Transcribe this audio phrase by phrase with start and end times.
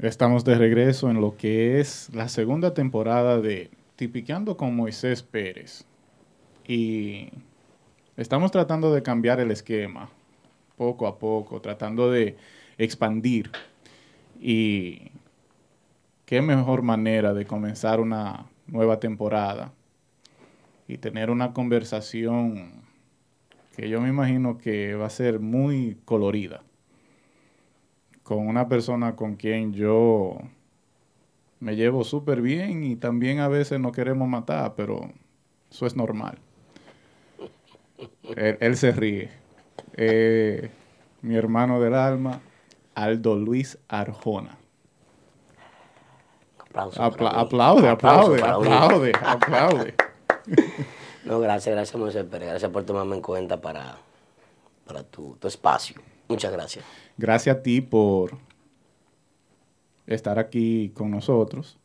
[0.00, 5.86] Estamos de regreso en lo que es la segunda temporada de Tipiqueando con Moisés Pérez.
[6.68, 7.30] Y
[8.16, 10.08] estamos tratando de cambiar el esquema
[10.76, 12.36] poco a poco, tratando de
[12.78, 13.50] expandir.
[14.40, 15.10] Y
[16.26, 19.72] qué mejor manera de comenzar una nueva temporada
[20.86, 22.70] y tener una conversación
[23.76, 26.62] que yo me imagino que va a ser muy colorida
[28.28, 30.36] con una persona con quien yo
[31.60, 35.10] me llevo súper bien y también a veces no queremos matar, pero
[35.70, 36.36] eso es normal.
[38.36, 39.30] Él, se ríe.
[39.94, 40.70] Eh,
[41.22, 42.42] mi hermano del alma,
[42.94, 44.58] Aldo Luis Arjona.
[46.58, 49.94] Aplauso aplaude, aplaude, aplaude, aplaude,
[51.24, 52.50] No, gracias, gracias, Moisés Pérez.
[52.50, 53.96] Gracias por tomarme en cuenta para,
[54.86, 55.98] para tu, tu espacio.
[56.28, 56.84] Muchas gracias.
[57.18, 58.38] Gracias a ti por
[60.06, 61.78] estar aquí con nosotros.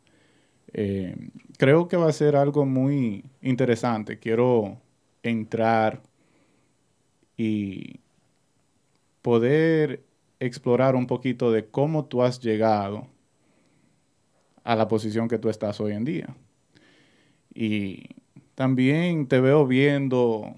[0.73, 1.15] Eh,
[1.57, 4.20] creo que va a ser algo muy interesante.
[4.20, 4.77] Quiero
[5.23, 6.03] entrar
[7.35, 7.99] y
[9.23, 10.03] poder
[10.40, 13.07] explorar un poquito de cómo tú has llegado
[14.63, 16.35] a la posición que tú estás hoy en día.
[17.55, 18.09] Y
[18.53, 20.55] también te veo viendo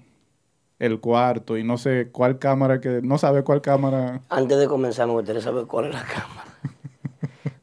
[0.78, 4.22] el cuarto y no sé cuál cámara que no sabe cuál cámara.
[4.28, 6.44] Antes de comenzar me gustaría saber cuál es la cámara.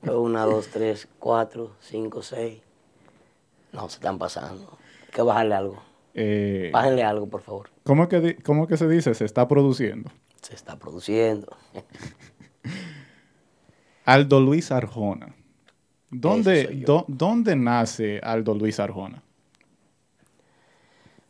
[0.17, 2.61] Una, dos, tres, cuatro, cinco, seis.
[3.71, 4.77] No, se están pasando.
[5.03, 5.81] Hay que bajarle algo.
[6.13, 7.69] Eh, Bájenle algo, por favor.
[7.83, 9.13] ¿cómo que, ¿Cómo que se dice?
[9.13, 10.11] Se está produciendo.
[10.41, 11.55] Se está produciendo.
[14.05, 15.33] Aldo Luis Arjona.
[16.09, 19.23] ¿Dónde, ¿Dónde nace Aldo Luis Arjona?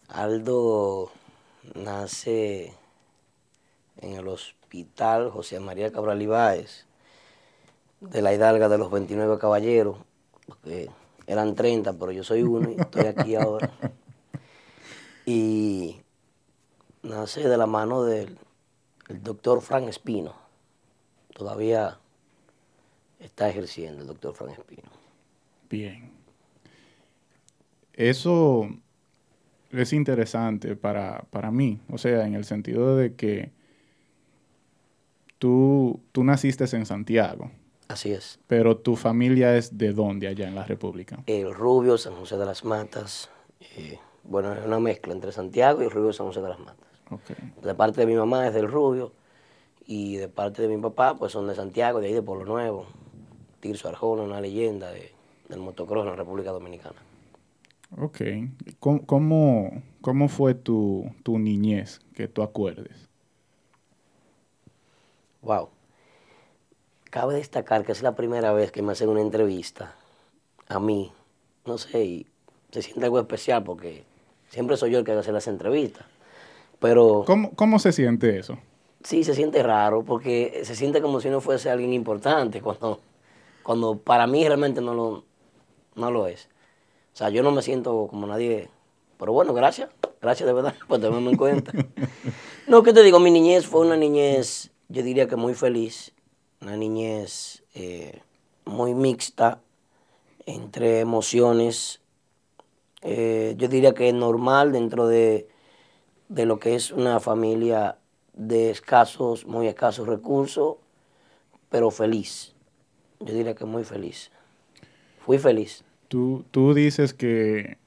[0.10, 1.12] Aldo
[1.76, 2.74] nace
[3.98, 6.86] en el hospital José María Cabral Ibáez,
[8.00, 9.98] de la hidalga de los 29 caballeros,
[10.46, 10.90] porque
[11.28, 13.72] eran 30, pero yo soy uno y estoy aquí ahora.
[15.26, 16.02] Y
[17.02, 18.38] nace de la mano del
[19.08, 20.34] doctor Frank Espino.
[21.34, 22.00] Todavía
[23.20, 24.90] está ejerciendo el doctor Frank Espino.
[25.70, 26.12] Bien.
[27.94, 28.70] Eso
[29.74, 33.52] es interesante para, mí, o sea, en el sentido de que
[35.40, 37.52] tú, tú naciste en Santiago.
[37.88, 38.40] Así es.
[38.48, 41.22] Pero tu familia es de dónde allá en la República?
[41.28, 43.30] El Rubio, San José de las Matas.
[43.76, 46.88] Eh, bueno, es una mezcla entre Santiago y el Rubio San José de las Matas.
[47.62, 49.12] De parte de mi mamá es del Rubio
[49.86, 52.88] y de parte de mi papá pues son de Santiago, de ahí de Pueblo Nuevo.
[53.60, 56.96] Tirso Arjona, una leyenda del motocross en la República Dominicana.
[57.98, 58.22] Ok.
[58.80, 63.10] ¿Cómo, cómo, fue tu, tu, niñez que tú acuerdes?
[65.42, 65.70] Wow.
[67.10, 69.96] Cabe destacar que es la primera vez que me hacen una entrevista
[70.68, 71.12] a mí.
[71.66, 72.28] No sé, y
[72.72, 74.04] se siente algo especial porque
[74.50, 76.06] siempre soy yo el que hace las entrevistas.
[76.80, 77.24] Pero...
[77.26, 78.58] ¿Cómo, ¿Cómo se siente eso?
[79.04, 83.00] Sí, se siente raro porque se siente como si no fuese alguien importante cuando,
[83.62, 85.24] cuando para mí realmente no lo,
[85.96, 86.50] no lo es.
[87.14, 88.70] O sea, yo no me siento como nadie.
[89.20, 89.90] Pero bueno, gracias.
[90.22, 91.72] Gracias de verdad por tenerme en cuenta.
[92.68, 93.20] No, ¿qué te digo?
[93.20, 96.14] Mi niñez fue una niñez, yo diría que muy feliz.
[96.62, 98.22] Una niñez eh,
[98.66, 99.60] muy mixta
[100.46, 102.02] entre emociones.
[103.02, 105.50] Eh, yo diría que es normal dentro de,
[106.30, 107.98] de lo que es una familia
[108.34, 110.78] de escasos, muy escasos recursos,
[111.70, 112.56] pero feliz.
[113.20, 114.32] Yo diría que muy feliz.
[115.20, 115.84] Fui feliz.
[116.14, 117.80] Tú, dices que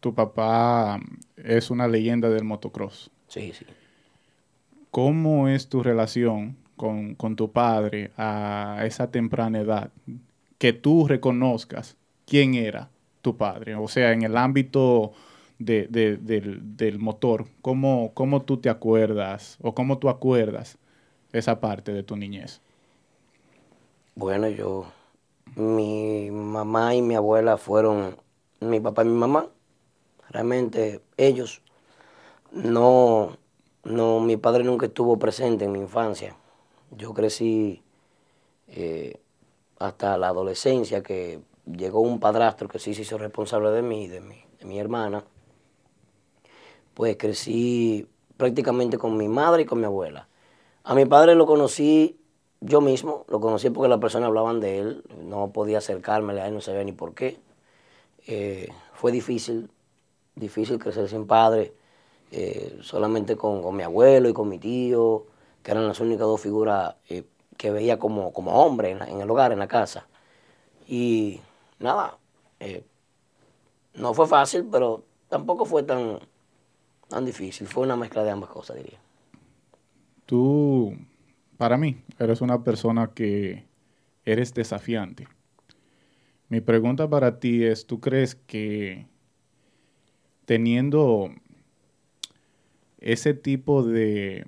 [0.00, 0.98] tu papá
[1.36, 3.12] es una leyenda del motocross.
[3.28, 3.64] Sí, sí.
[4.90, 9.92] ¿Cómo es tu relación con, tu padre a esa temprana edad?
[10.58, 11.96] Que tú reconozcas
[12.26, 12.90] quién era
[13.20, 13.76] tu padre.
[13.76, 15.12] O sea, en el ámbito
[15.60, 20.76] del, motor, ¿cómo, ¿cómo tú te acuerdas o cómo tú acuerdas
[21.32, 22.60] esa parte de tu niñez?
[24.16, 24.88] Bueno, yo
[25.56, 28.16] mi mamá y mi abuela fueron
[28.60, 29.48] mi papá y mi mamá.
[30.30, 31.62] Realmente ellos
[32.50, 33.36] no,
[33.84, 36.36] no, mi padre nunca estuvo presente en mi infancia.
[36.90, 37.82] Yo crecí
[38.68, 39.20] eh,
[39.78, 44.20] hasta la adolescencia que llegó un padrastro que sí se hizo responsable de mí, de
[44.20, 45.24] mi, de mi hermana.
[46.94, 48.06] Pues crecí
[48.36, 50.28] prácticamente con mi madre y con mi abuela.
[50.84, 52.18] A mi padre lo conocí
[52.62, 56.54] yo mismo lo conocí porque las personas hablaban de él, no podía acercarme a él,
[56.54, 57.38] no sabía ni por qué.
[58.26, 59.68] Eh, fue difícil,
[60.36, 61.74] difícil crecer sin padre,
[62.30, 65.26] eh, solamente con, mi abuelo y con mi tío,
[65.62, 67.24] que eran las únicas dos figuras eh,
[67.56, 70.06] que veía como, como hombre en, en el hogar, en la casa.
[70.88, 71.40] Y
[71.80, 72.16] nada,
[73.94, 76.20] no fue fácil, pero tampoco fue tan,
[77.08, 77.66] tan difícil.
[77.66, 78.98] Fue una mezcla de ambas cosas, diría.
[80.26, 80.96] Tú,
[81.58, 83.66] para mí, eres una persona que
[84.24, 85.28] eres desafiante.
[86.48, 89.06] Mi pregunta para ti es, ¿tú crees que
[90.44, 91.30] teniendo
[92.98, 94.46] ese tipo de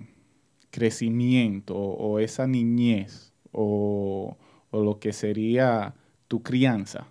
[0.70, 4.36] crecimiento o esa niñez o,
[4.70, 5.94] o lo que sería
[6.28, 7.08] tu crianza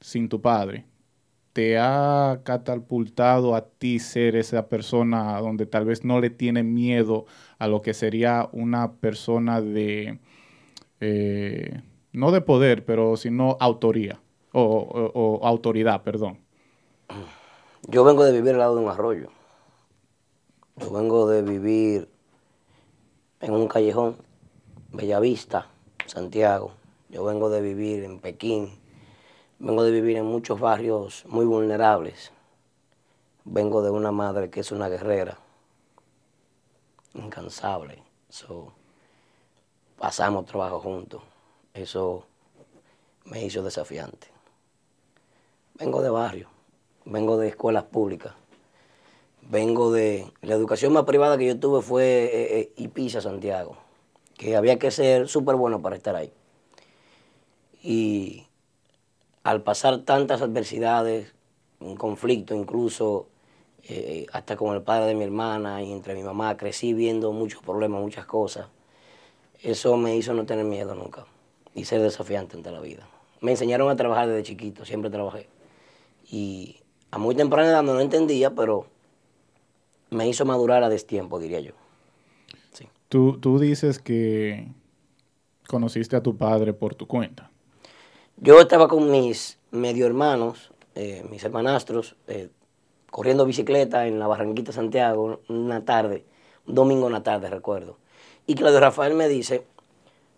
[0.00, 0.84] sin tu padre,
[1.52, 7.26] te ha catapultado a ti ser esa persona donde tal vez no le tiene miedo
[7.58, 10.18] a lo que sería una persona de,
[11.00, 11.82] eh,
[12.12, 14.20] no de poder, pero sino autoría,
[14.52, 14.62] o,
[15.14, 16.38] o- autoridad, perdón.
[17.88, 19.28] Yo vengo de vivir al lado de un arroyo.
[20.76, 22.08] Yo vengo de vivir
[23.40, 24.16] en un callejón,
[24.92, 25.68] Bellavista,
[26.06, 26.72] Santiago.
[27.10, 28.70] Yo vengo de vivir en Pekín.
[29.60, 32.32] Vengo de vivir en muchos barrios muy vulnerables.
[33.44, 35.36] Vengo de una madre que es una guerrera,
[37.12, 38.02] incansable.
[38.30, 38.72] So,
[39.98, 41.20] pasamos trabajo juntos.
[41.74, 42.24] Eso
[43.26, 44.28] me hizo desafiante.
[45.74, 46.48] Vengo de barrio,
[47.04, 48.32] vengo de escuelas públicas,
[49.42, 50.32] vengo de...
[50.40, 53.76] La educación más privada que yo tuve fue eh, eh, Ipiza, Santiago,
[54.38, 56.32] que había que ser súper bueno para estar ahí.
[57.82, 58.46] Y
[59.42, 61.34] al pasar tantas adversidades,
[61.80, 63.28] un conflicto incluso,
[63.88, 67.62] eh, hasta con el padre de mi hermana y entre mi mamá, crecí viendo muchos
[67.62, 68.68] problemas, muchas cosas.
[69.62, 71.26] Eso me hizo no tener miedo nunca
[71.74, 73.08] y ser desafiante ante la vida.
[73.40, 75.48] Me enseñaron a trabajar desde chiquito, siempre trabajé.
[76.30, 76.76] Y
[77.10, 78.86] a muy temprana edad no lo entendía, pero
[80.10, 81.72] me hizo madurar a destiempo, diría yo.
[82.72, 82.86] Sí.
[83.08, 84.68] Tú, tú dices que
[85.66, 87.49] conociste a tu padre por tu cuenta.
[88.42, 92.48] Yo estaba con mis medio hermanos, eh, mis hermanastros, eh,
[93.10, 96.24] corriendo bicicleta en la Barranquita Santiago una tarde,
[96.66, 97.98] un domingo en la tarde, recuerdo.
[98.46, 99.66] Y Claudio Rafael me dice,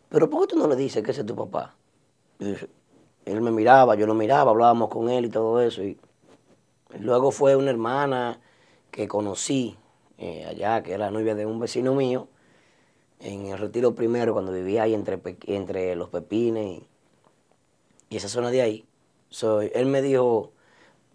[0.08, 1.76] pero ¿por qué tú no le dices que ese es tu papá?
[2.40, 5.84] Él me miraba, yo lo miraba, hablábamos con él y todo eso.
[5.84, 5.96] Y
[6.98, 8.40] luego fue una hermana
[8.90, 9.76] que conocí
[10.18, 12.26] eh, allá, que era novia de un vecino mío,
[13.20, 16.88] en el retiro primero, cuando vivía ahí entre, entre los pepines y,
[18.12, 18.84] y esa zona de ahí.
[19.30, 20.52] So, él me dijo,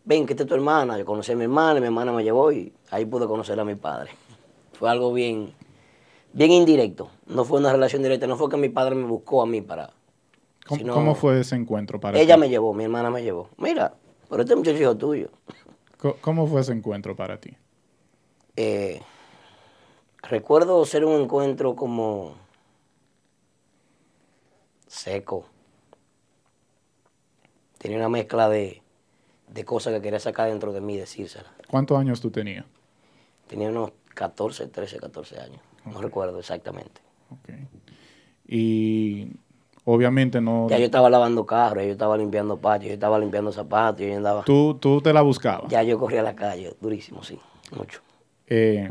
[0.04, 0.98] ven, que esta es tu hermana.
[0.98, 3.64] Yo conocí a mi hermana, y mi hermana me llevó y ahí pude conocer a
[3.64, 4.10] mi padre.
[4.74, 5.54] Fue algo bien,
[6.34, 7.12] bien indirecto.
[7.28, 9.92] No fue una relación directa, no fue que mi padre me buscó a mí para...
[10.66, 12.40] ¿Cómo, sino- cómo fue ese encuentro para Ella ti?
[12.42, 13.50] me llevó, mi hermana me llevó.
[13.58, 13.94] Mira,
[14.28, 15.30] pero este muchacho es hijo tuyo.
[16.22, 17.52] ¿Cómo fue ese encuentro para ti?
[18.56, 19.02] Eh,
[20.24, 22.34] recuerdo ser un encuentro como
[24.88, 25.46] seco.
[27.78, 28.82] Tenía una mezcla de,
[29.48, 31.52] de cosas que quería sacar dentro de mí, decírselas.
[31.68, 32.66] ¿Cuántos años tú tenías?
[33.48, 35.60] Tenía unos 14, 13, 14 años.
[35.86, 37.02] No recuerdo exactamente.
[37.30, 37.50] Ok.
[38.48, 39.28] Y
[39.86, 40.68] obviamente no...
[40.70, 44.16] Ya yo estaba lavando carros, ya yo estaba limpiando patios, yo estaba limpiando zapatos, yo
[44.16, 44.44] andaba...
[44.44, 45.70] Tú, tú te la buscabas.
[45.70, 47.40] Ya yo corría a la calle, durísimo, sí,
[47.76, 48.02] mucho.
[48.48, 48.90] Eh,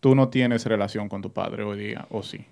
[0.00, 2.44] tú no tienes relación con tu padre hoy día, ¿o sí?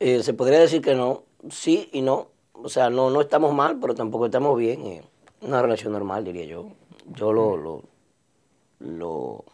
[0.00, 2.28] Eh, se podría decir que no, sí y no.
[2.62, 4.86] O sea, no, no estamos mal, pero tampoco estamos bien.
[4.86, 5.04] eh,
[5.40, 6.72] una relación normal, diría yo.
[7.06, 7.82] Yo lo, lo,
[8.80, 9.44] lo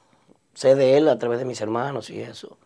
[0.55, 2.57] sé de él a través de mis hermanos y eso.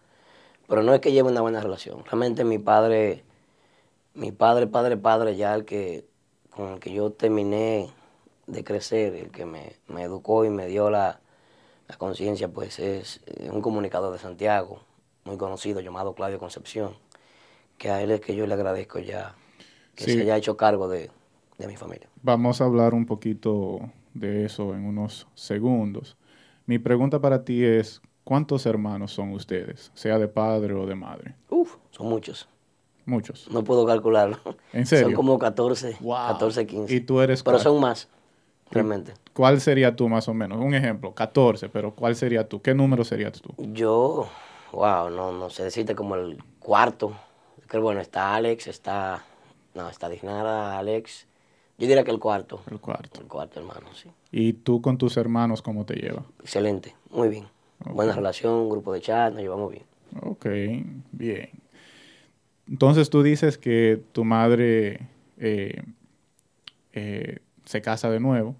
[0.69, 2.05] Pero no es que lleve una buena relación.
[2.05, 3.25] Realmente mi padre,
[4.15, 6.05] mi padre, padre, padre, ya el que
[6.51, 7.91] con el que yo terminé
[8.47, 11.21] de crecer, el que me, me educó y me dio la,
[11.89, 14.81] la conciencia, pues es eh, un comunicador de Santiago,
[15.25, 16.97] muy conocido, llamado Claudio Concepción,
[17.79, 19.35] que a él es que yo le agradezco ya
[19.97, 20.13] que Sí.
[20.13, 21.11] se haya hecho cargo de,
[21.59, 22.09] de mi familia.
[22.23, 23.81] Vamos a hablar un poquito
[24.15, 26.17] de eso en unos segundos.
[26.67, 29.91] Mi pregunta para ti es, ¿cuántos hermanos son ustedes?
[29.95, 31.35] Sea de padre o de madre.
[31.51, 32.49] Uf, son muchos.
[33.05, 33.49] Muchos.
[33.51, 34.39] No puedo calcularlo.
[34.73, 35.07] ¿En serio?
[35.07, 36.27] Son como 14, Wow.
[36.29, 36.95] 14, 15.
[36.95, 37.63] ¿Y tú eres Pero cuál?
[37.63, 38.09] son más,
[38.71, 39.15] realmente.
[39.33, 40.59] ¿Cuál sería tú más o menos?
[40.59, 42.61] Un ejemplo, 14, pero ¿cuál sería tú?
[42.61, 43.55] ¿Qué número serías tú?
[43.59, 44.29] Yo,
[44.73, 47.13] wow, no, no sé decirte como el cuarto.
[47.71, 49.25] Que bueno, está Alex, está,
[49.77, 51.27] no, está Dignara, Alex.
[51.79, 52.63] Yo diría que el cuarto.
[52.71, 53.21] El cuarto.
[53.21, 54.11] El cuarto, hermano, sí.
[54.33, 56.25] ¿Y tú con tus hermanos cómo te llevas?
[56.41, 57.47] Excelente, muy bien.
[57.85, 59.85] Buena relación, grupo de chat, nos llevamos bien.
[60.23, 60.47] Ok,
[61.13, 61.51] bien.
[62.67, 65.07] Entonces tú dices que tu madre
[65.37, 65.83] eh,
[66.95, 68.57] eh, se casa de nuevo.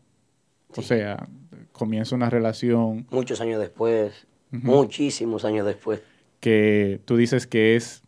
[0.77, 1.27] O sea,
[1.73, 6.03] comienza una relación Muchos años después, muchísimos años después.
[6.41, 8.03] que tú dices que es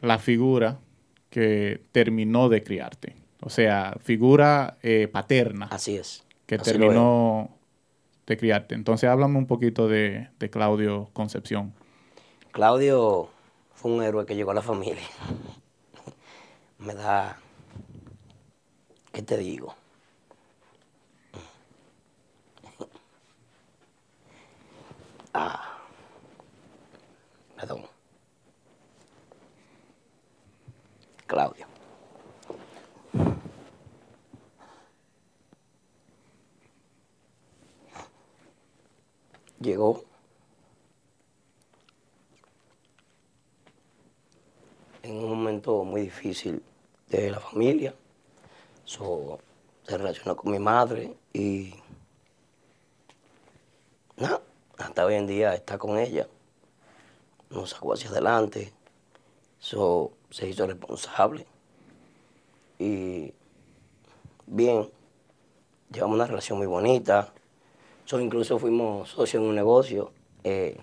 [0.00, 0.78] la figura
[1.30, 3.14] que terminó de criarte.
[3.40, 5.68] O sea, figura eh, paterna.
[5.70, 6.24] Así es.
[6.46, 7.50] Que Así terminó
[8.26, 8.74] de criarte.
[8.74, 11.72] Entonces, háblame un poquito de, de Claudio Concepción.
[12.52, 13.30] Claudio
[13.74, 15.02] fue un héroe que llegó a la familia.
[16.78, 17.38] Me da,
[19.12, 19.74] ¿qué te digo?
[25.34, 25.78] Ah,
[27.54, 27.87] perdón.
[31.28, 31.66] Claudio.
[39.60, 40.04] Llegó
[45.02, 46.62] en un momento muy difícil
[47.08, 47.94] de la familia.
[48.84, 49.38] So,
[49.86, 51.74] se relacionó con mi madre y
[54.16, 54.40] nada,
[54.78, 56.26] hasta hoy en día está con ella.
[57.50, 58.72] Nos sacó hacia adelante.
[59.58, 61.46] So, se hizo responsable.
[62.78, 63.32] Y
[64.46, 64.88] bien,
[65.92, 67.32] llevamos una relación muy bonita.
[68.04, 70.12] So, incluso fuimos socios en un negocio.
[70.44, 70.76] eh,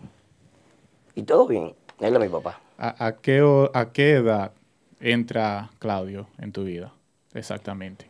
[1.17, 1.73] y todo bien.
[1.99, 2.59] Él es mi papá.
[2.77, 3.41] ¿A, a qué,
[3.73, 4.51] ¿A qué edad
[4.99, 6.91] entra Claudio en tu vida?
[7.33, 8.09] Exactamente.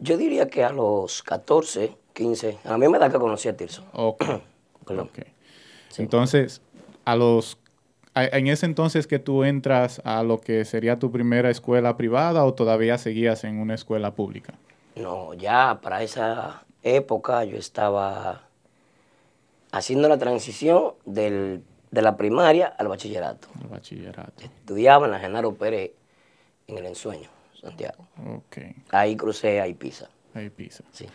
[0.00, 3.84] Yo diría que a los 14, 15, a mí me da que conocí a Tirso.
[3.92, 4.24] Ok.
[4.86, 5.10] Perdón.
[5.96, 6.60] Entonces,
[7.04, 7.56] a los
[8.14, 12.54] en ese entonces que tú entras a lo que sería tu primera escuela privada o
[12.54, 14.54] todavía seguías en una escuela pública?
[14.96, 18.42] No, ya para esa época yo estaba
[19.72, 23.48] haciendo la transición del- de la primaria al bachillerato.
[23.60, 24.42] El bachillerato.
[24.44, 25.92] Estudiaba en la Genaro Pérez
[26.66, 27.28] en el ensueño,
[27.60, 28.06] Santiago.
[28.26, 28.58] Ok.
[28.90, 30.08] Ahí crucé a Ipiza.
[30.34, 30.82] Ahí pisa.
[30.90, 31.06] Sí.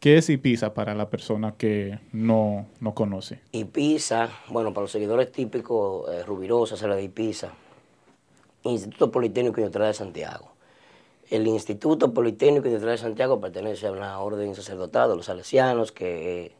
[0.00, 3.40] ¿Qué es Ipiza para la persona que no, no conoce?
[3.52, 7.50] Ipiza, bueno, para los seguidores típicos, eh, Rubirosa, se le de Ipiza.
[8.62, 10.52] Instituto Politécnico Industrial de Santiago.
[11.28, 16.52] El Instituto Politécnico Industrial de Santiago pertenece a una orden sacerdotal de los salesianos que,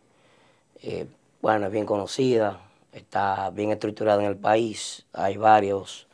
[0.82, 1.06] eh,
[1.40, 2.60] bueno, es bien conocida,
[2.92, 5.06] está bien estructurada en el país.
[5.14, 6.08] Hay varios,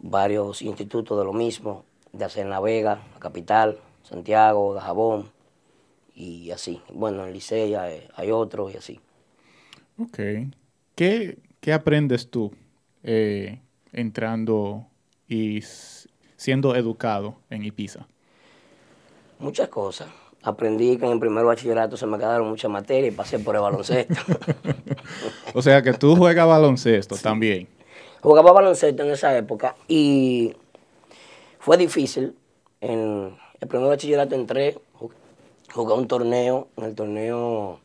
[0.00, 5.30] varios institutos de lo mismo, de hacer en La Vega, la capital, Santiago, Dajabón
[6.14, 6.80] y así.
[6.92, 9.00] Bueno, en Licey hay, hay otros y así.
[9.98, 10.18] Ok.
[10.94, 12.52] ¿Qué, qué aprendes tú
[13.02, 13.60] eh,
[13.92, 14.86] entrando
[15.28, 15.60] y
[16.36, 18.06] siendo educado en Ipiza?
[19.38, 20.08] Muchas cosas.
[20.42, 23.62] Aprendí que en el primer bachillerato se me quedaron muchas materias y pasé por el
[23.62, 24.14] baloncesto.
[25.54, 27.68] O sea que tú juegas baloncesto también.
[28.22, 30.54] Jugaba baloncesto en esa época y
[31.58, 32.34] fue difícil.
[32.80, 34.78] En el primer bachillerato entré,
[35.72, 36.68] jugué un torneo.
[36.76, 37.80] En el torneo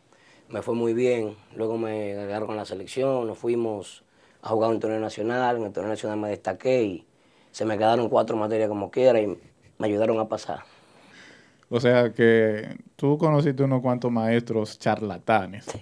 [0.50, 1.36] me fue muy bien.
[1.56, 3.27] Luego me agregaron con la selección.
[3.27, 4.03] Nos fuimos
[4.41, 5.58] a jugar un torneo nacional.
[5.58, 7.06] En el torneo nacional me destaqué y
[7.51, 9.27] se me quedaron cuatro materias como quiera y
[9.77, 10.60] me ayudaron a pasar.
[11.70, 15.65] O sea que tú conociste unos cuantos maestros charlatanes.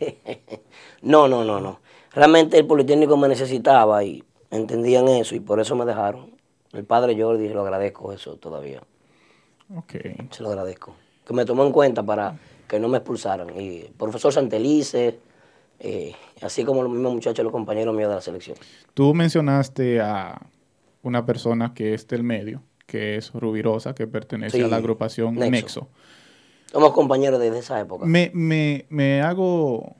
[1.01, 1.79] No, no, no, no.
[2.13, 6.31] Realmente el Politécnico me necesitaba y entendían eso y por eso me dejaron.
[6.73, 8.81] El padre Jordi, lo agradezco eso todavía.
[9.75, 9.93] Ok.
[10.31, 10.95] Se lo agradezco.
[11.25, 13.49] Que me tomó en cuenta para que no me expulsaran.
[13.59, 15.19] Y el profesor Santelice,
[15.79, 18.57] eh, así como los mismos muchachos, los compañeros míos de la selección.
[18.93, 20.41] Tú mencionaste a
[21.03, 25.35] una persona que es del medio, que es Rubirosa, que pertenece Sí, a la agrupación
[25.35, 25.51] Nexo.
[25.51, 25.87] Nexo.
[26.71, 28.05] Somos compañeros desde esa época.
[28.05, 29.95] Me, me, me hago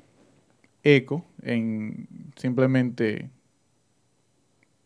[0.84, 3.30] eco en simplemente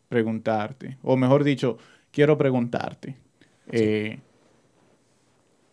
[0.08, 1.78] preguntarte, o mejor dicho,
[2.10, 3.16] quiero preguntarte,
[3.70, 4.18] eh,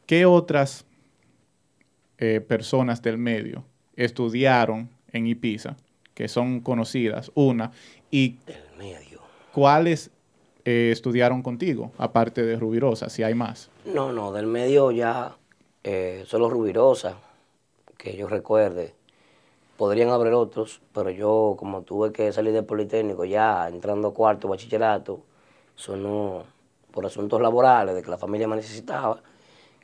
[0.08, 0.86] ¿qué otras
[2.18, 3.64] eh, personas del medio
[3.96, 5.78] estudiaron en Ipiza,
[6.16, 7.72] que son conocidas, una,
[8.10, 8.38] y
[8.80, 9.22] medio.
[9.54, 10.10] cuáles
[10.66, 13.70] eh, estudiaron contigo, aparte de Rubirosa, si hay más?
[13.86, 15.36] No, no, del medio ya
[15.84, 17.18] eh, solo Rubirosa,
[17.98, 18.96] que yo recuerde.
[19.78, 25.22] Podrían haber otros, pero yo como tuve que salir del Politécnico ya entrando cuarto bachillerato,
[25.78, 26.46] eso no,
[26.92, 29.22] por asuntos laborales, de que la familia me necesitaba,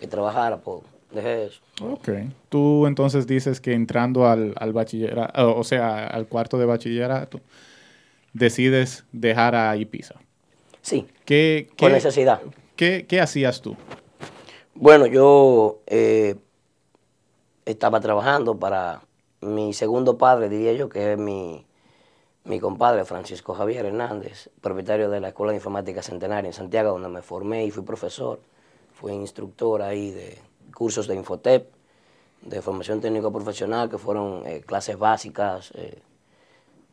[0.03, 0.81] que trabajara, pues
[1.11, 1.61] dejé eso.
[1.81, 2.09] Ok.
[2.49, 7.39] Tú entonces dices que entrando al, al bachillerato, o sea, al cuarto de bachillerato,
[8.33, 10.15] decides dejar a Ipiza.
[10.81, 12.41] Sí, ¿Qué, por qué- necesidad.
[12.75, 13.77] qué- qué hacías tú?
[14.75, 16.35] Bueno, yo eh,
[17.65, 19.03] estaba trabajando para
[19.39, 21.65] mi segundo padre, diría yo, que es mi,
[22.43, 27.07] mi compadre Francisco Javier Hernández, propietario de la Escuela de Informática Centenaria en Santiago, donde
[27.07, 28.41] me formé y fui profesor.
[28.93, 30.37] Fui instructor ahí de
[30.75, 31.67] cursos de Infotep,
[32.41, 35.99] de formación técnico profesional, que fueron eh, clases básicas eh,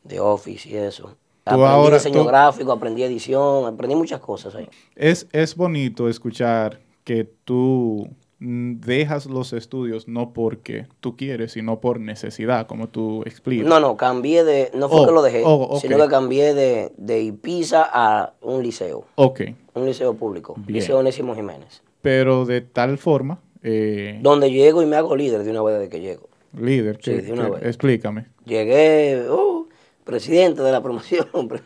[0.04, 1.16] de Office y eso.
[1.44, 4.68] Aprendí ahora- diseño tú- gráfico, aprendí edición, aprendí muchas cosas ahí.
[4.94, 12.00] Es, es bonito escuchar que tú dejas los estudios no porque tú quieres, sino por
[12.00, 13.66] necesidad, como tú explicas.
[13.68, 16.92] No, no, cambié de, no fue Oh, que lo dejé, oh, sino que cambié de,
[16.96, 19.40] de Ipiza a un liceo, Ok,
[19.74, 20.80] un liceo público, Bien.
[20.80, 25.50] Liceo Onésimo Jiménez, pero de tal forma, eh, donde llego y me hago líder de
[25.50, 26.28] una vez desde que llego.
[26.58, 27.62] líder, Sí, que- de una que- vez.
[27.64, 28.26] explícame.
[28.44, 29.66] Llegué, uh,
[30.04, 31.60] presidente de la promoción, pre-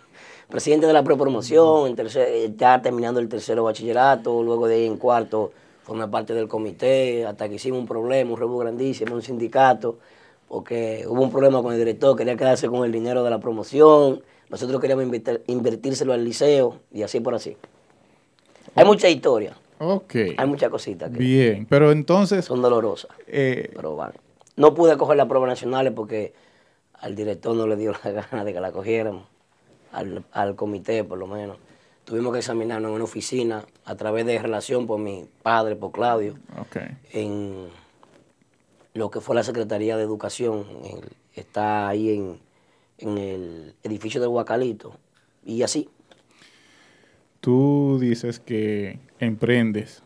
[0.48, 4.98] presidente de la prepromoción, en tercer- ya terminando el tercero bachillerato, luego de ahí en
[4.98, 9.98] cuarto formé parte del comité, hasta que hicimos un problema, un rebu grandísimo, un sindicato,
[10.48, 14.22] porque hubo un problema con el director, quería quedarse con el dinero de la promoción,
[14.50, 17.56] nosotros queríamos invertir- invertírselo al liceo, y así por así.
[18.74, 23.10] Hay mucha historia, Ok, hay muchas cositas que bien, pero entonces, son dolorosas.
[23.26, 24.12] eh, Pero bueno,
[24.56, 26.32] no pude coger las pruebas nacionales porque
[26.94, 29.24] al director no le dio la gana de que la cogiéramos,
[29.92, 31.58] al, al comité por lo menos.
[32.04, 36.34] Tuvimos que examinarnos en una oficina a través de relación por mi padre, por Claudio,
[37.12, 37.68] en
[38.92, 40.66] lo que fue la Secretaría de Educación.
[41.34, 42.38] está ahí en,
[42.98, 44.92] en el edificio del Huacalito.
[45.46, 45.88] Y así,
[47.40, 50.02] tú dices que emprendes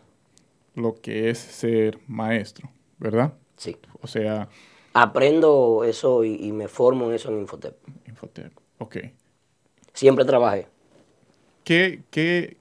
[0.74, 3.34] lo que es ser maestro, ¿verdad?
[3.56, 3.78] sí.
[4.02, 4.50] O sea,
[4.92, 7.76] Aprendo eso y, y me formo en eso en Infotep.
[8.06, 8.96] Infotep, ok.
[9.92, 10.68] Siempre trabajé.
[11.64, 12.56] ¿Qué, qué,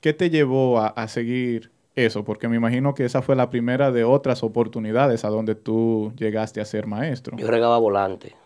[0.00, 2.24] qué te llevó a, a seguir eso?
[2.24, 6.60] Porque me imagino que esa fue la primera de otras oportunidades a donde tú llegaste
[6.60, 7.38] a ser maestro.
[7.38, 8.36] Yo regaba volante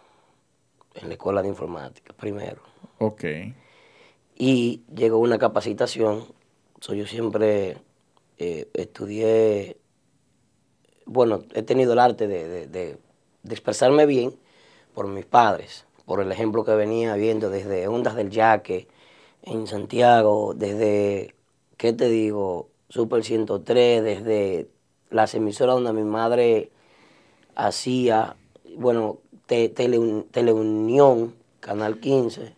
[0.95, 2.63] en la escuela de informática primero.
[2.99, 3.25] Ok,
[4.37, 6.25] Y llegó una capacitación.
[6.83, 7.77] So, yo siempre
[8.39, 9.77] eh, estudié,
[11.07, 12.99] bueno, he tenido el arte de, de-
[13.49, 14.35] expresarme bien
[14.93, 18.89] por mis padres, por el ejemplo que venía viendo desde Ondas del Yaque
[19.43, 21.37] en Santiago, desde,
[21.77, 22.69] ¿qué te digo?
[22.89, 24.69] Super 103, desde
[25.11, 26.73] las emisoras donde mi madre
[27.55, 28.35] hacía,
[28.77, 32.55] bueno, te- Teleun- Teleunión, Canal 15,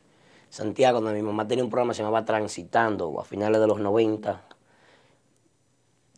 [0.54, 3.80] Santiago, donde mi mamá tenía un programa que se llamaba Transitando, a finales de los
[3.80, 4.40] 90.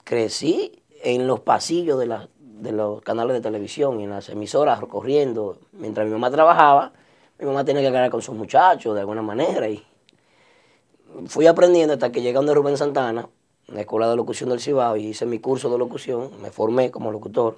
[0.04, 5.56] Crecí en los pasillos de, de los canales de televisión en las emisoras corriendo.
[5.72, 6.92] Mientras mi mamá trabajaba,
[7.38, 9.70] mi mamá tenía que quedar con sus muchachos de alguna manera.
[9.70, 9.82] Y
[11.24, 13.26] fui aprendiendo hasta que llegué a Rubén Santana,
[13.68, 16.90] en la Escuela de Locución del Cibao, y hice mi curso de locución, me formé
[16.90, 17.56] como locutor.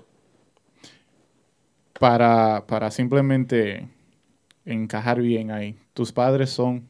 [1.99, 3.98] para, para simplemente
[4.73, 6.89] encajar bien ahí, tus padres son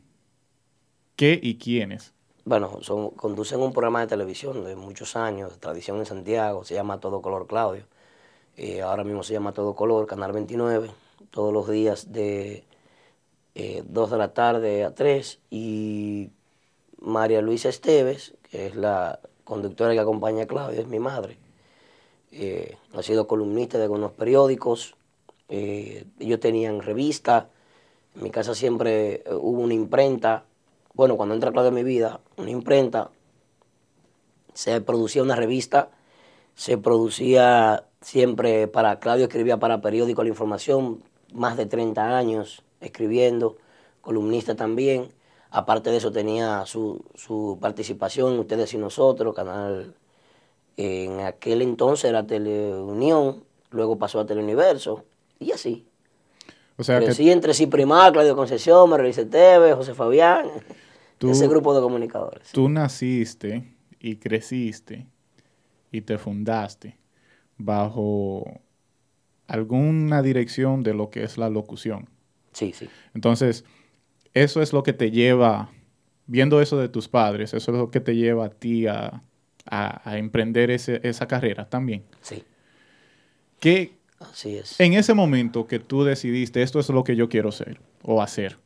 [1.17, 2.13] qué y quiénes.
[2.45, 6.75] Bueno, son, conducen un programa de televisión de muchos años, de tradición en Santiago, se
[6.75, 7.85] llama Todo Color Claudio.
[8.57, 10.91] Eh, ahora mismo se llama Todo Color, Canal 29,
[11.31, 12.65] todos los días de
[13.55, 15.41] eh, 2 de la tarde a 3.
[15.51, 16.31] Y
[17.01, 21.39] María Luisa Esteves, que es la conductora que acompaña a Claudio, es mi madre.
[22.33, 24.97] Eh, ha sido columnista de algunos periódicos.
[25.49, 27.51] eh, ellos tenían revista.
[28.19, 30.45] En mi casa siempre eh, hubo una imprenta.
[30.93, 33.11] Bueno, cuando entra Claudio en mi vida, una imprenta.
[34.53, 35.91] Se producía una revista.
[36.55, 38.99] Se producía siempre para.
[38.99, 41.03] Claudio escribía para periódico La Información,
[41.33, 43.57] más de 30 años escribiendo.
[44.03, 45.13] Columnista también.
[45.51, 49.95] Aparte de eso, tenía su, su participación Ustedes y Nosotros, canal
[50.79, 55.05] en aquel entonces era Teleunión, luego pasó a Teleuniverso,
[55.41, 55.88] y así.
[56.79, 60.47] O sea que Crecí entre sí Primar, Claudio Concesión, María Tevez, José Fabián,
[61.19, 62.51] Tú- ese grupo de comunicadores.
[62.53, 63.65] tú naciste
[64.01, 65.07] y creciste
[65.91, 66.97] y te fundaste
[67.57, 68.61] bajo
[69.49, 72.09] alguna dirección de lo que es la locución.
[72.53, 72.89] Sí, sí.
[73.15, 73.65] Entonces,
[74.35, 75.71] eso es lo que te lleva,
[76.27, 79.23] viendo eso de tus padres, eso es lo que te lleva a ti a,
[79.69, 82.05] a- a emprender ese- esa carrera también.
[82.21, 82.45] Sí,
[83.59, 84.79] ¿Qué, así es.
[84.79, 88.59] en ese momento que tú decidiste, esto es lo que yo quiero ser o hacer?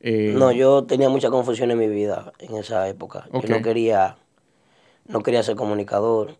[0.00, 3.30] eh, No, yo tenía mucha confusión en mi vida en esa época.
[3.30, 3.44] Ok.
[3.44, 4.16] Yo no quería,
[5.08, 6.38] no quería ser comunicador,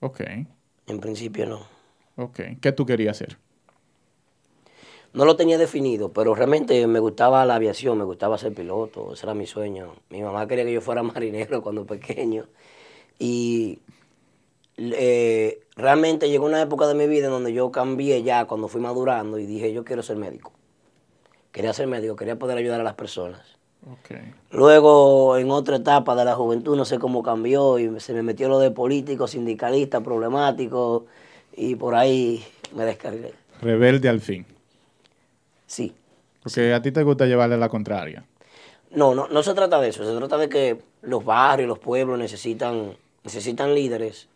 [0.00, 0.20] Ok,
[0.86, 1.66] en principio no.
[2.16, 2.40] ok.
[2.60, 3.38] ¿Qué tú querías hacer?
[5.12, 9.26] No lo tenía definido, pero realmente me gustaba la aviación, me gustaba ser piloto, ese
[9.26, 9.94] era mi sueño.
[10.10, 12.46] Mi mamá quería que yo fuera marinero cuando pequeño.
[13.18, 13.80] Y
[14.76, 18.80] eh, realmente llegó una época de mi vida en donde yo cambié ya cuando fui
[18.80, 20.52] madurando y dije, yo quiero ser médico.
[21.52, 23.40] Quería ser médico, quería poder ayudar a las personas.
[24.50, 28.48] Luego, en otra etapa de la juventud, no sé cómo cambió y se me metió
[28.48, 31.06] lo de político, sindicalista, problemático,
[31.54, 32.42] y por ahí
[32.74, 33.34] me descargué.
[33.60, 34.46] Rebelde al fin.
[35.66, 35.94] Sí,
[36.42, 38.24] Porque a ti te gusta llevarle la contraria.
[38.90, 42.18] No, no, no se trata de eso, se trata de que los barrios, los pueblos
[42.18, 44.28] necesitan, necesitan líderes,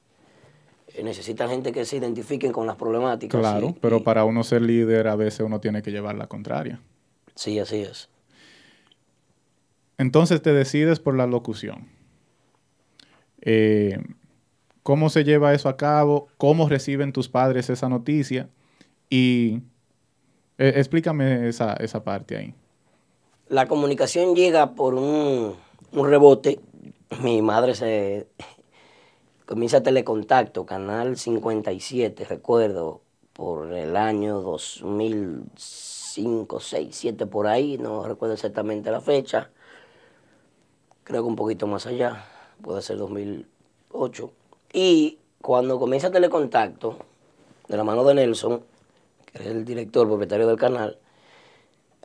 [1.02, 3.40] necesitan gente que se identifiquen con las problemáticas.
[3.40, 6.26] Claro, y- pero y- para uno ser líder a veces uno tiene que llevar la
[6.26, 6.80] contraria.
[7.34, 8.08] Sí, así es.
[9.98, 11.88] Entonces te decides por la locución.
[13.40, 13.98] Eh,
[14.82, 16.28] ¿Cómo se lleva eso a cabo?
[16.38, 18.48] ¿Cómo reciben tus padres esa noticia?
[19.10, 19.60] Y
[20.56, 22.54] eh, explícame esa, esa parte ahí.
[23.48, 25.54] La comunicación llega por un,
[25.92, 26.60] un rebote.
[27.22, 28.28] Mi madre se
[29.48, 33.00] comienza Telecontacto, Canal 57, recuerdo,
[33.32, 39.48] por el año 2005, 6, 7, por ahí, no recuerdo exactamente la fecha.
[41.02, 42.26] Creo que un poquito más allá,
[42.60, 44.30] puede ser 2008.
[44.74, 46.98] Y cuando comienza Telecontacto,
[47.68, 48.62] de la mano de Nelson,
[49.24, 50.98] que es el director, propietario del canal,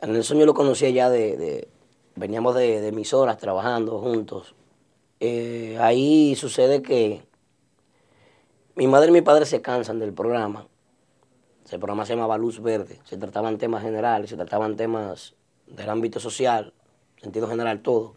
[0.00, 1.68] a Nelson yo lo conocía ya de,
[2.16, 4.54] veníamos de, de emisoras trabajando juntos.
[5.20, 7.33] Eh, ahí sucede que
[8.76, 10.66] mi madre y mi padre se cansan del programa.
[11.64, 13.00] Ese programa se llamaba Luz Verde.
[13.04, 15.34] Se trataban temas generales, se trataban temas
[15.66, 16.72] del ámbito social,
[17.20, 18.14] sentido general, todo.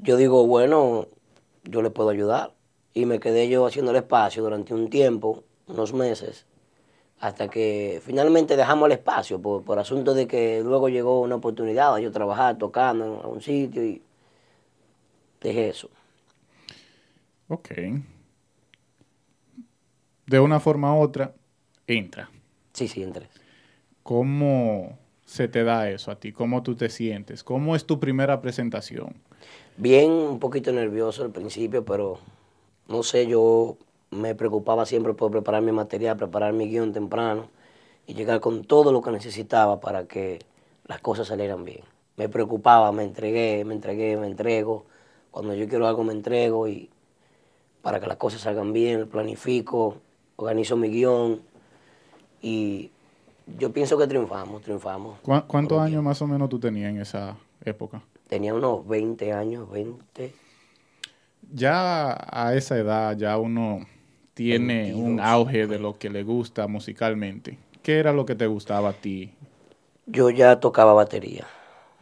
[0.00, 1.06] Yo digo, bueno,
[1.64, 2.52] yo le puedo ayudar.
[2.92, 6.46] Y me quedé yo haciendo el espacio durante un tiempo, unos meses,
[7.20, 11.96] hasta que finalmente dejamos el espacio por, por asunto de que luego llegó una oportunidad
[11.98, 14.02] yo trabajar tocando en un sitio y
[15.40, 15.88] dejé eso.
[17.48, 17.70] Ok.
[20.30, 21.34] De una forma u otra,
[21.88, 22.30] entra.
[22.72, 23.26] Sí, sí, entré.
[24.04, 26.30] ¿Cómo se te da eso a ti?
[26.30, 27.42] ¿Cómo tú te sientes?
[27.42, 29.16] ¿Cómo es tu primera presentación?
[29.76, 32.20] Bien, un poquito nervioso al principio, pero
[32.86, 33.76] no sé, yo
[34.12, 37.48] me preocupaba siempre por preparar mi material, preparar mi guion temprano
[38.06, 40.38] y llegar con todo lo que necesitaba para que
[40.86, 41.80] las cosas salieran bien.
[42.16, 44.84] Me preocupaba, me entregué, me entregué, me entrego.
[45.32, 46.88] Cuando yo quiero algo me entrego y
[47.82, 49.96] para que las cosas salgan bien, planifico,
[50.40, 51.40] organizo mi guion
[52.42, 52.90] y
[53.58, 55.18] yo pienso que triunfamos, triunfamos.
[55.22, 58.02] ¿Cuá- ¿Cuántos años más o menos tú tenías en esa época?
[58.28, 60.32] Tenía unos 20 años, 20.
[61.52, 63.86] Ya a esa edad ya uno
[64.34, 65.26] tiene un 22.
[65.26, 67.58] auge de lo que le gusta musicalmente.
[67.82, 69.32] ¿Qué era lo que te gustaba a ti?
[70.06, 71.46] Yo ya tocaba batería.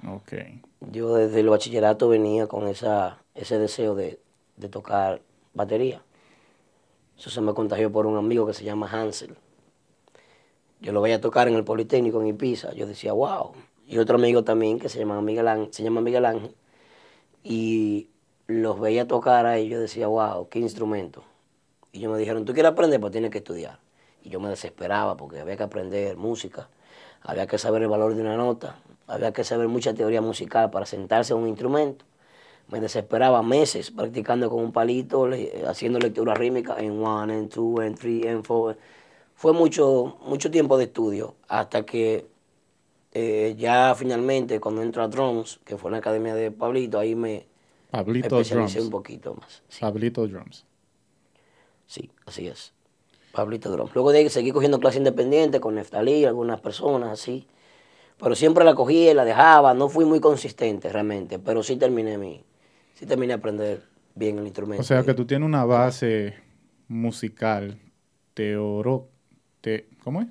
[0.06, 0.32] Ok.
[0.80, 4.20] Yo desde el bachillerato venía con esa, ese deseo de,
[4.56, 5.20] de tocar
[5.54, 6.02] batería.
[7.18, 9.36] Eso se me contagió por un amigo que se llama Hansel.
[10.80, 12.72] Yo lo veía tocar en el Politécnico en Ibiza.
[12.74, 13.52] Yo decía, wow.
[13.86, 16.54] Y otro amigo también que se llama Miguel Ángel, se llama Miguel Ángel.
[17.42, 18.08] Y
[18.46, 19.68] los veía tocar ahí.
[19.68, 21.24] Yo decía, wow, qué instrumento.
[21.90, 23.00] Y ellos me dijeron, ¿tú quieres aprender?
[23.00, 23.80] Pues tienes que estudiar.
[24.22, 26.68] Y yo me desesperaba porque había que aprender música,
[27.22, 28.76] había que saber el valor de una nota,
[29.08, 32.04] había que saber mucha teoría musical para sentarse a un instrumento.
[32.68, 37.80] Me desesperaba meses practicando con un palito, le- haciendo lectura rítmica en one, en two,
[37.82, 38.76] en three, en four.
[39.34, 42.26] Fue mucho, mucho tiempo de estudio hasta que
[43.12, 47.14] eh, ya finalmente cuando entro a drums, que fue en la academia de Pablito, ahí
[47.14, 47.46] me,
[47.90, 48.90] Pablito especialicé un Drums.
[48.90, 49.62] poquito más.
[49.68, 49.80] Sí.
[49.80, 50.64] Pablito Drums.
[51.86, 52.72] Sí, así es.
[53.32, 53.88] Pablito Drum.
[53.94, 57.46] Luego de ahí seguí cogiendo clases independientes con Neftalí, algunas personas así.
[58.18, 59.74] Pero siempre la cogía y la dejaba.
[59.74, 62.44] No fui muy consistente realmente, pero sí terminé mi,
[62.98, 63.82] sí terminé a aprender
[64.14, 64.80] bien el instrumento.
[64.80, 66.34] O sea que tú tienes una base
[66.88, 67.78] musical,
[68.34, 69.08] teoro,
[69.60, 70.28] te, ¿cómo es?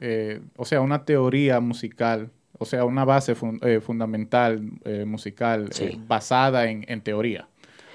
[0.00, 5.68] Eh, o sea, una teoría musical, o sea, una base fun- eh, fundamental eh, musical
[5.72, 5.98] Sí.
[6.06, 7.48] basada en, en teoría.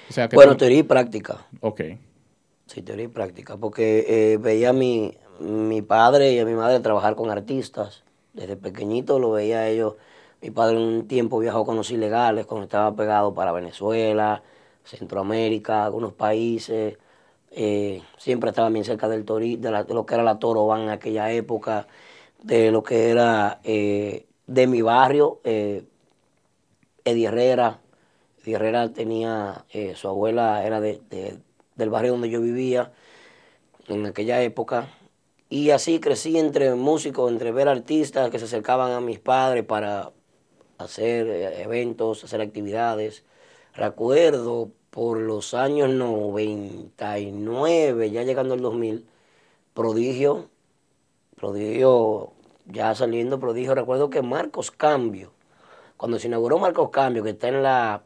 [0.10, 1.46] O sea que Bueno, tú- teoría y práctica.
[1.62, 1.82] Ok,
[2.68, 3.56] Sí, teoría y práctica.
[3.58, 8.04] Porque eh, veía a mi, mi padre y a mi madre trabajar con artistas.
[8.34, 9.96] Desde pequeñito lo veía a ellos.
[10.42, 14.44] Mi padre un tiempo viajó con los ilegales cuando estaba pegado para Venezuela,
[14.84, 16.98] Centroamérica, algunos países.
[17.52, 20.82] Eh, siempre estaba bien cerca del tori, de, la- de lo que era la Toroban
[20.82, 21.88] en aquella época,
[22.44, 25.86] de lo que era eh, de mi barrio, eh,
[27.06, 27.80] Eddie Herrera.
[28.42, 31.02] Eddie Herrera tenía, su abuela era de-
[31.76, 32.92] del barrio donde yo vivía
[33.88, 34.90] en aquella época.
[35.50, 40.12] Y así crecí entre músicos, entre ver artistas que se acercaban a mis padres para
[40.78, 43.24] hacer eh, eventos, hacer actividades.
[43.74, 49.06] Recuerdo por los años 99, ya llegando al 2000,
[49.74, 50.50] Prodigio,
[51.36, 52.32] Prodigio,
[52.66, 55.34] ya saliendo Prodigio, recuerdo que Marcos Cambio,
[55.98, 58.06] cuando se inauguró Marcos Cambio, que está en la,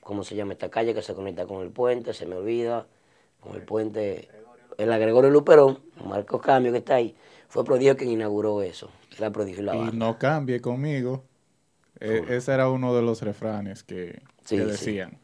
[0.00, 2.12] ¿cómo se llama esta calle que se conecta con el puente?
[2.12, 2.86] Se me olvida,
[3.40, 4.28] con el puente,
[4.76, 7.16] en la Gregorio Luperón, Marcos Cambio que está ahí,
[7.48, 11.24] fue Prodigio quien inauguró eso, era Prodigio y la y no cambie conmigo.
[12.00, 14.70] E- ese era uno de los refranes que, Sí, que sí.
[14.70, 15.18] decían.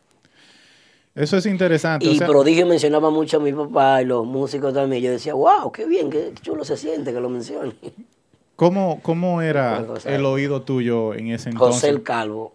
[1.14, 2.06] Eso es interesante.
[2.06, 5.02] Y o sea, Prodigio mencionaba mucho a mi papá y los músicos también.
[5.02, 7.74] Yo decía, wow, qué bien, qué chulo se siente que lo mencione.
[8.56, 11.82] ¿cómo, ¿Cómo era el oído tuyo en ese entonces?
[11.82, 12.54] José el Calvo,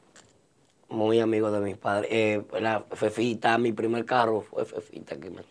[0.89, 2.09] muy amigo de mis padres.
[2.11, 5.17] Eh, la Fefita, mi primer carro fue Fefita.
[5.17, 5.41] Que me...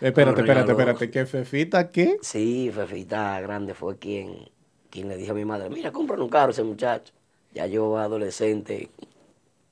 [0.00, 0.72] Espérate, me espérate, regaló.
[0.72, 1.10] espérate.
[1.10, 2.18] ¿Qué Fefita qué?
[2.20, 4.50] Sí, Fefita Grande fue quien,
[4.90, 7.14] quien le dijo a mi madre, mira, compra un carro ese muchacho.
[7.56, 8.90] Ya yo adolescente.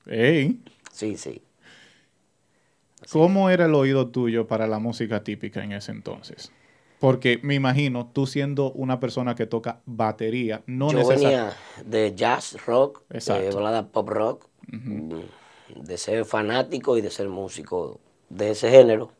[0.07, 0.59] Ey,
[0.91, 1.39] Sí, sí.
[3.11, 6.51] ¿cómo era el oído tuyo para la música típica en ese entonces?
[6.99, 11.53] Porque me imagino, tú siendo una persona que toca batería, no yo venía
[11.85, 17.99] de jazz rock, de balada pop rock, mm, de ser fanático y de ser músico
[18.29, 19.11] de ese género.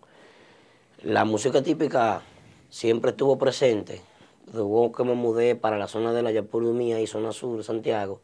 [1.04, 2.24] La música típica
[2.72, 4.02] siempre estuvo presente.
[4.54, 8.22] Luego que me mudé para la zona de la Yapurumía y zona sur de Santiago,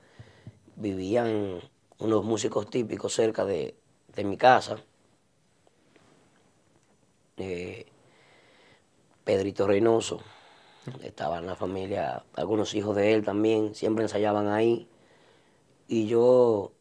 [0.82, 1.62] vivían
[2.00, 3.76] unos músicos típicos cerca de,
[4.16, 4.78] de mi casa.
[7.38, 7.86] Eh,
[9.24, 10.20] Pedrito Reynoso,
[11.04, 14.88] estaba en la familia, algunos hijos de él también, siempre ensayaban ahí.
[15.88, 16.72] Y yo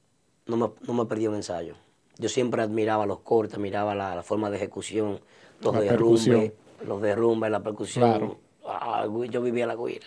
[0.47, 1.75] no me, no me perdí un ensayo.
[2.19, 5.21] Yo siempre admiraba los cortes, miraba la, la forma de ejecución,
[5.61, 6.53] los La derrumbes, percusión.
[6.87, 8.11] los derrumbes, la percusión.
[8.11, 8.39] Claro.
[8.67, 10.07] Ah, yo vivía la guira.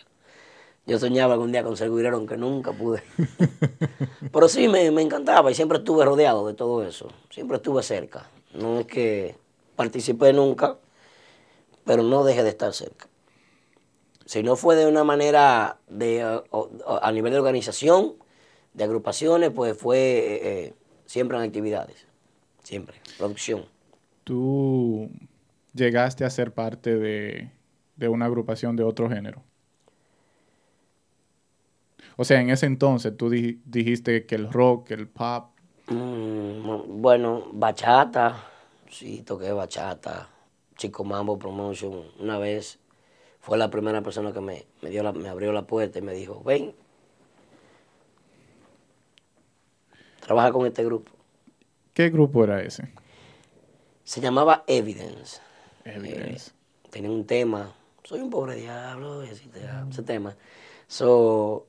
[0.86, 3.04] Yo soñaba algún día con ser guirero, aunque nunca pude.
[4.32, 7.10] Pero sí, me, me encantaba y siempre estuve rodeado de todo eso.
[7.30, 8.30] Siempre estuve cerca.
[8.54, 9.38] No es que
[9.76, 10.78] participé nunca,
[11.84, 13.08] pero no dejé de estar cerca.
[14.26, 16.42] Si no fue de una manera de, eh,
[17.02, 18.16] a nivel de organización,
[18.74, 20.74] de agrupaciones, pues fue eh, eh,
[21.06, 22.08] siempre en actividades.
[22.64, 23.02] Siempre.
[23.18, 23.66] Producción.
[24.24, 25.10] tú
[25.74, 27.52] llegaste a ser parte de,
[27.96, 29.44] de una agrupación de otro género.
[32.18, 35.50] O sea, en ese entonces tú di- dijiste que el rock, el pop,
[35.88, 38.42] Mm, bueno, bachata,
[38.90, 40.30] sí, toqué bachata,
[40.78, 42.80] Chico Mambo Promotion, una vez
[43.42, 46.14] fue la primera persona que me, me, dio la- me abrió la puerta y me
[46.14, 46.74] dijo, ven,
[50.22, 51.12] trabaja con este grupo.
[51.94, 52.88] ¿qué grupo era ese?
[54.06, 55.42] Se llamaba Evidence.
[55.84, 56.52] Evidence.
[56.52, 57.74] Eh, tenía un tema,
[58.04, 60.36] soy un pobre diablo, y así te- ese tema.
[60.88, 61.68] So,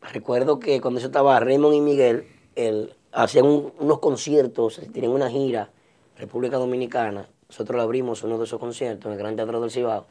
[0.00, 5.30] recuerdo que cuando yo estaba Raymond y Miguel, el- hacían un- unos conciertos, tenían una
[5.30, 5.70] gira,
[6.16, 7.28] República Dominicana.
[7.48, 10.06] Nosotros le abrimos uno de esos conciertos en el Gran Teatro del Cibao.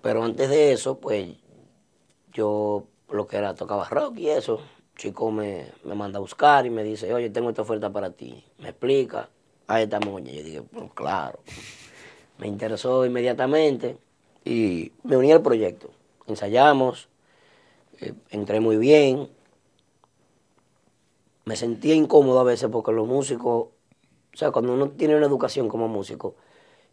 [0.00, 1.28] Pero antes de eso, pues,
[2.32, 4.60] yo lo que era tocaba rock y eso.
[4.96, 8.44] Chico me, me manda a buscar y me dice, oye, tengo esta oferta para ti.
[8.58, 9.28] Me explica,
[9.66, 10.32] ahí está moña.
[10.32, 11.40] Yo dije, pues claro.
[12.38, 13.96] Me interesó inmediatamente
[14.44, 15.90] y me uní al proyecto.
[16.26, 17.08] Ensayamos,
[18.02, 19.28] eh, entré muy bien.
[21.44, 23.68] Me sentía incómodo a veces porque los músicos,
[24.34, 26.36] o sea, cuando uno tiene una educación como músico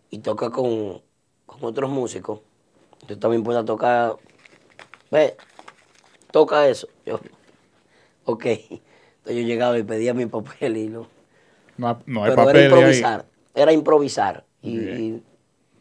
[0.09, 1.01] y toca con,
[1.45, 2.41] con otros músicos,
[3.07, 4.17] yo también puedo tocar,
[5.11, 5.35] ve,
[6.31, 6.87] toca eso.
[7.05, 7.19] Yo,
[8.25, 8.45] ok.
[8.45, 8.81] Entonces
[9.25, 11.07] yo llegaba y pedía mi papel y no.
[11.77, 12.65] No, no hay Pero era papel ahí.
[12.65, 14.45] improvisar, era improvisar.
[14.61, 15.23] Y, y,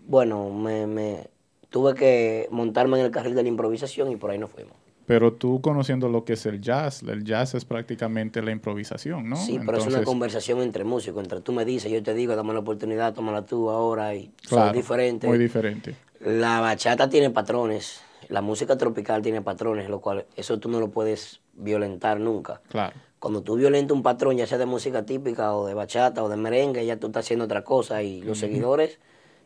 [0.07, 1.31] bueno, me, me
[1.71, 4.75] tuve que montarme en el carril de la improvisación y por ahí nos fuimos.
[5.09, 9.37] Pero tú conociendo lo que es el jazz, el jazz es prácticamente la improvisación, ¿no?
[9.37, 12.53] Sí, pero es una conversación entre músicos, entre tú me dices, yo te digo, dame
[12.53, 15.27] la oportunidad, tómala tú ahora y claro, son diferentes.
[15.27, 15.97] Muy diferente.
[16.21, 20.91] La bachata tiene patrones, la música tropical tiene patrones, lo cual eso tú no lo
[20.91, 22.61] puedes violentar nunca.
[22.69, 22.95] Claro.
[23.19, 26.37] Cuando tú violentas un patrón, ya sea de música típica o de bachata o de
[26.37, 28.99] merengue, ya tú estás haciendo otra cosa y los seguidores,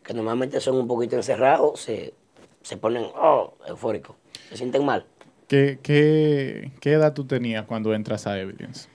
[0.03, 2.15] que normalmente son un poquito encerrados, se,
[2.63, 4.17] se ponen oh, eufóricos,
[4.49, 5.07] se sienten mal.
[5.53, 8.89] ¿Qué, qué, qué edad tú tenías cuando entras a Evidence?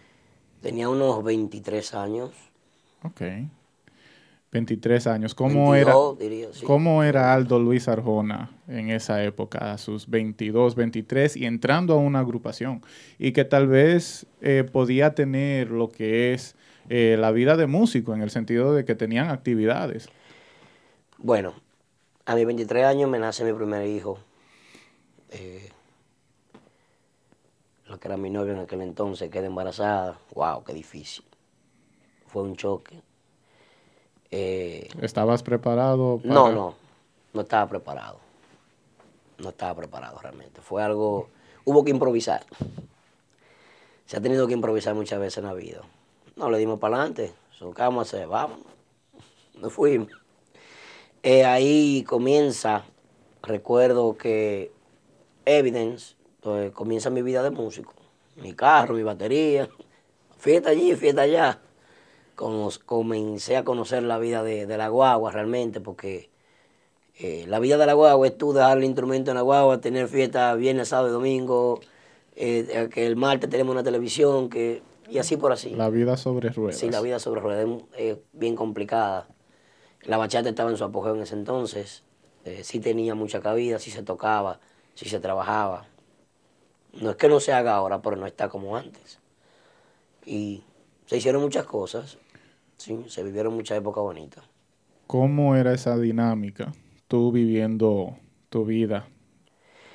[0.59, 2.31] Tenía unos 23 años.
[3.03, 3.21] Ok.
[4.51, 5.35] 23 años.
[5.35, 6.65] ¿Cómo 22, era, diría, sí.
[6.65, 11.97] ¿Cómo era Aldo Luis Arjona en esa época, a sus 22, 23 y entrando a
[11.97, 12.81] una agrupación?
[13.19, 16.55] Y que tal vez eh, podía tener lo que es
[16.89, 20.09] eh, la vida de músico, en el sentido de que tenían actividades.
[21.19, 21.53] Bueno,
[22.25, 24.17] a mis 23 años me nace mi primer hijo.
[25.29, 25.69] Eh,
[27.87, 30.19] lo que era mi novio en aquel entonces, quedé embarazada.
[30.33, 30.63] ¡Wow!
[30.63, 31.25] ¡Qué difícil!
[32.27, 33.01] Fue un choque.
[34.31, 36.19] Eh, ¿Estabas preparado?
[36.19, 36.33] Para...
[36.33, 36.75] No, no,
[37.33, 38.19] no estaba preparado.
[39.37, 40.61] No estaba preparado realmente.
[40.61, 41.29] Fue algo,
[41.63, 42.45] hubo que improvisar.
[44.05, 45.81] Se ha tenido que improvisar muchas veces en la vida.
[46.35, 47.33] No, le dimos para adelante.
[47.57, 48.27] ¿Qué vamos a hacer?
[48.27, 48.59] Vamos.
[49.55, 50.09] Nos fuimos.
[51.23, 52.85] Eh, ahí comienza,
[53.41, 54.71] recuerdo que
[55.45, 56.16] Evidence,
[56.47, 57.93] pues, comienza mi vida de músico.
[58.37, 59.67] mi carro, mi batería,
[60.37, 61.59] fiesta allí, fiesta allá.
[62.35, 66.29] Como, comencé a conocer la vida de, la guagua realmente, porque
[67.19, 70.07] eh, la vida de la guagua es tú dejar el instrumento en la guagua, tener
[70.07, 71.81] fiesta viernes, sábado y domingo,
[72.35, 75.71] eh, que el martes tenemos una televisión, que y así por así.
[75.71, 76.77] La vida sobre ruedas.
[76.77, 79.27] Sí, la vida sobre ruedas es, bien complicada.
[80.03, 82.03] La bachata estaba en su apogeo en ese entonces.
[82.45, 84.59] Eh, sí tenía mucha cabida, sí se tocaba,
[84.95, 85.87] sí se trabajaba.
[87.01, 89.19] No es que no se haga ahora, pero no está como antes.
[90.25, 90.63] Y
[91.05, 92.17] se hicieron muchas cosas.
[92.77, 94.43] Sí, se vivieron muchas épocas bonitas.
[95.07, 96.73] ¿Cómo era esa dinámica?
[97.07, 98.17] Tú viviendo
[98.49, 99.07] tu vida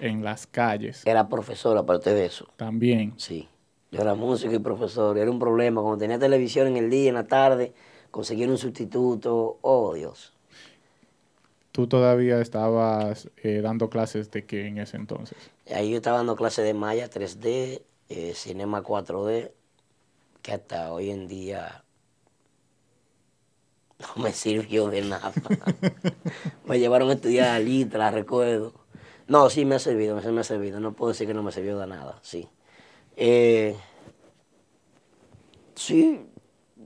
[0.00, 1.06] en las calles.
[1.06, 2.48] Era profesor aparte de eso.
[2.56, 3.14] También.
[3.18, 3.48] Sí.
[3.90, 5.18] Yo era músico y profesor.
[5.18, 5.82] Era un problema.
[5.82, 7.74] Cuando tenía televisión en el día, en la tarde,
[8.10, 9.58] conseguir un sustituto.
[9.60, 10.32] Oh, Dios.
[11.72, 15.38] ¿Tú todavía estabas eh, dando clases de qué en ese entonces?
[15.74, 19.52] Ahí yo estaba dando clases de Maya 3D, eh, Cinema 4D,
[20.42, 21.82] que hasta hoy en día
[24.16, 25.32] no me sirvió de nada.
[26.66, 28.74] me llevaron a estudiar a Litra, recuerdo.
[29.26, 30.78] No, sí me ha servido, me ha servido.
[30.78, 32.48] No puedo decir que no me sirvió de nada, sí.
[33.16, 33.76] Eh,
[35.74, 36.26] sí,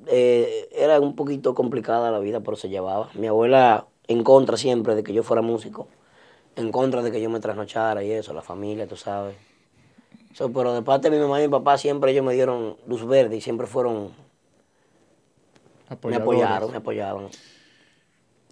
[0.06, 3.10] eh, era un poquito complicada la vida, pero se llevaba.
[3.14, 5.88] Mi abuela en contra siempre de que yo fuera músico,
[6.56, 9.36] en contra de que yo me trasnochara y eso, la familia, tú sabes.
[10.54, 13.36] pero de parte de mi mamá y mi papá siempre ellos me dieron luz verde
[13.36, 14.10] y siempre fueron...
[16.04, 17.28] Me apoyaron, me apoyaron.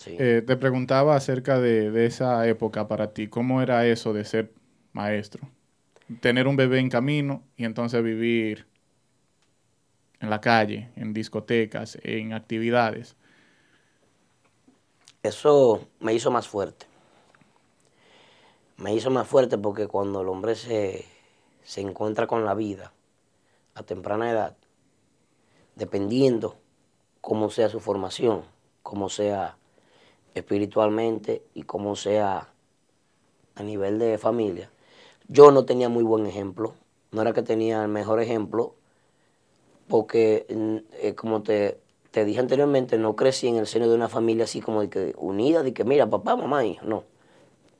[0.06, 4.52] Eh, te preguntaba acerca de, de esa época para ti, ¿cómo era eso de ser
[4.92, 5.48] maestro?
[6.20, 8.66] tener un bebé en camino y entonces vivir
[10.20, 13.16] en la calle, en discotecas, en actividades.
[15.24, 16.84] Eso me hizo más fuerte.
[18.76, 21.06] Me hizo más fuerte porque cuando el hombre se,
[21.62, 22.92] se encuentra con la vida
[23.74, 24.54] a temprana edad,
[25.76, 26.56] dependiendo
[27.22, 28.42] cómo sea su formación,
[28.82, 29.56] cómo sea
[30.34, 32.52] espiritualmente y cómo sea
[33.54, 34.70] a nivel de familia,
[35.26, 36.74] yo no tenía muy buen ejemplo,
[37.12, 38.74] no era que tenía el mejor ejemplo,
[39.88, 41.80] porque mm, eh, como te,
[42.24, 45.62] dije anteriormente, no crecí en el seno de una familia así como de que unida,
[45.62, 47.04] de que mira, papá, mamá, hijo, no.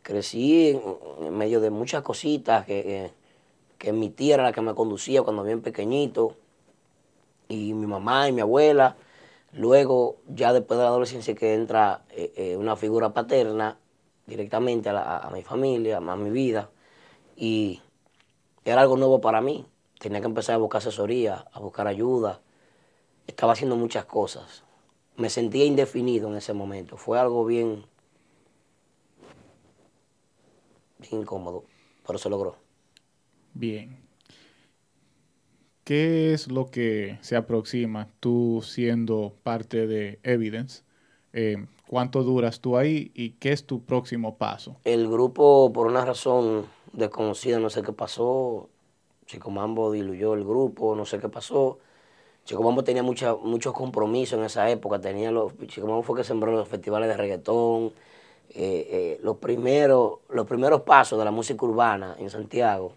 [0.03, 0.71] Crecí
[1.21, 3.11] en, medio de muchas cositas, que,
[3.79, 6.37] que mi tía era la que me conducía cuando bien pequeñito,
[7.49, 8.97] y mi mamá y mi abuela.
[9.53, 13.79] Luego, ya después de la adolescencia, que entra eh, eh, una figura paterna
[14.27, 16.71] directamente a, a mi familia, a mi vida
[17.37, 17.81] y
[18.65, 19.67] era algo nuevo para mí.
[19.99, 22.41] Tenía que empezar a buscar asesoría, a buscar ayuda.
[23.27, 24.65] Estaba haciendo muchas cosas.
[25.17, 26.97] Me sentía indefinido en ese momento.
[26.97, 27.85] Fue algo bien,
[30.99, 31.65] bien incómodo,
[32.07, 32.57] pero se logró.
[33.55, 34.05] Bien.
[35.85, 40.83] ¿Qué es lo que se aproxima tú siendo parte de Evidence?
[41.35, 44.77] Eh, ¿Cuánto duras tú ahí y qué es tu próximo paso?
[44.85, 48.71] El grupo, por una razón desconocida, no sé qué pasó.
[49.27, 51.79] Chico Mambo diluyó el grupo, no sé qué pasó.
[52.45, 55.01] Chico Mambo tenía muchos compromisos en esa época.
[55.01, 57.93] Tenía los, Chico Mambo fue que sembró los festivales de reggaetón.
[58.51, 62.93] Eh, eh, los, primeros, los primeros pasos de la música urbana en Santiago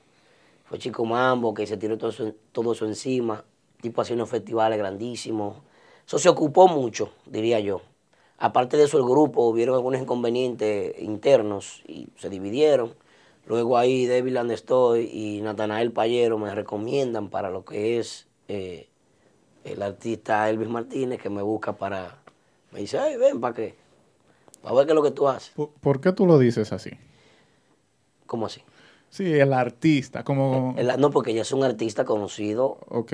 [0.65, 3.43] fue Chico Mambo que se tiró todo eso, todo eso encima.
[3.81, 5.57] Tipo unos festivales grandísimos.
[6.05, 7.81] Eso se ocupó mucho, diría yo.
[8.39, 12.95] Aparte de eso, el grupo hubieron algunos inconvenientes internos y se dividieron.
[13.45, 18.89] Luego ahí David Landestoy y Natanael Payero me recomiendan para lo que es eh,
[19.71, 22.17] el artista Elvis Martínez que me busca para...
[22.71, 23.75] Me dice, ay, ven, ¿para qué?
[24.61, 25.53] Para ver qué es lo que tú haces.
[25.55, 26.91] ¿Por, qué tú lo dices así?
[28.25, 28.61] ¿Cómo así?
[29.09, 30.75] Sí, el artista, como...
[30.97, 32.77] no, porque ya es un artista conocido.
[32.89, 33.13] Ok.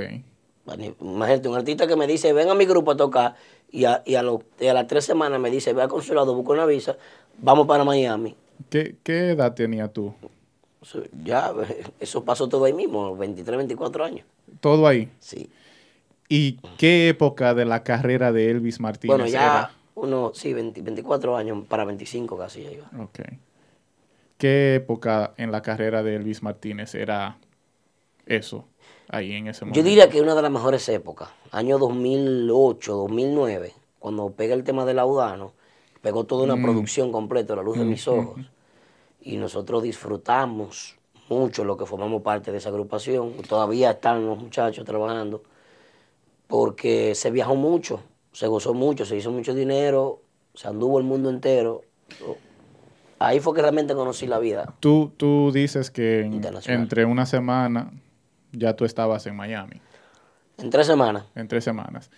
[0.65, 3.35] Imagínate, un artista que me dice, ven a mi grupo a tocar,
[3.69, 6.95] y a, y a, las tres semanas me dice, ve al consulado, busca una visa,
[7.39, 8.35] vamos para Miami.
[8.69, 10.13] ¿Qué, edad tenía tú?
[11.23, 11.53] Ya,
[11.99, 14.25] eso pasó todo ahí mismo, 23, 24 años.
[14.59, 15.09] ¿Todo ahí?
[15.19, 15.49] Sí.
[16.29, 21.65] ¿Y qué época de la carrera de Elvis Martínez Bueno, ya uno, sí, 24 años,
[21.67, 22.89] para 25 casi ya iba.
[22.99, 23.19] Ok.
[24.37, 27.37] ¿Qué época en la carrera de Elvis Martínez era
[28.25, 28.65] eso,
[29.07, 29.79] ahí en ese momento?
[29.79, 34.83] Yo diría que una de las mejores épocas, año 2008, 2009, cuando pega el tema
[34.85, 35.53] del Laudano,
[36.01, 36.63] pegó toda una mm.
[36.63, 38.41] producción completa, La Luz de mis Ojos.
[39.21, 40.97] Y nosotros disfrutamos
[41.29, 43.33] mucho lo que formamos parte de esa agrupación.
[43.47, 45.43] Todavía están los muchachos trabajando,
[46.53, 50.21] porque se viajó mucho, se gozó mucho, se hizo mucho dinero,
[50.53, 51.81] se anduvo el mundo entero.
[53.17, 54.71] Ahí fue que realmente conocí la vida.
[54.79, 56.19] Tú, tú dices que
[56.67, 57.91] entre una semana
[58.51, 59.81] ya tú estabas en Miami.
[60.59, 61.25] En tres semanas.
[61.33, 62.11] En tres semanas.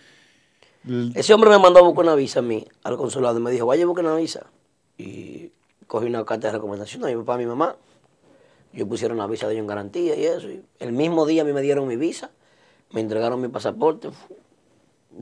[1.14, 3.64] Ese hombre me mandó a buscar una visa a mí, al consulado, y me dijo,
[3.64, 4.44] vaya a buscar una visa.
[4.98, 5.50] Y
[5.86, 7.74] cogí una carta de recomendación a mi papá y mi mamá.
[8.74, 10.50] Yo pusieron la visa de ellos en garantía y eso.
[10.50, 12.32] Y el mismo día a mí me dieron mi visa,
[12.90, 14.10] me entregaron mi pasaporte.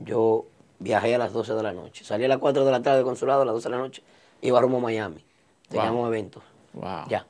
[0.03, 0.45] Yo
[0.79, 2.03] viajé a las 12 de la noche.
[2.03, 4.03] Salí a las 4 de la tarde del consulado, a las 12 de la noche,
[4.41, 5.23] iba rumbo a Miami.
[5.69, 6.07] Teníamos Wow.
[6.07, 6.43] eventos.
[6.73, 7.07] Wow.
[7.09, 7.25] Ya,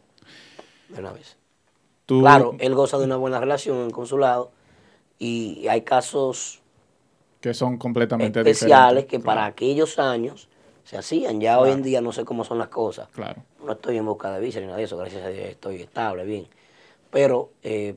[0.90, 1.38] de una vez.
[2.06, 4.52] Tú- Claro, él goza de una buena relación en el consulado
[5.20, 6.62] y hay casos
[7.42, 9.06] que son completamente especiales diferentes.
[9.10, 10.50] que para aquellos años
[10.84, 11.40] se hacían.
[11.42, 13.08] Ya hoy en día no sé cómo son las cosas.
[13.10, 13.44] Claro.
[13.64, 16.26] No estoy en busca de visa ni nada de eso, gracias a Dios estoy estable,
[16.26, 16.48] bien.
[17.12, 17.96] Pero eh,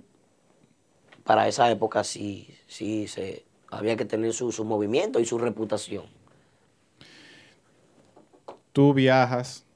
[1.28, 6.06] para esa época sí, sí se, había que tener su, su movimiento y su reputación.
[8.72, 9.66] Tú viajas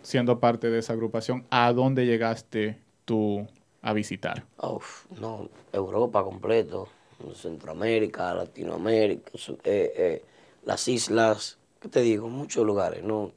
[0.00, 1.44] siendo parte de esa agrupación.
[1.50, 3.46] ¿A dónde llegaste tú
[3.82, 4.46] a visitar?
[4.56, 6.88] Uf, no, Europa completo,
[7.34, 9.32] Centroamérica, Latinoamérica,
[9.64, 10.24] eh, eh,
[10.64, 12.30] las islas, ¿qué te digo?
[12.30, 13.32] Muchos lugares, ¿no?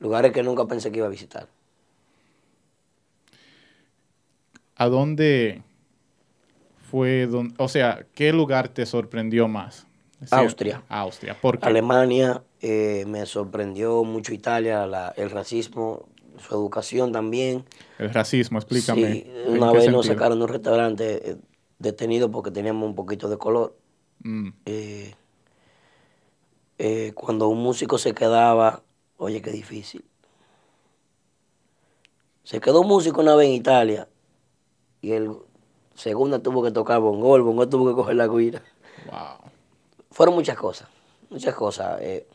[0.00, 1.48] Lugares que nunca pensé que iba a visitar.
[4.76, 5.62] ¿A dónde
[6.94, 9.84] fue, don- o sea, qué lugar te sorprendió más?
[10.30, 10.80] Austria.
[10.88, 11.36] Austria.
[11.40, 11.66] ¿Por qué?
[11.66, 16.06] Alemania, eh, me sorprendió mucho Italia, la- el racismo,
[16.38, 17.64] su educación también.
[17.98, 19.12] El racismo, explícame.
[19.12, 21.36] Sí, ¿en una vez nos sacaron de un restaurante eh,
[21.80, 23.76] detenido porque teníamos un poquito de color.
[24.22, 24.50] Mm,
[26.78, 28.84] eh, cuando un músico se quedaba,
[29.16, 30.04] oye, qué difícil.
[32.44, 34.08] Se quedó un músico una vez en Italia
[35.00, 35.32] y el
[35.94, 38.62] segunda tuvo que tocar bongo, el bongo tuvo que coger la guira.
[39.04, 39.50] wow.
[40.10, 40.88] Fueron muchas cosas,
[41.30, 42.26] muchas cosas, eh,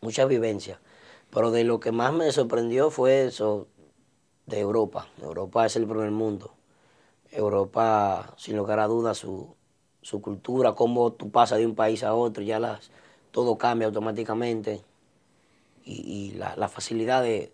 [0.00, 0.78] muchas vivencias.
[1.30, 3.68] Pero de lo que más me sorprendió fue eso
[4.46, 5.08] de Europa.
[5.20, 6.54] Europa es el primer mundo.
[7.30, 9.54] Europa, sin lugar a dudas, su,
[10.02, 12.90] su cultura, cómo tú pasas de un país a otro, ya las,
[13.30, 14.82] todo cambia automáticamente.
[15.84, 17.52] Y, y la, la facilidad de,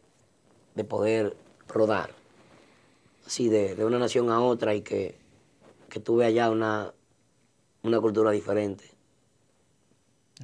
[0.75, 1.37] de poder
[1.69, 2.15] rodar,
[3.27, 5.17] así de, de una nación a otra y que,
[5.89, 6.93] que tuve allá una,
[7.83, 8.85] una cultura diferente.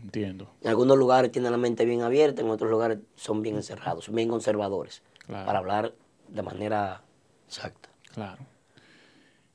[0.02, 0.50] Entiendo.
[0.62, 4.14] En algunos lugares tienen la mente bien abierta, en otros lugares son bien encerrados, son
[4.14, 5.46] bien conservadores, Claro.
[5.46, 5.94] para hablar
[6.28, 7.02] de manera
[7.46, 7.88] exacta.
[8.12, 8.46] Claro.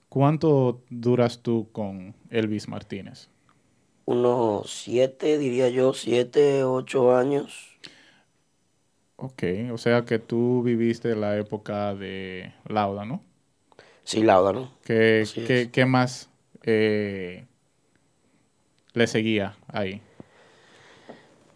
[0.09, 3.29] ¿Cuánto duras tú con Elvis Martínez?
[4.05, 7.74] Unos siete, diría yo, siete, ocho años.
[9.17, 9.43] Ok,
[9.73, 13.23] o sea que tú viviste la época de Lauda, ¿no?
[14.03, 14.69] Sí, Lauda, ¿no?
[14.83, 16.29] ¿Qué, qué- qué más
[16.63, 17.45] eh,
[18.93, 20.01] le seguía ahí?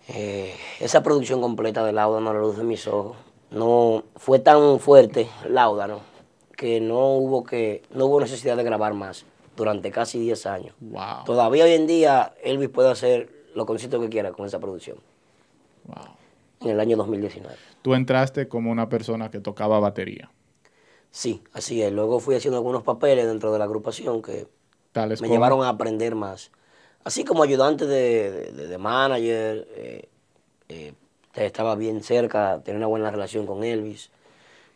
[0.08, 3.18] Eh, esa producción completa de Lauda, no la luz de mis ojos,
[3.52, 6.02] no fue tan fuerte, Lauda, ¿no?
[6.58, 10.76] Que no hubo que, no hubo necesidad de grabar más durante casi 10 años.
[10.82, 11.26] Wow.
[11.26, 14.98] Todavía hoy en día Elvis puede hacer lo conciertos que quiera con esa producción,
[15.88, 16.19] wow.
[16.62, 17.58] En el año 2019.
[17.82, 20.32] Tú entraste como una persona que tocaba batería,
[21.12, 21.92] Sí, así es.
[21.92, 24.48] Luego fui haciendo algunos papeles dentro de la agrupación que
[24.92, 26.52] tales me como llevaron a aprender más.
[27.04, 30.10] Así como ayudante de, de- de manager, eh,
[30.70, 30.94] eh,
[31.36, 34.12] estaba bien cerca, tenía una buena relación con Elvis,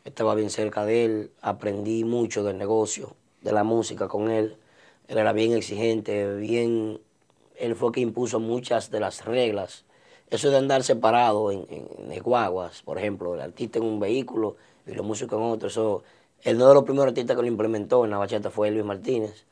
[0.05, 4.57] estaba bien cerca de él, aprendí mucho del negocio, de la música con él.
[5.07, 7.01] Él era bien exigente, bien,
[7.57, 9.85] él fue que impuso muchas de las reglas.
[10.33, 12.23] Eso de andar separado en, en,
[12.85, 14.55] por ejemplo, el artista en un vehículo
[14.87, 16.01] y los músicos en otro, eso,
[16.41, 19.45] él no de los primeros artistas que lo implementó en la bachata fue Elvis Martínez.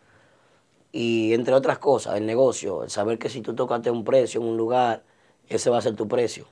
[0.91, 4.47] Y entre otras cosas, el negocio, el saber que si tú tocaste un precio en
[4.47, 5.03] un lugar,
[5.49, 6.47] ese va a ser tu precio.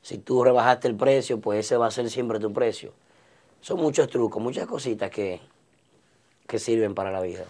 [0.00, 2.92] Si tú rebajaste el precio, pues ese va a ser siempre tu precio.
[3.62, 5.40] Son muchos trucos, muchas cositas que,
[6.46, 7.46] que sirven para la vida.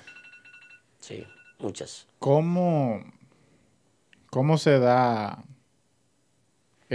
[0.99, 1.27] Sí,
[1.59, 2.07] muchas.
[2.21, 3.03] ¿Cómo,
[4.31, 5.45] cómo se da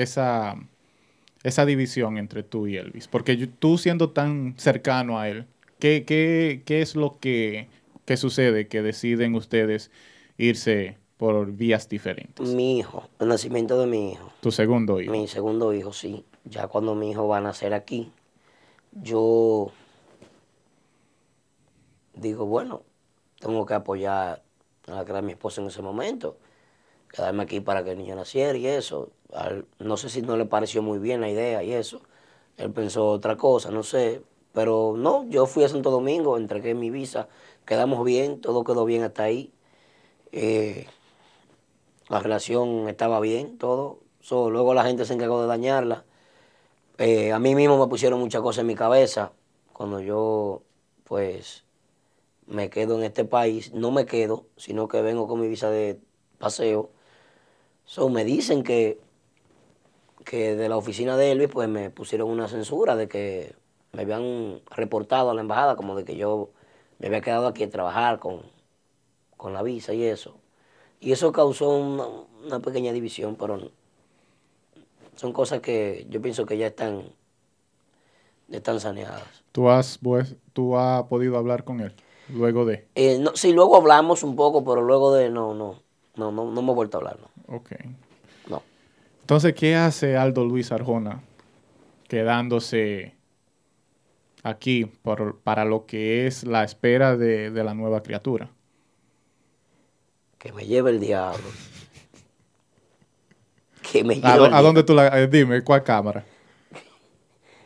[0.01, 0.55] esa,
[1.43, 3.07] esa división entre tú y Elvis?
[3.07, 5.45] Porque yo- tú siendo tan cercano a él,
[5.79, 7.67] ¿qué, qué, qué es lo que,
[8.05, 9.91] que sucede que deciden ustedes
[10.37, 12.47] irse por vías diferentes?
[12.49, 15.11] Mi hijo, el nacimiento de mi hijo, Tu segundo hijo.
[15.11, 16.23] mi segundo hijo, sí.
[16.45, 18.11] Ya cuando mi hijo va a nacer aquí,
[18.91, 19.71] yo
[22.13, 22.83] digo, bueno,
[23.39, 24.41] tengo que apoyar
[24.87, 26.37] a la que era mi esposa en ese momento,
[27.17, 29.09] quedarme aquí para que el niño naciera y eso.
[29.79, 32.01] No sé si no le pareció muy bien la idea y eso.
[32.57, 34.21] Él pensó otra cosa, no sé.
[34.53, 37.27] Pero no, yo fui a Santo Domingo, entregué mi visa,
[37.65, 39.51] quedamos bien, todo quedó bien hasta ahí.
[40.31, 40.87] Eh,
[42.07, 43.99] la relación estaba bien, todo.
[44.21, 46.05] So, luego la gente se encargó de dañarla.
[46.99, 49.31] Eh, a mí mismo me pusieron muchas cosas en mi cabeza
[49.73, 50.61] cuando yo,
[51.03, 51.65] pues,
[52.47, 53.73] me quedo en este país.
[53.73, 55.99] No me quedo, sino que vengo con mi visa de
[56.39, 56.91] paseo.
[57.87, 58.99] So, me dicen que,
[60.25, 63.55] que de la oficina de Elvis pues me pusieron una censura de que
[63.93, 66.49] me habían reportado a la embajada como de que yo
[66.99, 68.41] me había quedado aquí a trabajar con,
[69.37, 70.35] con la visa y eso.
[70.99, 72.05] Y eso causó una,
[72.45, 73.71] una pequeña división, pero
[75.15, 77.03] son cosas que yo pienso que ya están,
[78.49, 79.45] ya están saneadas.
[79.53, 81.93] ¿Tú has, pues, ¿Tú has podido hablar con él
[82.33, 82.85] luego de?
[82.95, 85.79] Eh, no, sí, luego hablamos un poco, pero luego de no, no,
[86.17, 87.17] no, no, no hemos vuelto a hablar.
[87.21, 87.36] No.
[87.47, 87.71] Ok.
[88.49, 88.63] No.
[89.21, 91.21] Entonces, ¿qué hace Aldo Luis Arjona
[92.07, 93.15] quedándose
[94.43, 98.49] aquí por, para lo que es la espera de, de la nueva criatura?
[100.39, 101.43] Que me lleve el diablo.
[103.81, 105.07] Que me ¿A, lleve dó- el a dónde tú la...
[105.19, 106.25] eh, dime, ¿cuál cámara?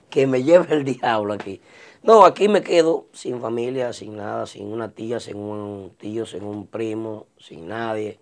[0.10, 1.62] que me lleve el diablo aquí.
[2.04, 6.44] No, aquí me quedo sin familia, sin nada, sin una tía, sin un tío, sin
[6.44, 8.20] un primo, sin nadie.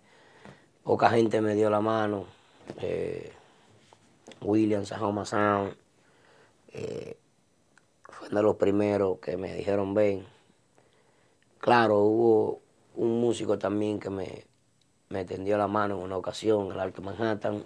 [0.90, 2.26] Poca gente me dio la mano.
[2.82, 3.32] Eh,
[4.42, 5.76] William Sajoma Sound.
[6.74, 7.16] eh,
[8.06, 10.26] fue de los primeros que me dijeron ven.
[11.60, 12.62] Claro, hubo
[12.96, 14.46] un músico también que me,
[15.10, 17.64] me tendió la mano en una ocasión, en el Alto Manhattan.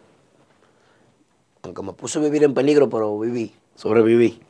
[1.62, 4.42] Aunque me puse a vivir en peligro, pero viví, sobreviví.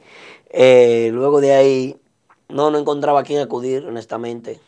[0.49, 2.01] Eh, luego de ahí,
[2.49, 4.59] no, no encontraba a quién acudir, honestamente.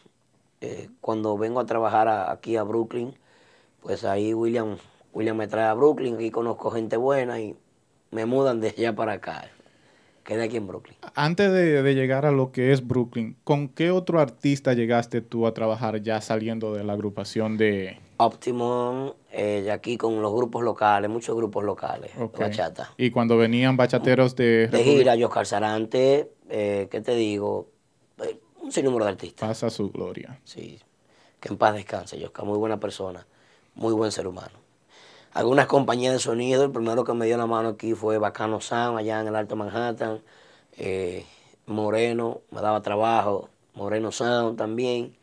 [0.61, 3.17] Eh, cuando vengo a trabajar aquí a Brooklyn,
[3.85, 4.77] pues ahí William,
[5.13, 7.55] William me trae a Brooklyn, aquí conozco gente buena y
[8.09, 9.47] me mudan de allá para acá.
[10.23, 10.97] Quedé aquí en Brooklyn.
[11.13, 15.45] Antes de, de llegar a lo que es Brooklyn, ¿con qué otro artista llegaste tú
[15.45, 17.99] a trabajar ya saliendo de la agrupación de...
[18.17, 22.09] Optimum, eh, y aquí con los grupos locales, muchos grupos locales,
[22.39, 22.91] bachata.
[22.97, 24.67] Y cuando venían bachateros de...
[24.67, 27.69] De gira, Oscar Sarante, eh, ¿qué te digo?
[28.23, 29.47] Eh, un sinnúmero de artistas.
[29.47, 30.39] Pasa su gloria.
[30.43, 30.79] Sí,
[31.39, 33.27] que en paz descanse, Yosca, muy buena persona,
[33.75, 34.51] muy buen ser humano.
[35.33, 38.97] Algunas compañías de sonido, el primero que me dio la mano aquí fue Bacano Sound,
[38.97, 40.21] allá en el Alto Manhattan.
[40.77, 41.25] Eh,
[41.65, 45.13] Moreno, me daba trabajo, Moreno Sound también.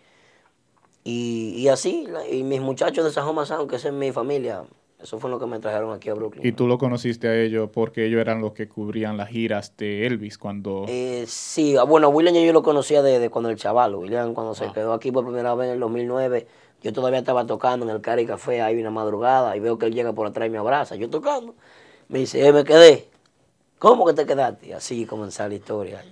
[1.05, 4.63] Y, y así, y mis muchachos de Sajoma Sound, que es mi familia,
[5.03, 6.47] eso fue lo que me trajeron aquí a Brooklyn.
[6.47, 10.07] Y tú lo conociste a ellos porque ellos eran los que cubrían las giras de
[10.07, 10.85] Elvis cuando...
[10.89, 14.67] Eh, sí, ah, bueno, William yo lo conocía desde cuando el chaval, William cuando se
[14.67, 14.73] Ah.
[14.73, 16.47] quedó aquí por primera vez en el 2009,
[16.83, 19.95] yo todavía estaba tocando en el Cari Café ahí una madrugada y veo que él
[19.95, 21.55] llega por atrás y me abraza, yo tocando,
[22.09, 23.09] me dice, eh, me quedé,
[23.79, 24.69] ¿cómo que te quedaste?
[24.69, 26.05] Y así comenzó la historia.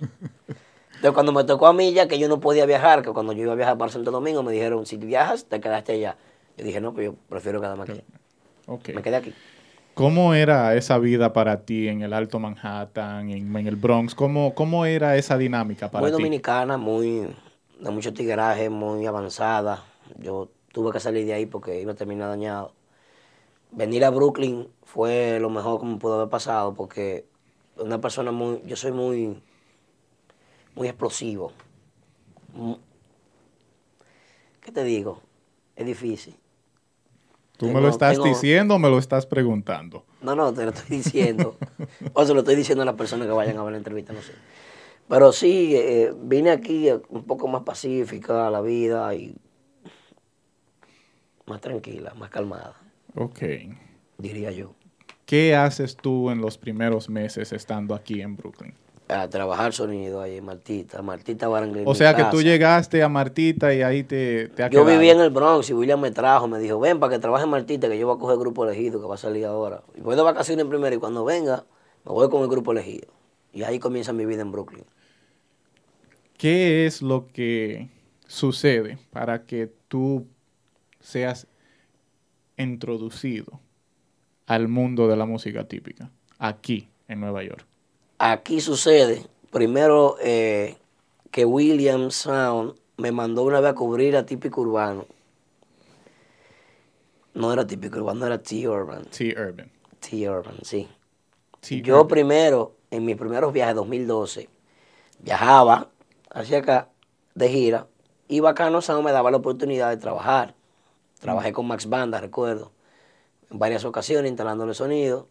[0.95, 3.43] Entonces cuando me tocó a mí ya que yo no podía viajar, que cuando yo
[3.43, 6.17] iba a viajar para Santo Domingo me dijeron, si viajas te quedaste allá.
[6.57, 8.03] Yo dije, no, pues yo prefiero quedarme aquí.
[8.67, 8.89] Ok.
[8.89, 9.35] Me quedé aquí.
[9.93, 14.15] ¿Cómo era esa vida para ti en el Alto Manhattan, en, en el Bronx?
[14.15, 16.13] ¿Cómo, ¿Cómo era esa dinámica para muy ti?
[16.13, 17.27] dominicana, muy
[17.79, 19.83] de mucho tigueraje, muy avanzada.
[20.17, 22.73] Yo tuve que salir de ahí porque iba a terminar dañado.
[23.71, 27.25] Venir a Brooklyn fue lo mejor que me pudo haber pasado porque
[27.77, 29.41] una persona muy, yo soy muy,
[30.75, 31.51] muy explosivo.
[32.53, 32.77] Mu-
[34.61, 35.21] ¿Qué te digo?
[35.75, 36.35] Es difícil.
[37.57, 40.03] ¿Tú me lo estás tengo- diciendo o me lo estás preguntando?
[40.21, 41.55] No, no, te lo estoy diciendo.
[42.13, 44.21] o se lo estoy diciendo a las personas que vayan a ver la entrevista, no
[44.21, 44.33] sé.
[45.07, 49.35] Pero sí, eh, vine aquí un poco más pacífica la vida y
[51.51, 52.73] más tranquila, más calmada,
[53.15, 53.39] Ok.
[54.17, 54.73] diría yo.
[55.25, 58.73] ¿Qué haces tú en los primeros meses estando aquí en Brooklyn?
[59.09, 61.83] A trabajar sonido ahí en Martita, Martita Barangay.
[61.85, 64.97] O sea que tú llegaste a Martita y ahí te, te ha Yo quedado.
[64.97, 67.49] vivía en el Bronx y William me trajo, me dijo, ven para que trabaje en
[67.49, 69.83] Martita, que yo voy a coger el grupo elegido, que va a salir ahora.
[69.97, 71.65] Y voy de vacaciones primero y cuando venga,
[72.05, 73.07] me voy con el grupo elegido.
[73.51, 74.85] Y ahí comienza mi vida en Brooklyn.
[76.37, 77.89] ¿Qué es lo que
[78.27, 80.25] sucede para que tú
[81.01, 81.47] seas
[82.57, 83.59] introducido
[84.45, 87.65] al mundo de la música típica aquí en Nueva York?
[88.17, 90.77] Aquí sucede, primero eh,
[91.31, 95.07] que William Sound me mandó una vez a cubrir a Típico Urbano.
[97.33, 99.05] No era Típico Urbano, era T-Urban.
[99.05, 99.71] T-Urban.
[99.99, 100.87] T-Urban, sí.
[101.61, 101.83] T-Urban.
[101.83, 104.49] Yo primero, en mis primeros viajes, 2012,
[105.19, 105.89] viajaba
[106.29, 106.89] hacia acá
[107.33, 107.87] de gira
[108.27, 110.55] y Bacano Sound me daba la oportunidad de trabajar.
[111.21, 112.71] Trabajé con Max Banda, recuerdo,
[113.49, 115.27] en varias ocasiones instalándole sonido.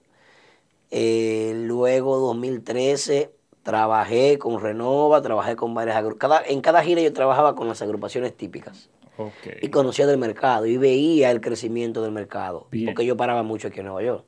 [0.91, 3.32] Eh, luego, 2013,
[3.62, 7.82] trabajé con Renova, trabajé con varias agru- cada En cada gira yo trabajaba con las
[7.82, 8.88] agrupaciones típicas
[9.18, 9.59] Ok.
[9.61, 12.66] y conocía del mercado y veía el crecimiento del mercado.
[12.70, 12.86] Bien.
[12.86, 14.24] Porque yo paraba mucho aquí en Nueva York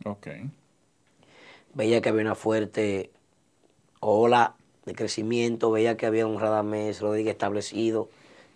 [1.74, 3.10] veía que había una fuerte
[4.00, 4.54] ola
[4.84, 8.08] de crecimiento, veía que había un Radamés Rodríguez establecido,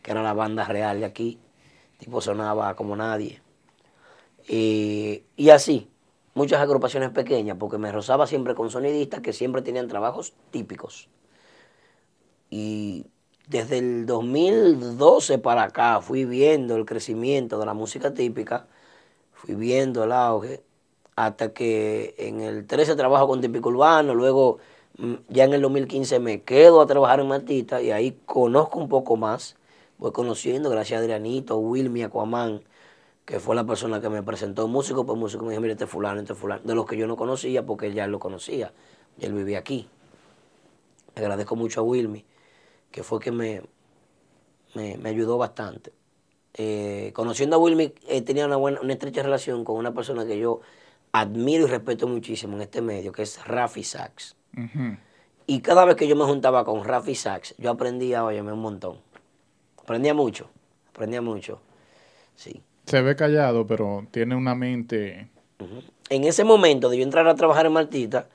[0.03, 1.39] que era la banda real de aquí.
[1.99, 3.41] Tipo sonaba como nadie.
[4.49, 5.89] Y, así,
[6.35, 11.09] muchas agrupaciones pequeñas, porque me rozaba siempre con sonidistas que siempre tenían trabajos típicos.
[12.49, 13.07] Y
[13.49, 18.67] desde el 2012 para acá fui viendo el crecimiento de la música típica,
[19.33, 20.63] fui viendo el auge,
[21.17, 24.59] hasta que en el 13 trabajo con típico urbano, luego
[24.99, 28.89] mm, ya en el 2015 me quedo a trabajar en Martita y ahí conozco un
[28.89, 29.56] poco más,
[29.99, 32.63] voy conociendo, gracias a Adrianito, Wilmy, Aquaman,
[33.25, 36.21] que fue la persona que me presentó músico por músico, me dijo, mire, este fulano,
[36.21, 38.73] este fulano, de los que yo no conocía porque él ya lo conocía,
[39.19, 39.89] él vivía aquí.
[41.15, 42.25] Le agradezco mucho a Wilmy,
[42.91, 43.63] que fue que me,
[44.75, 45.93] me, ayudó bastante.
[46.55, 50.39] Eh, conociendo a Wilmy, eh, tenía una, buena, una estrecha relación con una persona que
[50.39, 50.61] yo
[51.13, 54.37] admiro y respeto muchísimo en este medio, que es Rafi Sachs.
[55.47, 58.99] Y cada vez que yo me juntaba con Rafi Sachs, yo aprendía, óyeme, un montón.
[59.87, 60.51] Aprendía mucho,
[60.91, 61.61] aprendía mucho,
[62.35, 62.61] sí.
[62.87, 65.31] Se ve callado, pero tiene una mente...
[66.11, 68.27] En ese momento de yo entrar a trabajar en Martita,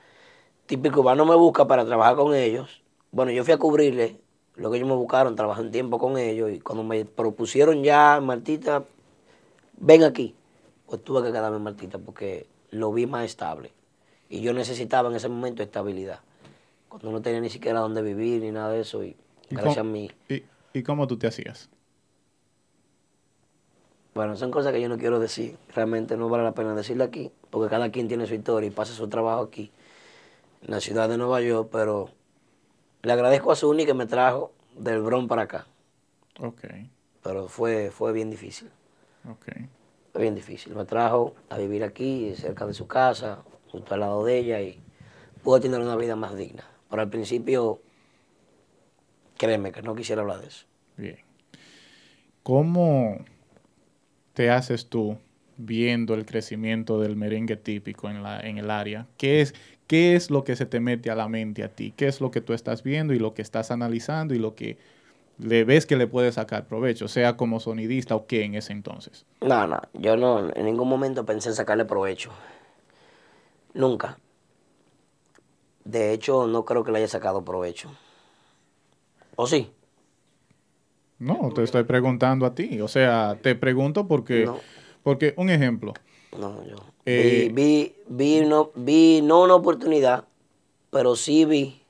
[0.64, 2.80] típico no me busca para trabajar con ellos.
[3.10, 4.16] Bueno, yo fui a cubrirle
[4.56, 8.18] lo que ellos me buscaron, trabajé un tiempo con ellos y cuando me propusieron ya,
[8.22, 8.84] Martita,
[9.76, 10.34] ven aquí,
[10.86, 13.72] pues tuve que quedarme en Martita porque lo vi más estable.
[14.30, 16.20] Y yo necesitaba en ese momento estabilidad.
[16.88, 19.04] Cuando no tenía ni siquiera dónde vivir ni nada de eso.
[19.04, 19.14] Y,
[19.50, 20.10] gracias a mí.
[20.30, 21.68] ¿Y, ¿Y cómo tú te hacías?
[24.14, 25.56] Bueno, son cosas que yo no quiero decir.
[25.74, 28.92] Realmente no vale la pena decirlo aquí, porque cada quien tiene su historia y pasa
[28.92, 29.70] su trabajo aquí,
[30.62, 32.10] en la ciudad de Nueva York, pero
[33.02, 35.66] le agradezco a Suni que me trajo del Bronx para acá.
[36.40, 36.64] Ok.
[37.22, 38.70] Pero fue, fue bien difícil.
[39.28, 39.46] Ok.
[40.12, 40.74] Fue bien difícil.
[40.74, 44.78] Me trajo a vivir aquí, cerca de su casa, justo al lado de ella, y
[45.42, 46.64] pude tener una vida más digna.
[46.90, 47.80] Pero al principio,
[49.36, 50.66] créeme que no quisiera hablar de eso.
[50.96, 51.18] Bien.
[52.42, 53.24] ¿Cómo
[54.34, 55.18] te haces tú
[55.56, 59.06] viendo el crecimiento del merengue típico en, la, en el área?
[59.16, 59.54] ¿Qué es,
[59.86, 61.92] ¿Qué es lo que se te mete a la mente a ti?
[61.96, 64.78] ¿Qué es lo que tú estás viendo y lo que estás analizando y lo que
[65.38, 69.26] le ves que le puedes sacar provecho, sea como sonidista o qué en ese entonces?
[69.40, 72.30] No, no, yo no, en ningún momento pensé en sacarle provecho.
[73.74, 74.18] Nunca.
[75.84, 77.90] De hecho, no creo que le haya sacado provecho.
[79.36, 79.70] ¿O sí?
[81.18, 82.80] No, te estoy preguntando a ti.
[82.80, 84.50] O sea, te pregunto porque,
[85.02, 85.94] porque un ejemplo.
[86.38, 90.24] No, yo eh, vi, vi, no, vi no una oportunidad,
[90.90, 91.82] pero sí vi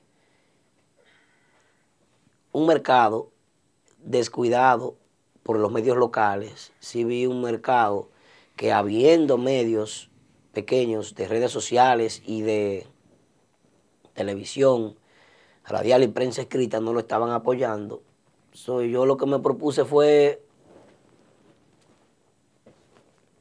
[2.51, 3.31] un mercado
[3.99, 4.95] descuidado
[5.43, 6.73] por los medios locales.
[6.79, 8.09] Sí vi un mercado
[8.55, 10.09] que habiendo medios
[10.51, 12.87] pequeños de redes sociales y de
[14.13, 14.95] televisión,
[15.65, 18.01] radial y prensa escrita no lo estaban apoyando
[18.53, 20.41] yo lo que me propuse fue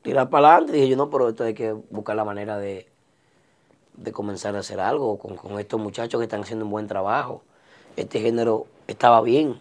[0.02, 0.72] tirar para adelante.
[0.72, 2.88] Dije yo, no, pero esto hay que buscar la manera de,
[4.12, 7.42] comenzar a hacer algo con, estos muchachos que están haciendo un buen trabajo.
[7.96, 9.60] Este género estaba bien.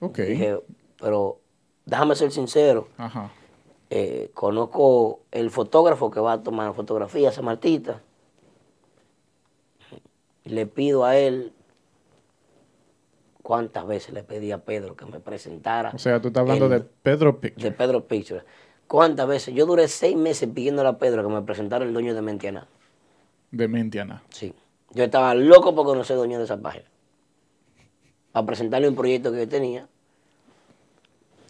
[0.00, 0.18] Ok.
[0.18, 0.60] Dije,
[1.00, 1.40] pero
[1.84, 2.88] déjame ser sincero.
[2.96, 3.30] Ajá.
[3.90, 8.00] Eh, conozco el fotógrafo que va a tomar fotografías a Martita.
[10.44, 11.52] Le pido a él
[13.42, 15.90] cuántas veces le pedí a Pedro que me presentara.
[15.94, 17.70] O sea, tú estás hablando de Pedro Picture.
[17.70, 18.44] De Pedro Picture.
[18.86, 19.54] ¿Cuántas veces?
[19.54, 22.66] Yo duré seis meses pidiéndole a Pedro que me presentara el dueño de Mentiana.
[23.50, 24.22] De Mentiana.
[24.30, 24.54] Sí.
[24.92, 26.84] Yo estaba loco por conocer el dueño de esa página.
[28.32, 29.88] Para presentarle un proyecto que yo tenía.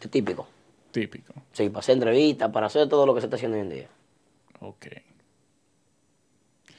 [0.09, 0.47] Típico.
[0.91, 1.33] Típico.
[1.53, 3.87] Sí, para hacer entrevistas, para hacer todo lo que se está haciendo hoy en día.
[4.59, 4.87] Ok.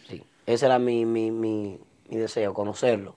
[0.09, 0.23] Sí.
[0.47, 1.79] Ese era mi, mi, mi,
[2.09, 3.15] mi deseo, conocerlo.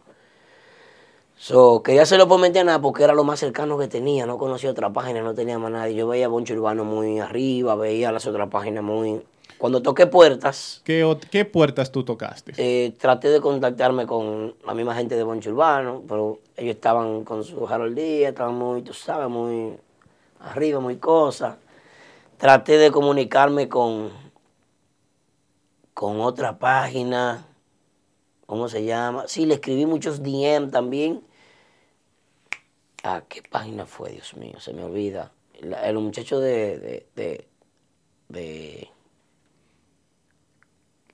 [1.40, 4.26] So, quería hacerlo por Mentiana porque era lo más cercano que tenía.
[4.26, 5.94] No conocía otra página, no tenía más nadie.
[5.96, 9.22] Yo veía Boncho Urbano muy arriba, veía las otras páginas muy.
[9.60, 10.82] Cuando toqué puertas.
[10.84, 12.54] ¿Qué, qué puertas tú tocaste?
[12.58, 17.44] Eh, traté de contactarme con la misma gente de Boncho Urbano, pero ellos estaban con
[17.44, 19.74] su Harold Díaz, estaban muy, tú sabes, muy
[20.40, 21.58] arriba, muy cosa.
[22.38, 24.12] Traté de comunicarme con,
[25.94, 27.47] con otra página.
[28.48, 29.28] ¿Cómo se llama?
[29.28, 31.22] Sí, le escribí muchos DM también
[33.04, 34.60] Ah, ¿qué página fue, Dios mío?
[34.60, 35.32] Se me olvida.
[35.62, 38.90] el muchacho de, de,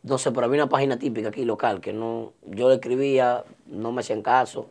[0.02, 2.34] No sé, pero había una página típica aquí local que no.
[2.48, 4.68] Yo le escribía, no me hacían caso.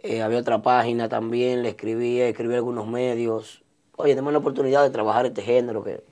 [0.00, 3.62] Eh, había otra página también, le escribía, escribí algunos medios.
[3.96, 6.04] Oye, tenemos la oportunidad de trabajar este género que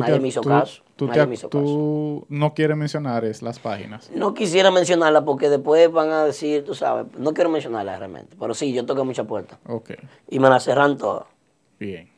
[0.00, 0.82] Nadie me hizo caso.
[0.96, 1.62] Tú, nadie te- me hizo caso.
[1.64, 4.10] tú no quieres mencionar es las páginas.
[4.14, 8.36] No quisiera mencionarla porque después van a decir, tú sabes, no quiero mencionarla realmente.
[8.38, 9.58] Pero sí, yo toqué muchas puertas.
[9.66, 9.90] Ok,
[10.28, 11.24] Y me las cerran todas.
[11.78, 12.08] bien.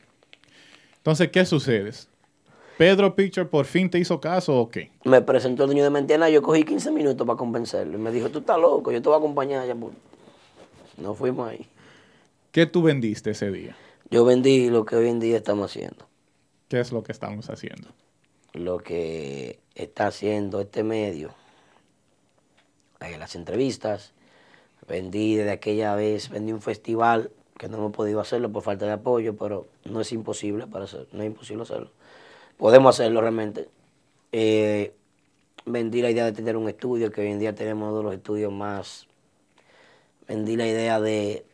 [0.97, 1.91] Entonces, ¿qué sucede?
[2.77, 4.91] ¿Pedro Picture por fin te hizo caso o qué?
[5.05, 7.97] Me presentó el dueño de Mentena, yo cogí 15 minutos para convencerlo.
[7.97, 9.75] Y me dijo, tú estás loco, yo te voy a acompañar allá.
[9.75, 9.91] por-".
[10.97, 11.65] Nos fuimos ahí.
[12.51, 13.75] ¿Qué tú vendiste ese día?
[14.09, 16.05] Yo vendí lo que hoy en día estamos haciendo.
[16.67, 17.89] ¿Qué es lo que estamos haciendo?
[18.53, 21.33] Lo que está haciendo este medio.
[22.99, 24.13] Las entrevistas.
[24.87, 28.91] Vendí desde aquella vez, vendí un festival que no hemos podido hacerlo por falta de
[28.91, 31.91] apoyo, pero no es imposible para hacer, no es imposible hacerlo.
[32.57, 33.69] Podemos hacerlo realmente.
[34.31, 34.93] Eh,
[35.65, 38.13] vendí la idea de tener un estudio, que hoy en día tenemos uno de los
[38.13, 39.07] estudios más.
[40.27, 41.45] Vendí la idea de,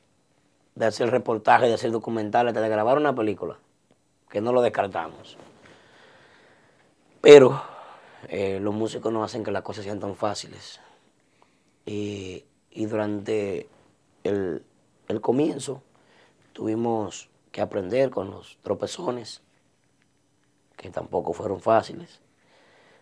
[0.80, 3.57] hacer reportajes, de hacer documentales, de grabar una película,
[4.32, 5.38] que no lo descartamos.
[7.20, 7.62] Pero
[8.30, 10.80] eh, los músicos no hacen que las cosas sean tan fáciles.
[11.86, 13.68] Y, y durante
[14.24, 14.64] el,
[15.08, 15.84] el comienzo
[16.54, 19.42] tuvimos que aprender con los tropezones,
[20.78, 22.22] que tampoco fueron fáciles.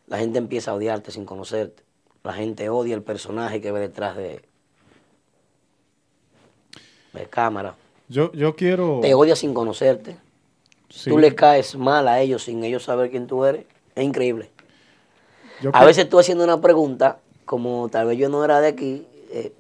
[0.08, 1.84] La gente empieza a odiarte sin conocerte.
[2.24, 4.42] La gente odia el personaje que ve detrás de,
[7.14, 7.76] de cámara.
[8.08, 9.00] Yo, yo quiero...
[9.02, 10.18] Te odia sin conocerte.
[10.90, 13.66] Sí, Tú le caes mal a ellos sin ellos saber quién tú eres.
[13.96, 14.52] Es increíble.
[15.62, 19.08] yo A veces tú haciendo una pregunta, como tal vez yo no era de aquí,
[19.32, 19.54] eh,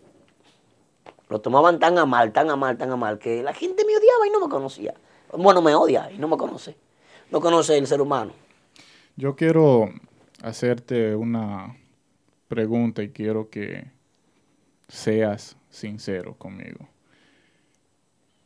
[1.30, 3.96] lo tomaban tan a mal, tan a mal, tan a mal, que la gente me
[3.96, 4.94] odiaba y no me conocía.
[5.32, 6.76] Bueno, me odia y no me conoce.
[7.32, 8.34] No conoce el ser humano.
[9.16, 9.90] Yo quiero
[10.42, 11.78] hacerte una
[12.48, 13.92] pregunta y quiero que
[14.88, 16.88] seas sincero conmigo.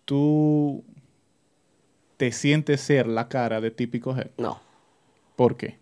[0.04, 0.84] ¿Tú
[2.24, 4.30] te sientes ser la cara de típico Head?
[4.38, 4.62] No,
[5.36, 5.78] ¿Por qué?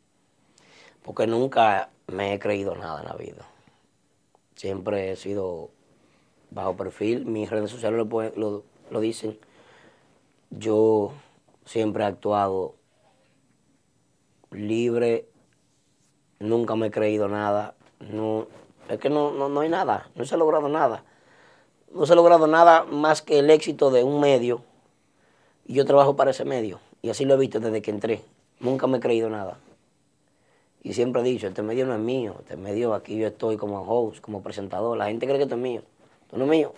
[1.03, 3.45] porque nunca me he creído nada en la vida.
[4.55, 5.69] Siempre he sido
[6.49, 7.27] bajo perfil.
[7.27, 9.37] Mis redes sociales lo, pueden- lo- lo dicen.
[10.49, 11.13] Yo
[11.63, 12.73] siempre he actuado
[14.49, 15.27] libre,
[16.39, 17.75] nunca me he creído nada.
[17.99, 18.47] No,
[18.89, 21.03] es que no, no, no hay nada, no se ha logrado nada.
[21.93, 24.63] No se ha logrado nada más que el éxito de un medio.
[25.65, 26.79] Y yo trabajo para ese medio.
[27.01, 28.21] Y así lo he visto desde que entré.
[28.59, 29.57] Nunca me he creído nada.
[30.83, 32.35] Y siempre he dicho, este medio no es mío.
[32.39, 34.97] Este medio aquí yo estoy como host, como presentador.
[34.97, 35.81] La gente cree que esto es mío.
[36.23, 36.73] Esto no es mío.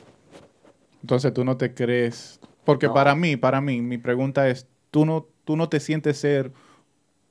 [1.01, 2.39] Entonces tú no te crees...
[2.65, 2.93] Porque No.
[2.93, 6.51] para mí, para mí, mi pregunta es, ¿tú no, tú no te sientes ser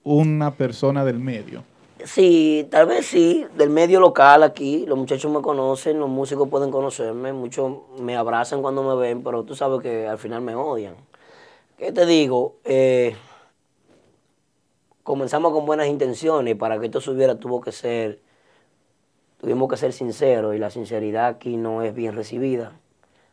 [0.02, 1.64] una persona del medio?
[2.04, 6.70] Sí, tal vez sí, del medio local aquí, los muchachos me conocen, los músicos pueden
[6.70, 10.96] conocerme, muchos me abrazan cuando me ven, pero tú sabes que al final me odian.
[11.82, 12.60] ¿Qué te digo?
[12.62, 13.16] Eh,
[15.02, 18.20] comenzamos con buenas intenciones y para que esto subiera tuvo que ser,
[19.40, 22.78] tuvimos que ser sinceros y la sinceridad aquí no es bien recibida,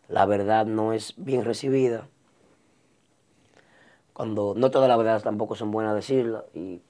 [0.07, 2.07] la verdad no es bien recibida.
[4.13, 6.81] Cuando no todas las verdades tampoco son buenas decirlas y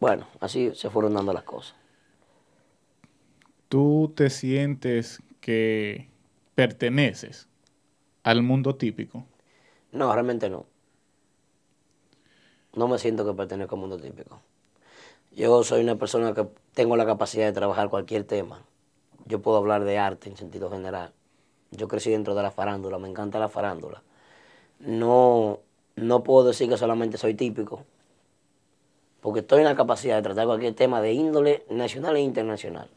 [0.00, 1.76] bueno, así se fueron dando las cosas.
[3.68, 6.08] ¿Tú te sientes que
[6.54, 7.46] perteneces
[8.22, 9.26] al mundo típico?
[9.92, 10.66] No, realmente no.
[12.74, 14.40] No me siento que pertenezco al mundo típico.
[15.32, 18.62] Yo soy una persona que tengo la capacidad de trabajar cualquier tema.
[19.26, 21.12] Yo puedo hablar de arte en sentido general.
[21.70, 24.02] Yo crecí dentro de la farándula, me encanta la farándula.
[24.80, 25.60] No,
[25.96, 27.84] no puedo decir que solamente soy típico,
[29.20, 32.88] porque estoy en la capacidad de tratar cualquier tema de índole nacional e internacional.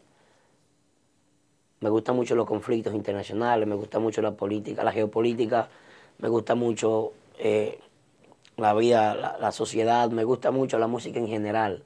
[1.82, 5.70] Me gustan mucho los conflictos internacionales, me gusta mucho la política, la geopolítica,
[6.20, 7.80] me gusta mucho eh,
[8.57, 11.84] la vida, la, sociedad, me gusta mucho la música en general.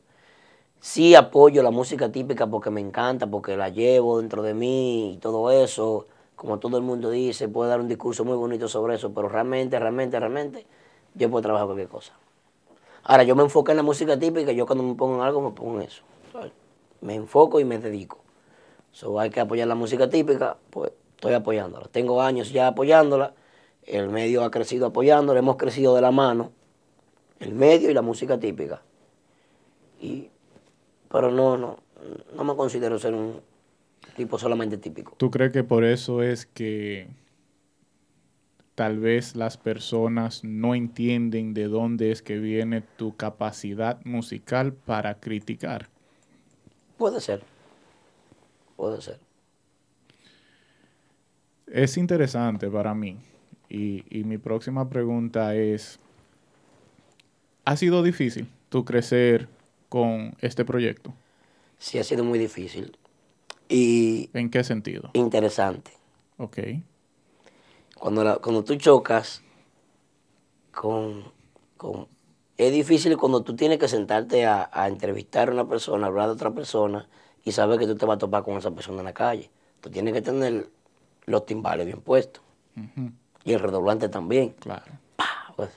[0.79, 5.17] Sí apoyo la música típica porque me encanta, porque la llevo dentro de mí y
[5.17, 6.05] todo eso.
[6.35, 9.77] Como todo el mundo dice, puedo dar un discurso muy bonito sobre eso, pero realmente,
[9.77, 10.65] realmente, realmente,
[11.15, 12.13] yo puedo trabajar cualquier cosa.
[13.03, 15.51] Ahora, yo me enfoco en la música típica, yo cuando me pongo en algo me
[15.51, 16.03] pongo en eso.
[17.01, 18.19] Me enfoco y me dedico.
[18.91, 21.87] So, hay que apoyar la música típica, pues estoy apoyándola.
[21.91, 23.33] Tengo años ya apoyándola,
[23.89, 26.51] el medio ha crecido apoyándola, hemos crecido de la mano,
[27.39, 28.81] el medio y la música típica.
[29.99, 30.29] Y,
[31.11, 31.79] pero no, no,
[32.35, 33.41] no me considero ser un
[34.15, 35.13] tipo solamente típico.
[35.17, 37.07] ¿Tú crees que por eso es que
[38.75, 45.19] tal vez las personas no entienden de dónde es que viene tu capacidad musical para
[45.19, 45.89] criticar?
[46.97, 47.41] Puede ser,
[48.77, 49.19] puede ser.
[51.67, 53.17] Es interesante para mí.
[53.69, 55.99] Y, y mi próxima pregunta es,
[57.65, 59.47] ¿ha sido difícil tú crecer
[59.89, 61.13] con este proyecto?
[61.77, 62.97] Sí, ha sido muy difícil.
[63.69, 65.11] Y ¿En qué sentido?
[65.13, 65.91] interesante.
[66.37, 66.59] Ok.
[67.95, 69.43] Cuando, la- cuando tú chocas
[70.71, 71.23] con,
[71.77, 72.07] con-
[72.57, 76.33] Es difícil cuando tú tienes que sentarte a, a entrevistar a una persona, hablar de
[76.33, 77.07] otra persona
[77.45, 79.49] y saber que tú te vas a topar con esa persona en la calle.
[79.81, 80.69] Tú tienes que tener
[81.25, 82.43] los timbales bien puestos
[82.77, 83.11] Ujú,
[83.43, 84.49] y el redoblante también.
[84.59, 84.85] Claro.
[85.15, 85.69] pa, pues,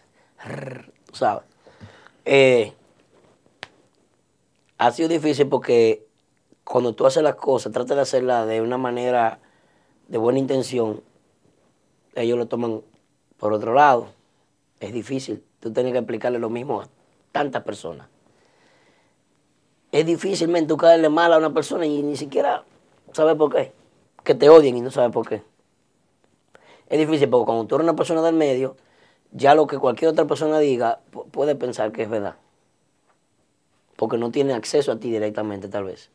[0.44, 1.44] rrr, sabes.
[2.24, 2.72] Eh,
[4.78, 6.06] ha sido difícil porque
[6.64, 9.40] cuando tú haces las cosas, tratas de hacerlas de una manera
[10.08, 11.02] de buena intención,
[12.14, 12.82] ellos lo toman
[13.38, 14.08] por otro lado.
[14.80, 15.44] Es difícil.
[15.60, 16.88] Tú tienes que explicarle lo mismo a
[17.30, 18.08] tantas personas.
[19.90, 22.64] Es difícilmente tú caerle mal a una persona y ni siquiera
[23.12, 23.72] sabes por qué.
[24.24, 25.42] Que te odien y no sabes por qué.
[26.92, 28.76] Es difícil porque cuando tú eres una persona del medio,
[29.30, 32.36] ya lo que cualquier otra persona diga pu- puede pensar que es verdad.
[33.96, 36.10] Porque no tiene acceso a ti directamente, tal vez.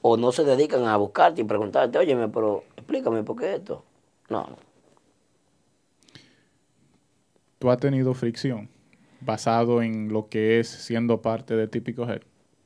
[0.00, 3.82] O no se dedican a buscarte y preguntarte, óyeme, pero explícame por qué esto.
[4.30, 4.56] No, no.
[7.58, 8.70] ¿Tú has tenido fricción
[9.20, 12.22] basado en lo que es siendo parte de Típico Head?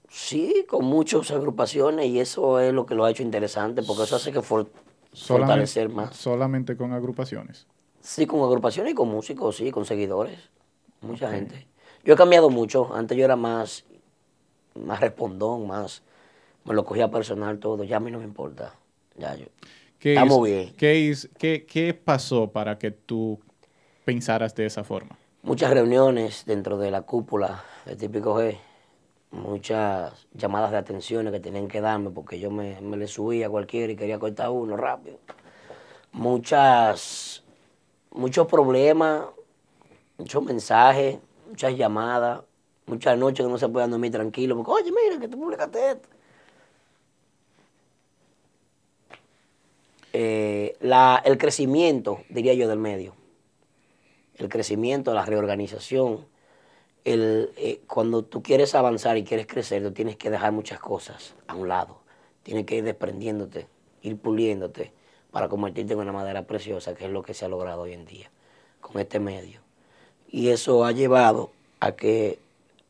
[0.08, 4.14] Sí, con muchas agrupaciones y eso es lo que lo ha hecho interesante porque eso
[4.14, 4.70] hace que for-
[5.24, 6.16] fortalecer más.
[6.16, 7.66] solamente con agrupaciones.
[8.00, 10.38] Sí, con agrupaciones y con músicos, sí, con seguidores.
[11.00, 11.66] Mucha gente.
[12.04, 12.94] Yo he cambiado mucho.
[12.94, 13.84] Antes yo era más,
[14.74, 16.02] más respondón, más.
[16.64, 17.84] Me lo cogía personal todo.
[17.84, 18.74] Ya a mí no me importa.
[19.16, 19.46] Ya yo.
[19.98, 20.74] ¿Qué Estamos bien.
[20.76, 23.40] ¿qué, hizo- qué- qué pasó para que tú
[24.04, 25.16] pensaras de esa forma?
[25.42, 28.58] Muchas reuniones dentro de la cúpula de Típico G.
[29.36, 33.50] Muchas llamadas de atención que tenían que darme porque yo me, me le subía a
[33.50, 35.18] cualquiera y quería cortar uno rápido.
[36.12, 37.44] Muchas,
[38.10, 39.26] muchos problemas,
[40.18, 41.18] muchos mensajes,
[41.48, 42.42] muchas llamadas,
[42.86, 46.08] muchas noches que no se puede dormir tranquilo porque, oye, mira, que tú publicaste esto.
[50.12, 53.12] Eh, la, el crecimiento, diría yo, del medio
[54.38, 56.26] el crecimiento, la reorganización.
[57.06, 61.36] El, eh, cuando tú quieres avanzar y quieres crecer, tú tienes que dejar muchas cosas
[61.46, 62.00] a un lado.
[62.42, 63.68] Tienes que ir desprendiéndote,
[64.02, 64.92] ir puliéndote
[65.30, 68.06] para convertirte en una madera preciosa, que es lo que se ha logrado hoy en
[68.06, 68.30] día
[68.80, 69.60] con este medio.
[70.28, 72.40] Y eso ha llevado a que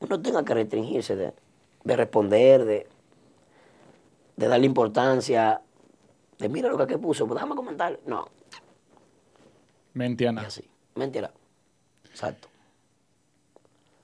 [0.01, 1.35] uno tenga que restringirse de,
[1.85, 2.87] de responder, de,
[4.37, 5.61] de darle importancia,
[6.39, 8.01] de mira lo que aquí puso, pues déjame comentar.
[8.07, 8.29] No,
[9.97, 10.63] Mentira así.
[10.95, 11.31] Mentira.
[12.05, 12.49] Exacto.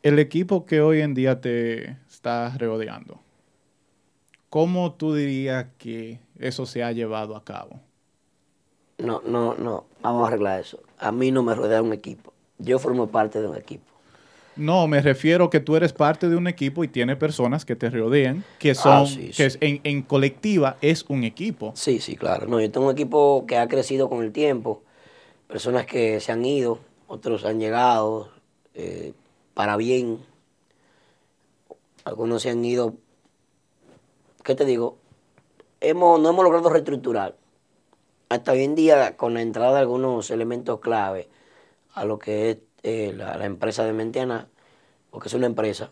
[0.03, 3.21] El equipo que hoy en día te está rodeando,
[4.51, 7.81] ¿cómo tú dirías que eso se ha llevado a cabo?
[8.99, 9.85] No, no, no.
[10.03, 10.81] Vamos a arreglar eso.
[10.99, 12.33] A mí no me rodea un equipo.
[12.59, 13.85] Yo formo parte de un equipo.
[14.55, 17.89] No, me refiero que tú eres parte de un equipo y tiene personas que te
[17.89, 19.59] rodean, que son, Ah, sí, que sí.
[19.63, 21.73] en colectiva es un equipo.
[21.75, 22.47] Sí, sí, claro.
[22.47, 24.83] No, yo tengo un equipo que ha crecido con el tiempo.
[25.49, 28.29] Personas que se han ido, otros han llegado
[28.75, 29.15] eh,
[29.55, 30.19] para bien.
[32.05, 32.95] Algunos se han ido.
[34.43, 34.99] ¿Qué te digo?
[35.81, 37.37] Hemos, no hemos logrado reestructurar.
[38.29, 41.29] Hasta hoy en día, con la entrada de algunos elementos clave
[41.95, 44.49] a lo que es eh, la, la empresa de Mentiana,
[45.11, 45.91] porque es una empresa,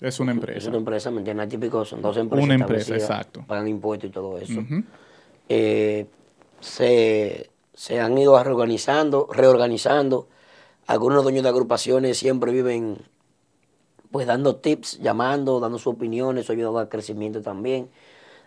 [0.00, 0.68] Es una Es empresa.
[0.68, 1.48] una empresa, ¿me entiendes?
[1.48, 2.44] Típico, son dos empresas.
[2.44, 3.44] Una empresa, exacto.
[3.46, 4.60] Pagan impuestos y todo eso.
[5.48, 6.06] Eh,
[6.60, 10.28] se, se han ido reorganizando, reorganizando.
[10.86, 12.98] Algunos dueños de agrupaciones siempre viven
[14.10, 17.90] pues dando tips, llamando, dando sus opiniones, eso ha ayudado al crecimiento también.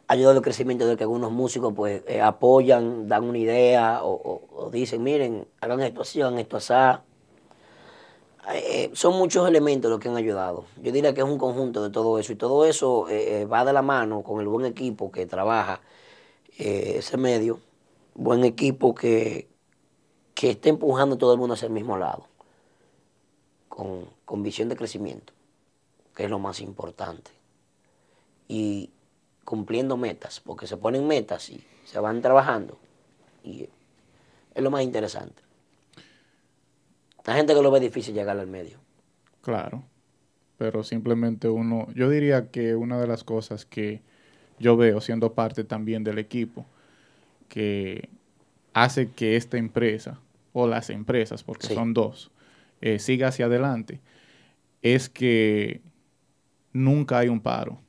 [0.07, 4.69] Ha ayudado al crecimiento de que algunos músicos pues eh, apoyan, dan una idea o,
[4.71, 6.73] dicen, miren, hagan esto así, hagan esto así.
[8.53, 10.65] Eh, son muchos elementos los que han ayudado.
[10.81, 13.63] Yo diría que es un conjunto de todo eso y todo eso eh, eh, va
[13.65, 15.81] de la mano con el buen equipo que trabaja
[16.57, 17.59] eh, ese medio,
[18.15, 19.47] buen equipo que,
[20.33, 22.25] que esté empujando a todo el mundo hacia el mismo lado,
[23.79, 25.31] con, con visión de crecimiento,
[26.13, 27.31] que es lo más importante.
[28.49, 28.89] Y
[29.45, 32.77] cumpliendo metas, porque se ponen metas y se van trabajando.
[33.41, 33.69] Y
[34.53, 35.41] es lo más interesante.
[37.23, 38.79] La gente que lo ve difícil llegar al medio.
[39.41, 39.85] Claro.
[40.57, 44.01] Pero simplemente uno, yo diría que una de las cosas que
[44.59, 46.65] yo veo siendo parte también del equipo,
[47.47, 48.09] que
[48.73, 50.19] hace que esta empresa,
[50.51, 51.75] o las empresas, porque Sí.
[51.75, 52.29] son dos,
[52.81, 54.01] eh, siga hacia adelante,
[54.81, 55.81] es que
[56.73, 57.79] nunca hay un paro.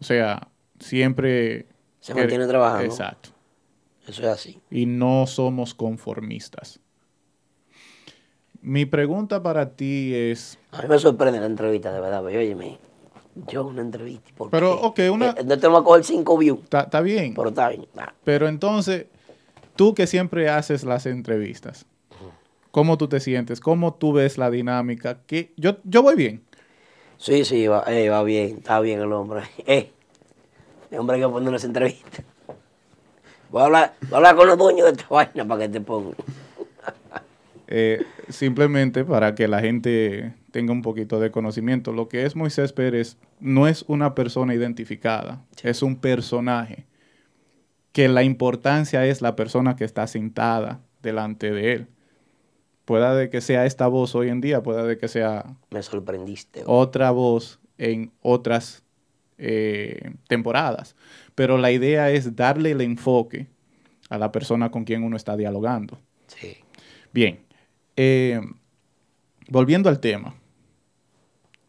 [0.00, 0.48] O sea,
[0.78, 1.66] siempre...
[2.00, 2.84] Se mantiene trabajando.
[2.84, 3.30] Exacto.
[4.06, 4.60] Eso es así.
[4.70, 6.78] y no somos conformistas.
[8.60, 10.58] Mi pregunta para ti es...
[10.72, 12.22] A mí me sorprende la entrevista, de verdad.
[12.24, 12.78] Pero, óyeme,
[13.48, 14.30] yo una entrevista.
[14.36, 15.06] ¿por Pero, qué?
[15.08, 16.60] ok, una- Eh, No tengo que coger cinco views.
[16.64, 17.86] Está está bien, Pero está bien.
[17.94, 18.08] nah.
[18.24, 19.06] pero entonces,
[19.76, 21.86] tú que siempre haces las entrevistas,
[22.74, 23.60] ¿cómo tú te sientes?
[23.60, 25.20] ¿Cómo tú ves la dinámica?
[25.28, 25.52] ¿Qué?
[25.56, 26.42] Yo, yo voy bien.
[27.18, 28.56] Sí, sí, va, eh, va bien.
[28.58, 29.42] Está bien el hombre.
[29.66, 29.92] Eh,
[30.90, 32.24] el hombre hay que poner esa entrevista.
[33.50, 35.80] Voy a hablar, voy a hablar con los dueños de esta vaina para que te
[35.80, 36.14] pongan.
[37.68, 41.92] Eh, simplemente para que la gente tenga un poquito de conocimiento.
[41.92, 46.86] Lo que es Moisés Pérez no es una persona identificada, es un personaje.
[47.92, 51.86] Que la importancia es la persona que está sentada delante de él.
[52.84, 56.62] Pueda de que sea esta voz hoy en día, pueda de que sea Me sorprendiste.
[56.66, 58.82] otra voz en otras
[59.38, 60.94] eh, temporadas.
[61.34, 63.46] Pero la idea es darle el enfoque
[64.10, 65.98] a la persona con quien uno está dialogando.
[66.26, 66.58] Sí.
[67.12, 67.40] Bien,
[67.96, 68.40] eh,
[69.48, 70.34] volviendo al tema,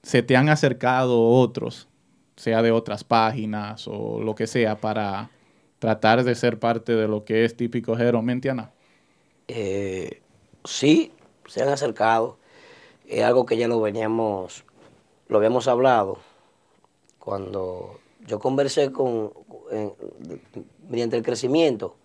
[0.04, 1.88] ¿se te han acercado otros,
[2.36, 5.30] sea de otras páginas o lo que sea, para
[5.80, 8.72] tratar de ser parte de lo que es típico Jero Mentiana?
[9.48, 10.22] Eh,
[10.66, 11.14] sí,
[11.48, 12.38] se han acercado.
[13.08, 14.66] Es algo que ya lo veníamos,
[15.28, 16.18] lo habíamos hablado
[17.20, 19.34] cuando yo conversé con,
[20.88, 21.96] mediante el crecimiento.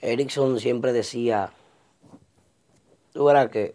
[0.00, 1.52] Erickson siempre decía,
[3.12, 3.74] tú verás que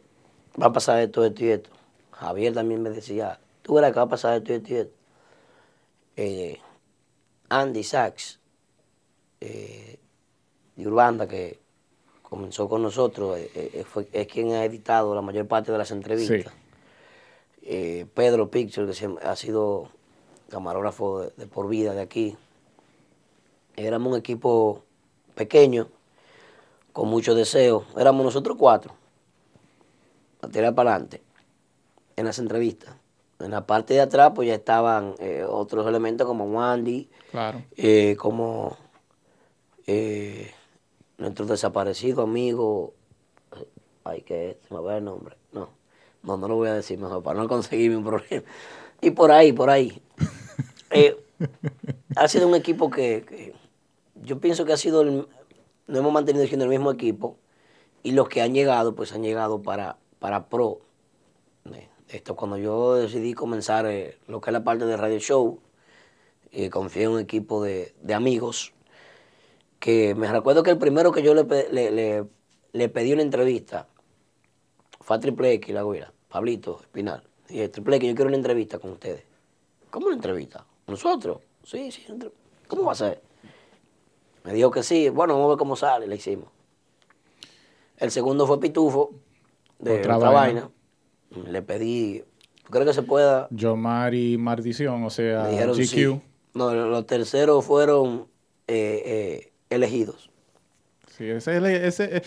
[0.61, 1.69] va a pasar esto, esto y esto.
[2.11, 4.95] Javier también me decía, tú verás que va a pasar esto, esto y esto.
[6.15, 6.59] Eh,
[7.49, 8.39] Andy Sachs,
[9.39, 9.99] eh,
[10.75, 11.60] de Urbanda, que
[12.31, 15.91] comenzó con nosotros, eh, eh, fue, es quien ha editado la mayor parte de las
[15.91, 16.53] entrevistas.
[17.61, 19.89] Eh, Pedro Picture, que siempre ha sido
[20.49, 22.37] camarógrafo de, de por vida de aquí.
[23.75, 24.81] Éramos un equipo
[25.35, 25.89] pequeño,
[26.93, 27.83] con mucho deseo.
[27.97, 28.93] Éramos nosotros cuatro,
[30.41, 31.21] a tirar para adelante,
[32.15, 32.95] en las entrevistas.
[33.41, 37.61] En la parte de atrás, pues ya estaban eh, otros elementos como Wandy, Claro.
[37.75, 38.77] eh, como
[39.85, 40.53] eh,
[41.21, 42.93] nuestro desaparecido amigo,
[43.55, 43.67] eh,
[44.03, 45.69] ay que se me va el nombre, no,
[46.23, 48.43] no, no lo voy a decir mejor para no conseguirme un problema.
[49.01, 50.01] Y por ahí, por ahí.
[50.93, 51.17] Eh,
[52.17, 53.55] ha sido un equipo que, que
[54.23, 55.25] yo pienso que ha sido, el,
[55.87, 57.37] nos hemos mantenido siendo el mismo equipo
[58.03, 60.81] y los que han llegado, pues han llegado para, para pro.
[61.73, 65.61] Eh, Esto cuando yo decidí comenzar eh, lo que es la parte de radio show,
[66.51, 68.73] y confié en un equipo de, de amigos
[69.81, 72.25] que me recuerdo que el primero que yo le, le, le-
[72.71, 73.87] le pedí una entrevista
[75.01, 77.23] fue a Triple X, la güera, Pablito Espinal.
[77.49, 79.23] Y dije, Triple X, yo quiero una entrevista con ustedes.
[79.89, 80.63] ¿Cómo una entrevista?
[80.87, 81.39] ¿Nosotros?
[81.63, 82.05] Sí, sí.
[82.67, 83.21] ¿Cómo va a ser?
[84.45, 85.09] Me dijo que sí.
[85.09, 86.07] Bueno, vamos a ver cómo sale.
[86.07, 86.47] Le hicimos.
[87.97, 89.11] El segundo fue Pitufo,
[89.79, 90.69] de Otra otra, vaina.
[91.33, 91.49] vaina.
[91.51, 92.23] Le pedí,
[92.63, 93.47] ¿tú crees que se pueda?
[93.51, 95.85] Yomari Maldición, o sea, Me dijeron GQ.
[95.87, 96.21] sí.
[96.53, 98.27] No, los terceros fueron
[98.67, 100.31] eh, eh, elegidos.
[101.07, 102.21] Sí, ese, ese- eh,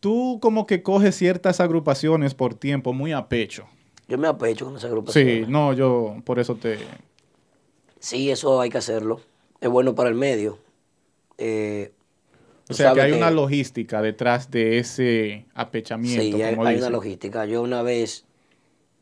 [0.00, 3.66] tú como que coges ciertas agrupaciones por tiempo muy a pecho.
[4.08, 5.26] Yo me apecho con esa agrupación.
[5.26, 6.78] Sí, no, yo por eso te...
[8.00, 9.20] Sí, eso hay que hacerlo.
[9.60, 10.58] Es bueno para el medio.
[11.38, 11.92] Eh,
[12.68, 16.88] O sea, que hay una logística detrás de ese apechamiento, Sí, hay, como hay dicen.
[16.88, 17.46] una logística.
[17.46, 18.26] Yo una vez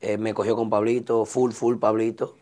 [0.01, 2.37] eh, me cogió con Pablito, full, full Pablito.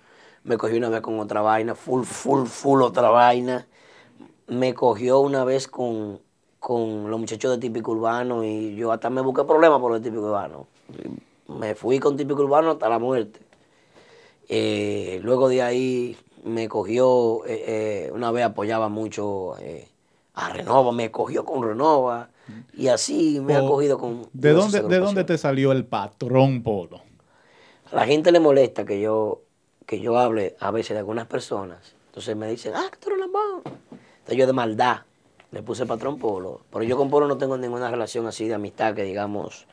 [0.45, 3.69] Me cogió una vez con otra vaina, full, full, full otra vaina.
[4.49, 6.21] Me cogió una vez con,
[6.59, 10.23] con los muchachos de Típico Urbano y yo hasta me busqué problemas por el Típico
[10.23, 10.67] Urbano.
[11.49, 13.41] Me fui con Típico Urbano hasta la muerte.
[14.49, 19.55] Eh, luego de ahí me cogió, eh, eh, una vez apoyaba mucho
[20.35, 22.31] a Renova, me cogió con Renova
[22.75, 24.29] y así me ha cogido con...
[24.33, 27.01] ¿De dónde, ¿De dónde te salió el patrón polo?
[27.91, 29.43] A la gente le molesta que yo,
[29.87, 31.95] que yo hable a veces de algunas personas.
[32.07, 33.63] Entonces me dicen, ah, tú eres lambón.
[34.23, 35.03] Entonces yo de maldad
[35.51, 36.61] le puse patrón Polo.
[36.71, 39.67] Pero yo con Polo no tengo ninguna relación así de amistad que digamos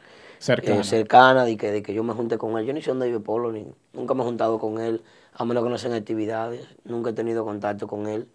[0.48, 2.66] eh, cercana, de que, de que yo me junte con él.
[2.66, 5.64] Yo ni sé dónde vive Polo, ni, nunca me he juntado con él, a menos
[5.64, 6.68] que no sean actividades.
[6.84, 8.28] Nunca he tenido contacto con él.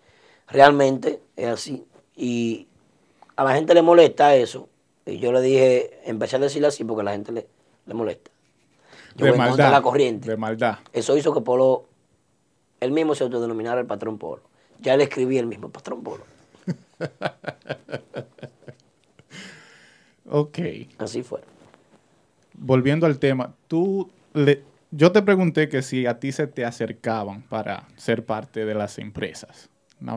[0.48, 1.84] Realmente es así.
[2.16, 2.68] Y
[3.36, 4.68] a la gente le molesta eso.
[5.04, 7.46] Y yo le dije, empecé a decirle así porque a la gente le,
[7.86, 8.30] le molesta.
[9.16, 9.70] Yo de voy contra maldad.
[9.72, 10.30] la corriente.
[10.30, 10.78] De maldad.
[10.92, 11.84] Eso hizo que Polo,
[12.80, 14.53] él mismo se autodenominara el patrón Polo.
[14.80, 16.24] Ya le escribí el mismo patrón Polo.
[20.26, 20.58] Ok.
[20.98, 21.40] Así fue.
[22.54, 27.42] Volviendo al tema, tú le, yo te pregunté que si a ti se te acercaban
[27.42, 29.68] para ser parte de las empresas.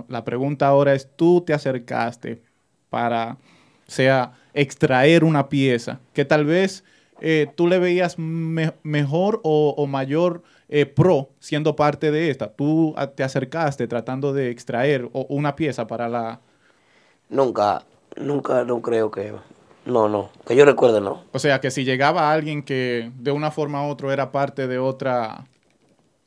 [0.08, 2.42] La pregunta ahora es, ¿tú te acercaste
[2.90, 3.38] para,
[3.86, 6.84] sea, extraer una pieza que tal vez
[7.22, 12.52] eh, tú le veías me- mejor o, o mayor eh, pro siendo parte de esta?
[12.54, 16.42] ¿Tú a- te acercaste tratando de extraer o- una pieza para la...
[17.30, 17.84] Nunca,
[18.16, 19.34] nunca, no creo que...
[19.86, 21.24] No, no, que yo recuerde, no.
[21.32, 24.80] O sea, que si llegaba alguien que de una forma u otra era parte de
[24.80, 25.46] otra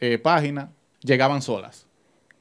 [0.00, 0.72] eh, página,
[1.02, 1.86] llegaban solas.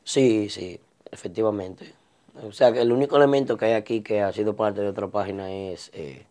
[0.05, 0.79] Sí, sí,
[1.11, 1.93] efectivamente.
[2.41, 5.07] O sea, que el único elemento que hay aquí que ha sido parte de otra
[5.09, 6.25] página es eh,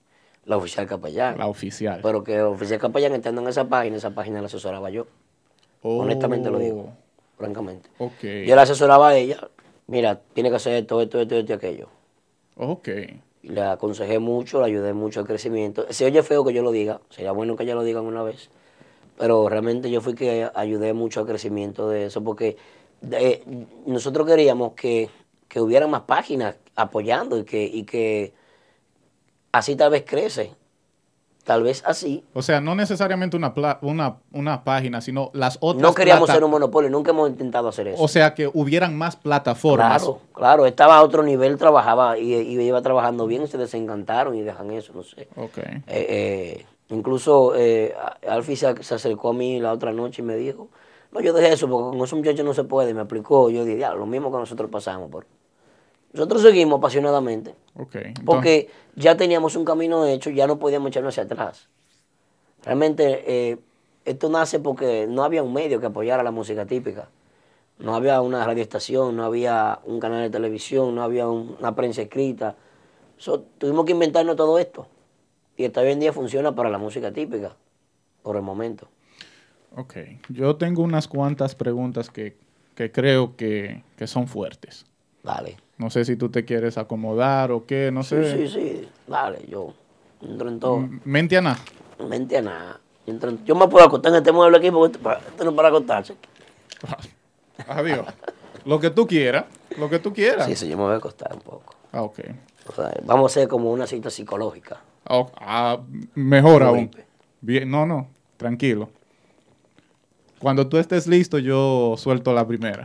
[0.47, 1.37] la oficial capellán.
[1.37, 2.01] La oficial.
[2.03, 5.07] Pero que oficial capellán estando en esa página, esa página la asesoraba yo,
[5.83, 6.91] honestamente lo digo,
[7.37, 7.89] francamente.
[7.99, 8.11] Oh.
[8.47, 9.49] Yo la asesoraba a ella,
[9.87, 11.89] mira, tiene que hacer esto, esto, esto, esto y aquello.
[12.57, 12.89] Ok.
[13.43, 15.87] Y le aconsejé mucho, le ayudé mucho al crecimiento.
[15.91, 18.51] Se oye feo que yo lo diga, sería bueno que ella lo digan una vez,
[19.17, 22.57] pero realmente yo fui que ayudé mucho al crecimiento de eso, porque
[23.01, 23.43] de-
[23.87, 25.09] nosotros queríamos que,
[25.49, 28.33] que hubiera más páginas apoyando y que, y que
[29.53, 30.53] así tal vez crece.
[31.49, 32.23] Tal vez así.
[32.35, 35.81] O sea, no necesariamente una, una, una página, sino las otras.
[35.81, 38.03] No queríamos ser un monopolio, nunca hemos intentado hacer eso.
[38.03, 40.03] O sea, que hubieran más plataformas.
[40.03, 44.43] Claro, claro, estaba a otro nivel, trabajaba y, y iba trabajando bien, se desencantaron y
[44.43, 45.27] dejan eso, no sé.
[45.37, 45.57] Ok.
[45.57, 47.95] Eh, eh, incluso eh,
[48.29, 50.69] Alfie se, se acercó a mí la otra noche y me dijo,
[51.13, 52.93] no, yo dejé eso porque con esos muchachos no se puede.
[52.93, 55.09] Me explicó, yo dije, "Ya, lo mismo que nosotros pasamos.
[55.11, 55.25] Pero
[56.13, 57.95] nosotros seguimos apasionadamente Ok.
[57.97, 61.69] Entonces- porque ya teníamos un camino hecho, ya no podíamos echarnos hacia atrás.
[62.65, 63.59] Realmente eh,
[64.05, 67.09] esto nace porque no había un medio que apoyara la música típica.
[67.79, 72.03] No había una radioestación, no había un canal de televisión, no había un- una prensa
[72.03, 72.57] escrita.
[73.17, 74.89] So, tuvimos que inventarnos todo esto.
[75.57, 77.55] Y hasta hoy en día funciona para la música típica,
[78.23, 78.89] por el momento.
[79.77, 79.95] Ok.
[80.29, 82.37] Yo tengo unas cuantas preguntas que,
[82.75, 84.85] que creo que, que son fuertes.
[85.23, 85.57] Dale.
[85.79, 88.37] No sé si tú te quieres acomodar o qué, no Sí, sé.
[88.37, 88.89] sí, sí.
[89.07, 89.73] Dale, yo
[90.21, 90.89] entro en todo.
[91.05, 91.59] Mente a nada.
[92.09, 92.81] Mente a nada.
[93.45, 96.15] Yo me puedo acostar en este mueble aquí porque esto, no es para acostarse.
[97.69, 98.07] Adiós.
[98.65, 99.47] lo que tú quieras.
[99.79, 100.47] Lo que tú quieras.
[100.47, 101.75] Sí, sí, yo me voy a acostar un poco.
[101.93, 102.19] Ah, ok.
[102.69, 104.81] O sea, vamos a hacer como una cita psicológica.
[105.07, 105.27] Ah.
[105.37, 105.79] Ah,
[106.15, 106.91] mejor No aún.
[107.41, 108.09] Bien, no, no.
[108.37, 108.91] Tranquilo.
[110.39, 112.85] Cuando tú estés listo, yo suelto la primera.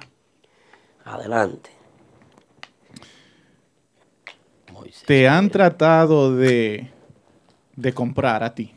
[1.03, 1.69] Adelante.
[4.71, 4.82] Moisés.
[5.01, 6.89] ¿Te han tratado de,
[7.75, 8.73] de comprar a ti?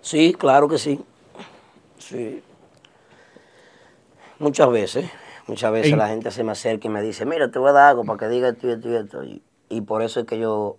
[0.00, 1.00] Sí, claro que sí.
[1.98, 2.42] Sí.
[4.38, 5.10] Muchas veces,
[5.46, 7.90] muchas veces la gente se me acerca y me dice, mira, te voy a dar
[7.90, 9.24] algo para que diga esto y esto y esto.
[9.24, 10.76] Y, y por eso es que yo,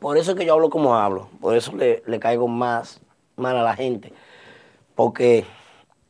[0.00, 1.28] por eso es que yo hablo como hablo.
[1.40, 3.00] Por eso le, le caigo más
[3.36, 4.12] mal a la gente.
[4.94, 5.44] Porque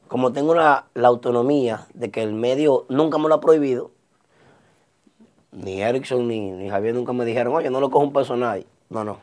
[0.09, 3.91] como tengo la, la autonomía de que el medio nunca me lo ha prohibido,
[5.57, 8.67] ni Erickson ni, ni Javier nunca me dijeron, oye, no lo cojo un personaje.
[8.91, 9.19] No, no.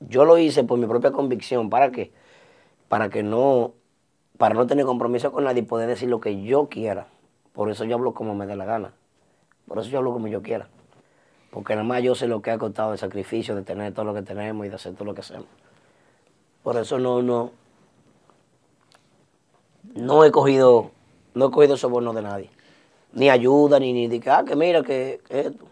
[0.00, 1.68] Yo lo hice por mi propia convicción.
[1.68, 2.10] ¿Para qué?
[2.88, 3.72] Para que no,
[4.38, 7.06] para no tener compromiso con nadie y poder decir lo que yo quiera.
[7.52, 8.92] Por eso yo hablo como me dé la gana.
[9.68, 10.68] Por eso yo hablo como yo quiera.
[11.50, 14.14] Porque nada más yo sé lo que ha costado el sacrificio de tener todo lo
[14.14, 15.46] que tenemos y de hacer todo lo que hacemos.
[16.62, 17.52] Por eso no, no,
[19.94, 20.92] no he cogido,
[21.34, 22.50] no he cogido soborno de nadie.
[23.14, 25.64] Ni ayuda, ni, ni de que, ah, que mira, que, que esto.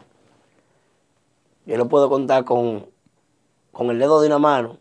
[1.66, 2.86] Yo no puedo contar con,
[3.72, 4.78] con el dedo de una mano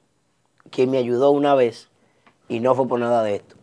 [0.70, 1.90] quien me ayudó una vez
[2.48, 3.56] y no fue por nada de esto.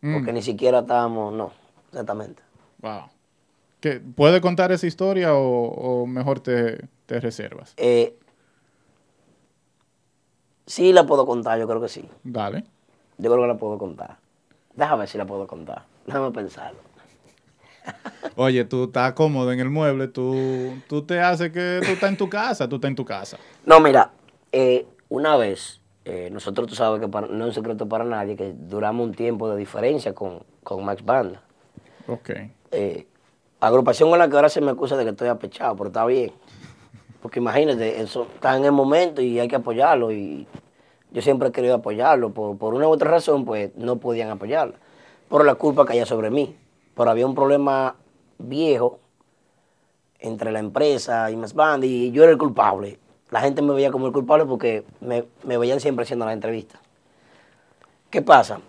[0.00, 0.14] Mm.
[0.14, 1.52] Porque ni siquiera estábamos, no,
[1.90, 2.42] exactamente.
[2.80, 3.04] Wow.
[3.80, 7.74] ¿Qué, ¿Puede contar esa historia o, o mejor te, te reservas?
[7.76, 8.16] Eh,
[10.66, 12.08] sí la puedo contar, yo creo que sí.
[12.22, 12.64] Dale.
[13.18, 14.18] Yo creo que la puedo contar.
[14.74, 15.84] Déjame ver si la puedo contar.
[16.06, 16.80] Déjame pensarlo.
[18.36, 22.16] Oye, tú estás cómodo en el mueble, tú, tú te haces que tú estás en
[22.16, 23.36] tu casa, tú estás en tu casa.
[23.66, 24.10] No, mira,
[24.52, 28.34] eh, una vez, eh, nosotros tú sabes que para- no es un secreto para nadie
[28.36, 31.42] que duramos un tiempo de diferencia con, con Max Banda.
[32.06, 32.30] Ok.
[32.70, 33.06] Eh,
[33.60, 36.32] agrupación con la que ahora se me acusa de que estoy apechado, pero está bien.
[37.20, 40.10] Porque imagínate, eso está en el momento y hay que apoyarlo.
[40.10, 40.46] Y
[41.12, 42.30] yo siempre he querido apoyarlo.
[42.30, 44.74] Por, por una u otra razón, pues no podían apoyarlo.
[45.28, 46.56] Por la culpa caía sobre mí.
[46.94, 47.96] Pero había un problema
[48.38, 48.98] viejo
[50.18, 52.98] entre la empresa y Max Band y yo era el culpable.
[53.30, 56.80] La gente me veía como el culpable porque me, me veían siempre haciendo las entrevistas.
[58.10, 58.60] ¿Qué pasa?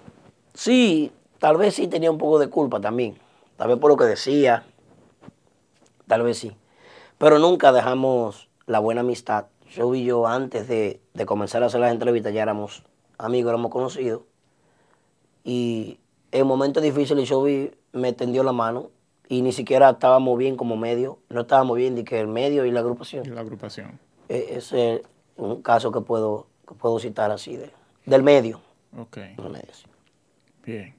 [0.54, 3.18] Sí, tal vez sí tenía un poco de culpa también.
[3.58, 4.66] Tal vez por lo que decía.
[6.08, 6.56] Tal vez sí.
[7.18, 9.48] Pero nunca dejamos la buena amistad.
[9.70, 12.84] Yo y yo antes de, de comenzar a hacer las entrevistas ya éramos
[13.18, 14.22] amigos, éramos conocidos.
[15.44, 16.00] Y
[16.32, 18.90] en momentos difíciles yo vi, me tendió la mano
[19.30, 21.20] y ni siquiera estábamos bien como medio.
[21.30, 23.34] No estábamos bien de que el medio y la Y agrupación.
[23.34, 24.00] la agrupación.
[24.30, 25.02] E- Ese es
[25.38, 27.72] un caso que puedo, que puedo citar así de,
[28.06, 28.62] del medio.
[28.98, 29.18] Ok.
[29.18, 29.86] Del medio, sí.
[30.66, 30.96] Bien.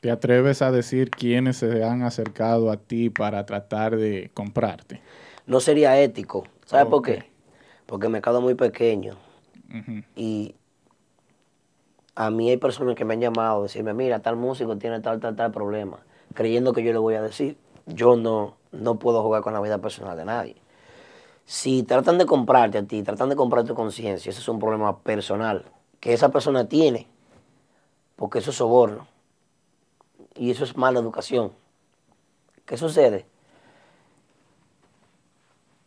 [0.00, 5.00] ¿Te atreves a decir quiénes se han acercado a ti para tratar de comprarte?
[5.46, 6.44] No sería ético.
[6.66, 7.24] ¿Sabes por qué?
[7.86, 9.16] Porque el mercado es muy pequeño
[10.14, 10.54] y
[12.14, 15.20] a mí hay personas que me han llamado a decirme, mira, tal músico tiene tal,
[15.20, 15.98] tal, tal problema,
[16.34, 17.56] creyendo que yo le voy a decir.
[17.86, 20.56] Yo no, no puedo jugar con la vida personal de nadie.
[21.44, 24.98] Si tratan de comprarte a ti, tratan de comprar tu conciencia, ese es un problema
[25.00, 25.66] personal
[26.00, 27.06] que esa persona tiene,
[28.16, 29.06] porque eso es soborno
[30.34, 31.52] y eso es mala educación.
[32.66, 33.26] ¿Qué sucede?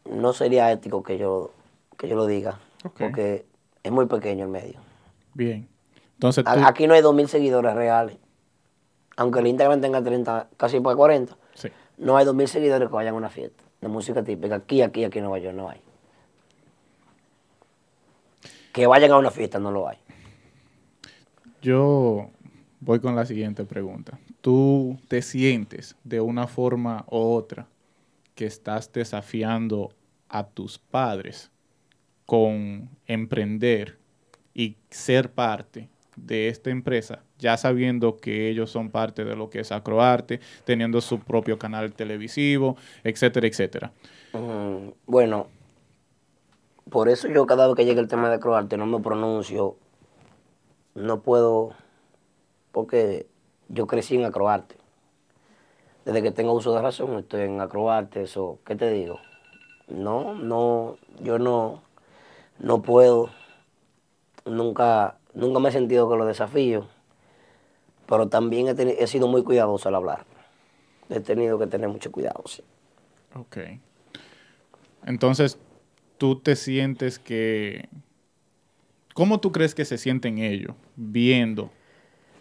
[0.06, 1.52] No sería ético que yo,
[1.98, 2.60] que yo lo diga,
[2.98, 3.45] porque
[3.84, 4.80] es muy pequeño el medio.
[5.34, 5.68] Bien.
[6.18, 6.49] Entonces tú...
[6.65, 8.18] Aquí no hay 2.000 seguidores reales.
[9.18, 11.69] Aunque el Instagram tenga 30, casi para 40, Sí.
[11.98, 14.56] no hay 2.000 seguidores que vayan a una fiesta de música típica.
[14.56, 15.80] Aquí, aquí, aquí en Nueva York no hay.
[18.73, 19.98] Que vayan a una fiesta no lo hay.
[21.61, 22.30] Yo
[22.80, 24.19] voy con la siguiente pregunta.
[24.41, 27.68] ¿Tú te sientes de una forma u otra
[28.35, 29.91] que estás desafiando
[30.30, 31.49] a tus padres
[32.26, 33.98] con emprender
[34.53, 39.61] y ser parte de esta empresa, ya sabiendo que ellos son parte de lo que
[39.61, 43.91] es Acroarte, teniendo su propio canal televisivo, etcétera, etcétera?
[44.34, 45.48] Mm, bueno,
[46.89, 49.76] por eso yo cada vez que llegue el tema de Croarte no me pronuncio.
[50.95, 51.73] No puedo,
[52.72, 53.27] porque
[53.68, 54.76] yo crecí en Acroarte.
[56.06, 59.19] Desde que tengo uso de razón estoy en Acroarte, eso, ¿qué te digo?
[59.89, 61.81] No, no, yo no,
[62.60, 63.30] no puedo,
[64.45, 66.88] nunca, nunca me he sentido que lo desafío,
[68.07, 70.26] pero también he, he sido muy cuidadoso al hablar.
[71.09, 72.64] He tenido que tener mucho cuidado, sí.
[73.35, 73.57] Ok.
[75.05, 75.57] Entonces,
[76.18, 77.88] tú te sientes que...
[79.14, 81.72] ¿Cómo tú crees que se sienten ellos viendo?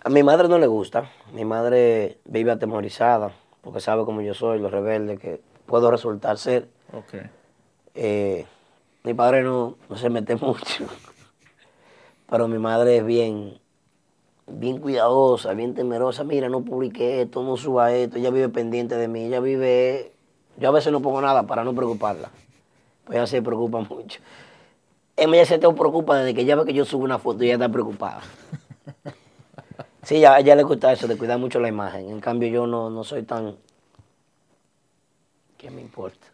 [0.02, 1.10] A mi madre no le gusta.
[1.32, 3.32] Mi madre vive atemorizada
[3.62, 6.68] porque sabe cómo yo soy, lo rebelde que puedo resultar ser.
[6.92, 7.14] Ok.
[7.94, 8.46] Eh,
[9.02, 10.86] mi padre no, no se mete mucho,
[12.28, 13.58] pero mi madre es bien,
[14.46, 16.24] bien cuidadosa, bien temerosa.
[16.24, 18.18] Mira, no publique esto, no suba esto.
[18.18, 19.24] Ella vive pendiente de mí.
[19.24, 20.12] Ella vive.
[20.58, 22.30] Yo a veces no pongo nada para no preocuparla.
[23.04, 24.20] Pues ella se preocupa mucho.
[25.16, 27.54] Ella se te preocupa desde que ella ve que yo subo una foto y ella
[27.54, 28.20] está preocupada.
[30.02, 32.08] Sí, a ella le gusta eso, de cuidar mucho la imagen.
[32.10, 33.56] En cambio, yo no, no soy tan...
[35.58, 36.28] ¿Qué me importa?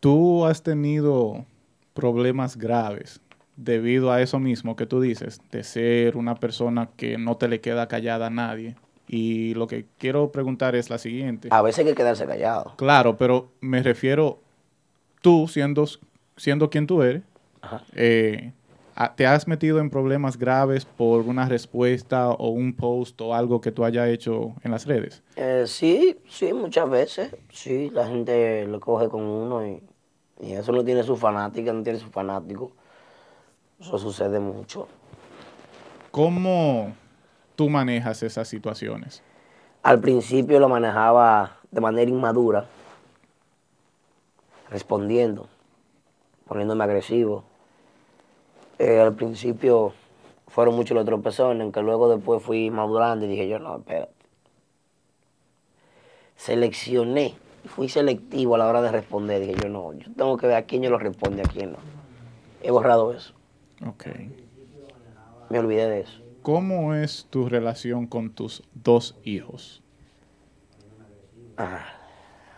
[0.00, 1.44] ¿Tú has tenido
[1.92, 3.20] problemas graves
[3.58, 7.60] debido a eso mismo que tú dices, de ser una persona que no te le
[7.60, 8.76] queda callada a nadie?
[9.08, 11.48] Y lo que quiero preguntar es la siguiente.
[11.50, 12.74] A veces hay que quedarse callado.
[12.76, 14.38] Claro, pero me refiero,
[15.20, 15.86] tú siendo,
[16.36, 17.22] siendo quien tú eres,
[17.94, 18.52] eh,
[19.16, 23.72] ¿te has metido en problemas graves por una respuesta o un post o algo que
[23.72, 25.22] tú hayas hecho en las redes?
[25.36, 27.34] Eh, sí, sí, muchas veces.
[27.50, 29.82] Sí, la gente lo coge con uno y,
[30.40, 32.72] y eso no tiene su fanática, no tiene su fanático.
[33.80, 34.88] Eso sucede mucho.
[36.10, 36.94] ¿Cómo
[37.54, 39.22] tú manejas esas situaciones?
[39.82, 42.66] Al principio lo manejaba de manera inmadura,
[44.70, 45.48] respondiendo,
[46.46, 47.44] poniéndome agresivo.
[48.78, 49.92] Eh, al principio
[50.48, 54.12] fueron muchos los tropezones, en que luego después fui madurando y dije yo, no, espérate.
[56.36, 57.36] Seleccioné,
[57.66, 59.40] fui selectivo a la hora de responder.
[59.40, 61.78] Dije yo, no, yo tengo que ver a quién yo lo responde, a quién no.
[62.62, 63.34] He borrado eso,
[63.86, 64.06] Ok.
[65.48, 66.22] me olvidé de eso.
[66.42, 69.82] ¿Cómo es tu relación con tus dos hijos?
[71.56, 71.84] Ah,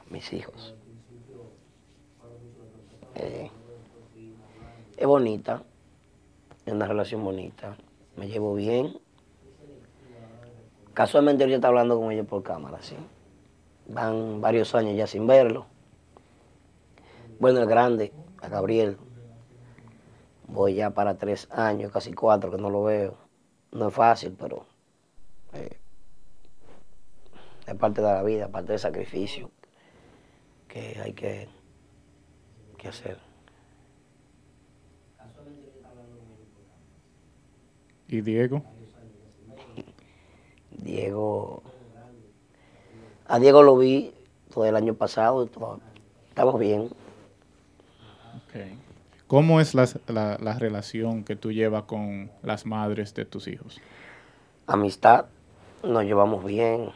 [0.09, 0.77] mis hijos.
[3.15, 3.51] Eh,
[4.97, 5.65] es bonita,
[6.65, 7.77] es una relación bonita,
[8.17, 8.99] me llevo bien.
[10.95, 13.11] Casualmente yo estaba hablando con ellos por cámara, sí.
[13.87, 15.67] Van varios años ya sin verlo.
[17.39, 18.99] Bueno, el grande, a Gabriel,
[20.53, 23.17] voy ya para tres años, casi cuatro que no lo veo.
[23.73, 24.67] No es fácil, pero
[25.53, 25.79] eh,
[27.67, 29.51] es parte de la vida, parte del sacrificio
[30.69, 31.49] que hay que,
[32.79, 33.19] que hacer.
[38.09, 38.65] ¿Y Diego?
[40.73, 41.63] Diego,
[43.27, 44.13] a Diego lo vi
[44.53, 46.91] todo el año pasado, estamos bien.
[48.35, 48.90] Ok.
[49.31, 53.81] ¿Cómo es la, la relación que tú llevas con las madres de tus hijos?
[54.67, 55.27] Amistad,
[55.85, 56.91] nos llevamos bien.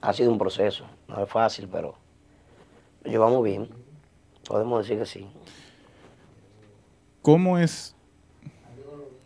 [0.00, 1.94] Ha sido un proceso, no es fácil, pero
[3.04, 3.68] nos llevamos bien.
[4.48, 5.28] Podemos decir que sí.
[7.22, 7.94] ¿cómo es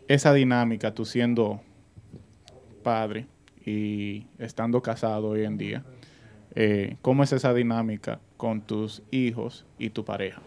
[0.07, 1.61] esa dinámica tú siendo
[2.83, 3.25] padre
[3.65, 5.83] y estando casado hoy en día?
[6.53, 10.43] Eh, ¿Cómo es esa dinámica con tus hijos y tu pareja?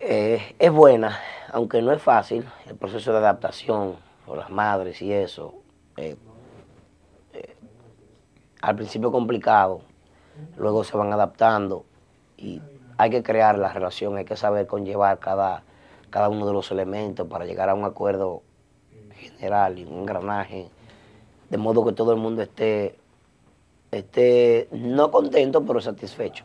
[0.00, 1.18] Eh, es buena,
[1.52, 5.54] aunque no es fácil, el proceso de adaptación por las madres y eso.
[5.96, 6.16] Eh,
[8.60, 9.80] al principio complicado,
[10.56, 11.84] luego se van adaptando
[12.36, 12.62] y
[12.96, 15.62] hay que crear la relación, hay que saber conllevar cada,
[16.10, 18.42] cada uno de los elementos para llegar a un acuerdo
[19.14, 20.68] general y un engranaje,
[21.50, 22.96] de modo que todo el mundo esté,
[23.90, 26.44] esté no contento, pero satisfecho,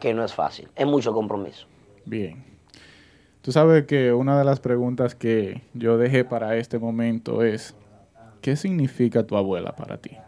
[0.00, 1.71] que no es fácil, es mucho compromiso.
[2.04, 2.44] Bien.
[3.42, 7.74] Tú sabes que una de las preguntas que yo dejé para este momento es,
[8.40, 10.18] ¿qué significa tu abuela para ti?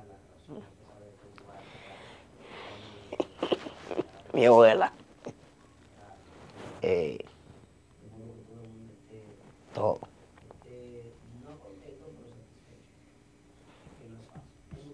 [4.35, 4.93] Mi abuela.
[6.83, 7.19] Eh,
[9.73, 10.01] todo.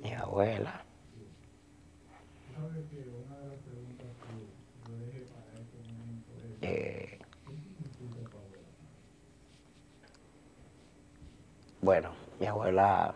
[0.03, 0.85] Mi abuela.
[6.63, 7.19] Eh,
[11.91, 13.13] bueno, mi abuela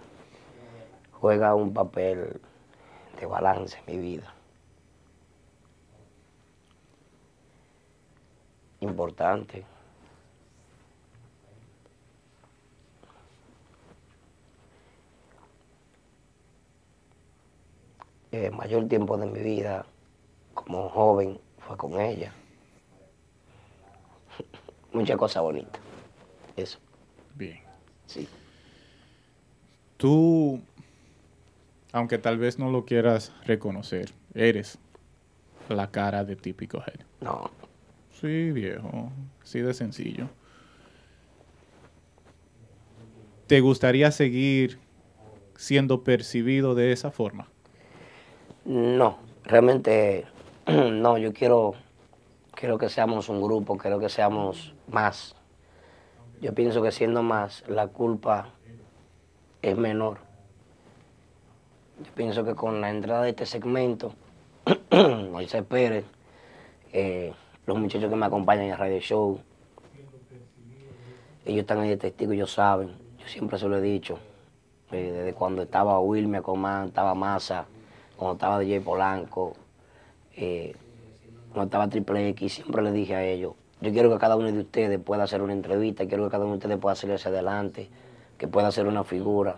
[1.12, 2.40] juega un papel
[3.20, 4.34] de balance en mi vida.
[8.80, 9.64] Importante.
[18.32, 19.86] El mayor tiempo de mi vida
[20.52, 22.32] como joven fue con ella.
[24.92, 25.80] Muchas cosas bonitas.
[26.56, 26.80] Eso.
[27.36, 27.60] Bien.
[28.08, 28.28] Sí.
[30.04, 30.60] Tú,
[31.90, 34.78] aunque tal vez no lo quieras reconocer, eres
[35.70, 37.00] la cara de típico head.
[37.22, 37.50] No.
[38.20, 39.10] Sí, viejo.
[39.44, 40.28] Sí de sencillo.
[43.46, 44.78] ¿Te gustaría seguir
[45.56, 47.48] siendo percibido de esa forma?
[48.66, 50.26] No, realmente
[50.66, 51.72] no, yo quiero,
[52.54, 55.34] quiero que seamos un grupo, quiero que seamos más.
[56.42, 58.50] Yo pienso que siendo más, la culpa
[59.64, 60.18] es menor.
[62.04, 64.12] Yo pienso que con la entrada de este segmento,
[65.30, 66.04] Moisés Pérez,
[66.92, 67.32] eh,
[67.66, 69.40] los muchachos que me acompañan en el radio show,
[71.46, 74.18] ellos están ahí de testigo, ellos saben, yo siempre se lo he dicho,
[74.92, 77.64] eh, desde cuando estaba Wilmer Comán, estaba Massa,
[78.16, 79.54] cuando estaba DJ Polanco,
[80.36, 80.74] eh,
[81.52, 84.58] cuando estaba Triple X, siempre le dije a ellos, yo quiero que cada uno de
[84.58, 87.88] ustedes pueda hacer una entrevista, quiero que cada uno de ustedes pueda salir hacia adelante,
[88.44, 89.56] que pueda hacer una figura.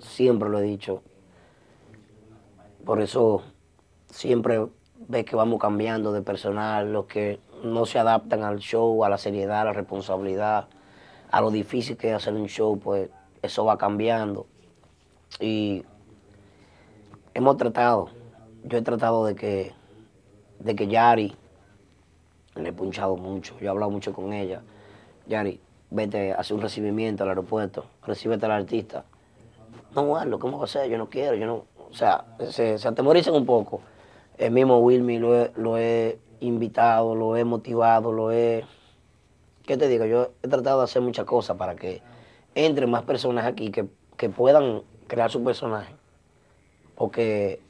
[0.00, 1.02] Siempre lo he dicho.
[2.84, 3.42] Por eso
[4.10, 4.66] siempre
[5.06, 9.18] ves que vamos cambiando de personal, los que no se adaptan al show, a la
[9.18, 10.66] seriedad, a la responsabilidad,
[11.30, 13.08] a lo difícil que es hacer un show, pues
[13.40, 14.48] eso va cambiando.
[15.38, 15.84] Y
[17.34, 18.10] hemos tratado,
[18.64, 19.72] yo he tratado de que,
[20.58, 21.36] de que Yari,
[22.56, 24.60] le he punchado mucho, yo he hablado mucho con ella.
[25.28, 29.04] Yari, vete, hace un recibimiento al aeropuerto, recíbete al artista.
[29.94, 30.90] No, bueno, ¿cómo va a ser?
[30.90, 31.64] Yo no quiero, yo no.
[31.90, 33.80] O sea, se, se atemorizan un poco.
[34.36, 38.64] El mismo Wilmy lo he, lo he invitado, lo he motivado, lo he...
[39.64, 40.04] ¿Qué te digo?
[40.04, 42.02] Yo he tratado de hacer muchas cosas para que
[42.54, 43.86] entren más personas aquí que,
[44.16, 45.94] que puedan crear su personaje.
[46.96, 47.60] Porque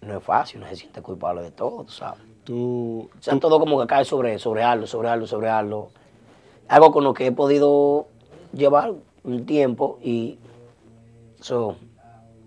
[0.00, 2.22] no es fácil, no se siente culpable de todo, sabes.
[2.44, 5.90] Tú, O sea, todo como que cae sobre, sobre algo, sobre algo, sobre algo.
[6.68, 8.06] Algo con lo que he podido
[8.52, 8.92] llevar
[9.22, 10.38] un tiempo y
[11.40, 11.76] so,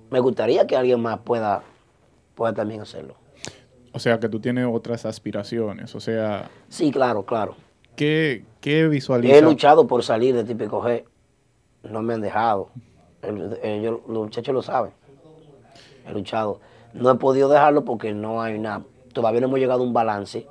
[0.10, 1.64] me gustaría que alguien más pueda,
[2.35, 3.15] pueda también hacerlo.
[3.94, 5.94] o sea, que tú tienes otras aspiraciones.
[5.95, 7.56] O sea, Sí, claro, claro.
[7.95, 9.41] ¿qué, qué He visualizas?
[9.41, 11.03] luchado por salir de típico G.
[11.84, 12.69] No me han dejado.
[13.23, 14.91] El- ellos- los muchachos lo saben.
[16.07, 16.60] He luchado.
[16.94, 18.84] No he podido dejarlo porque no hay una.
[19.14, 20.48] Todavía no hemos llegado a un balance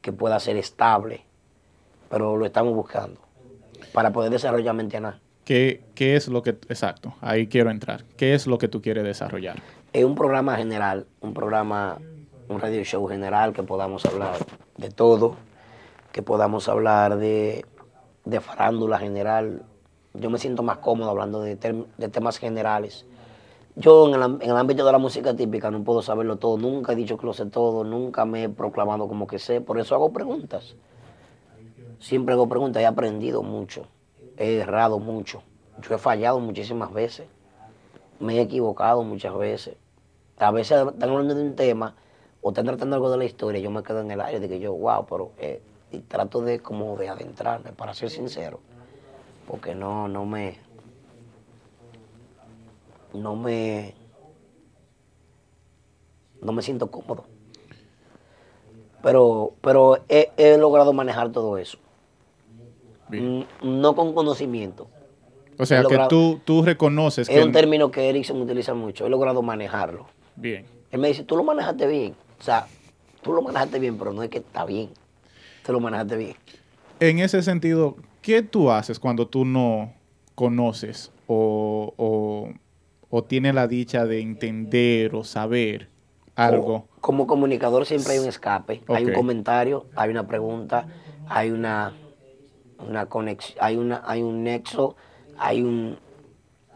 [0.00, 1.22] que pueda ser estable.
[2.08, 3.20] Pero lo estamos buscando.
[3.92, 5.20] Para poder desarrollar Mentiana.
[5.44, 6.50] ¿Qué, ¿Qué es lo que...
[6.50, 8.04] Exacto, ahí quiero entrar.
[8.16, 9.56] ¿Qué es lo que tú quieres desarrollar?
[9.92, 11.98] Es un programa general, un programa,
[12.48, 14.36] un radio show general que podamos hablar
[14.76, 15.36] de todo,
[16.12, 17.64] que podamos hablar de,
[18.26, 19.62] de farándula general.
[20.12, 23.06] Yo me siento más cómodo hablando de, tem- de temas generales.
[23.76, 26.92] Yo en el, en el ámbito de la música típica no puedo saberlo todo, nunca
[26.92, 29.94] he dicho que lo sé todo, nunca me he proclamado como que sé, por eso
[29.94, 30.74] hago preguntas.
[32.00, 33.86] Siempre hago preguntas, he aprendido mucho,
[34.36, 35.42] he errado mucho,
[35.82, 37.26] yo he fallado muchísimas veces
[38.20, 39.76] me he equivocado muchas veces.
[40.38, 41.94] A veces están hablando de un tema
[42.40, 44.60] o están tratando algo de la historia, yo me quedo en el aire de que
[44.60, 45.60] yo, wow, pero eh,
[45.90, 48.60] y trato de como de adentrarme, para ser sincero,
[49.46, 50.58] porque no, no me,
[53.12, 53.94] no me,
[56.40, 57.24] no me siento cómodo.
[59.02, 61.78] Pero, pero he, he logrado manejar todo eso.
[63.08, 63.46] Bien.
[63.62, 64.88] Mm, No con conocimiento.
[65.58, 67.42] O sea, que tú, tú reconoces Es que...
[67.42, 69.06] un término que Erickson utiliza mucho.
[69.06, 70.06] He logrado manejarlo.
[70.36, 70.64] Bien.
[70.92, 72.14] Él me dice, tú lo manejaste bien.
[72.38, 72.66] O sea,
[73.22, 74.90] tú lo manejaste bien, pero no es que está bien.
[75.64, 76.36] Tú lo manejaste bien.
[77.00, 79.92] En ese sentido, ¿qué tú haces cuando tú no
[80.36, 82.50] conoces o, o,
[83.10, 85.88] o tienes la dicha de entender o saber
[86.36, 86.74] algo?
[86.74, 88.82] O- como comunicador siempre hay un escape.
[88.88, 90.86] Hay un comentario, hay una pregunta,
[91.28, 91.94] hay una,
[92.78, 94.96] una conexión, hay una, hay un nexo,
[95.36, 95.98] hay un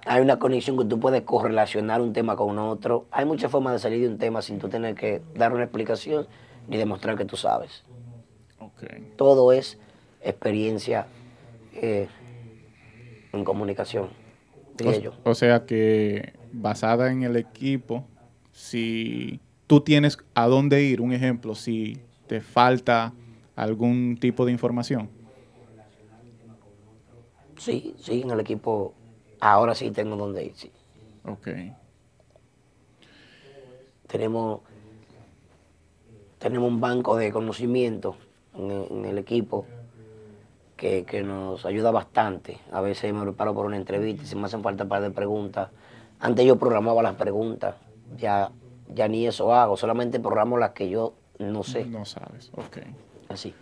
[0.04, 3.06] hay una conexión que tú puedes correlacionar un tema con otro.
[3.10, 6.26] Hay muchas formas de salir de un tema sin tú tener que dar una explicación
[6.68, 7.84] ni demostrar que tú sabes.
[9.16, 9.78] Todo es
[10.22, 11.06] experiencia
[11.74, 12.08] eh,
[13.32, 14.08] en comunicación,
[14.76, 15.12] diría yo.
[15.22, 18.04] O, o sea que basada en el equipo,
[18.50, 23.12] si tú tienes a dónde ir, un ejemplo, si te falta
[23.54, 25.08] algún tipo de información.
[27.62, 28.92] Sí, sí, en el equipo
[29.40, 30.70] ahora sí tengo donde ir, sí.
[31.24, 31.48] Ok.
[34.08, 34.60] tenemos,
[36.38, 38.16] tenemos un banco de conocimiento
[38.58, 39.64] en el, en el equipo
[40.76, 42.58] que, que nos ayuda bastante.
[42.72, 45.10] A veces me preparo por una entrevista y si me hacen falta un par de
[45.10, 45.70] preguntas.
[46.20, 47.76] Antes yo programaba las preguntas,
[48.18, 48.50] ya,
[48.92, 51.86] ya ni eso hago, solamente programo las que yo no sé.
[51.86, 52.50] No sabes.
[52.54, 52.78] Ok.
[53.28, 53.54] Así.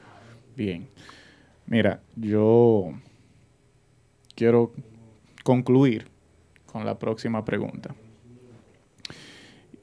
[0.56, 0.89] Bien.
[1.66, 2.93] Mira, yo
[4.40, 4.72] quiero
[5.44, 6.08] concluir
[6.64, 7.94] con la próxima pregunta.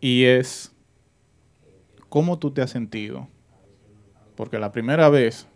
[0.01, 0.73] Y es,
[2.09, 3.27] ¿cómo tú te has sentido?
[4.35, 5.47] Porque la primera vez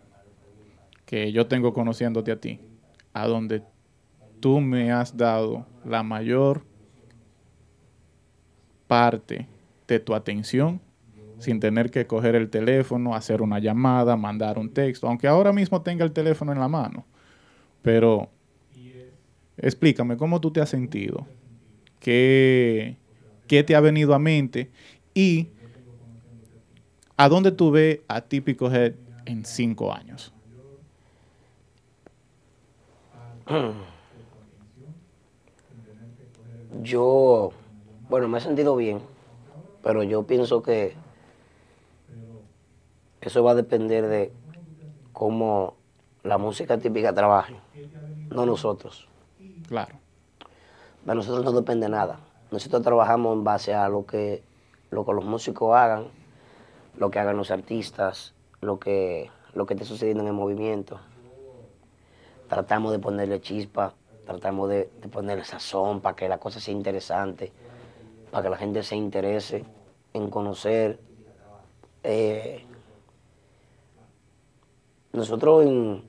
[1.04, 2.60] que yo tengo conociéndote a ti,
[3.12, 3.64] a donde
[4.38, 6.64] tú me has dado la mayor
[8.86, 9.48] parte
[9.88, 10.80] de tu atención
[11.40, 15.82] sin tener que coger el teléfono, hacer una llamada, mandar un texto, aunque ahora mismo
[15.82, 17.04] tenga el teléfono en la mano.
[17.82, 18.30] Pero
[19.56, 21.26] explícame cómo tú te has sentido,
[22.00, 22.96] qué,
[23.46, 24.70] qué te ha venido a mente
[25.14, 25.48] y
[27.16, 28.94] a dónde tú ves a Típico Head
[29.26, 30.32] en cinco años.
[36.82, 37.52] Yo,
[38.08, 39.02] bueno, me he sentido bien,
[39.82, 40.96] pero yo pienso que
[43.20, 44.32] eso va a depender de
[45.12, 45.76] cómo
[46.24, 47.54] la música típica trabaje,
[48.30, 49.11] no nosotros.
[49.68, 49.96] Claro.
[51.04, 52.20] De nosotros no depende nada.
[52.50, 54.42] Nosotros trabajamos en base a lo que,
[54.90, 56.06] lo que los músicos hagan,
[56.96, 61.00] lo que hagan los artistas, lo que, lo que esté sucediendo en el movimiento.
[62.48, 63.94] Tratamos de ponerle chispa,
[64.26, 67.50] tratamos de, de ponerle sazón para que la cosa sea interesante,
[68.30, 69.64] para que la gente se interese
[70.12, 70.98] en conocer.
[72.04, 72.66] eh,
[75.12, 76.04] nosotros en,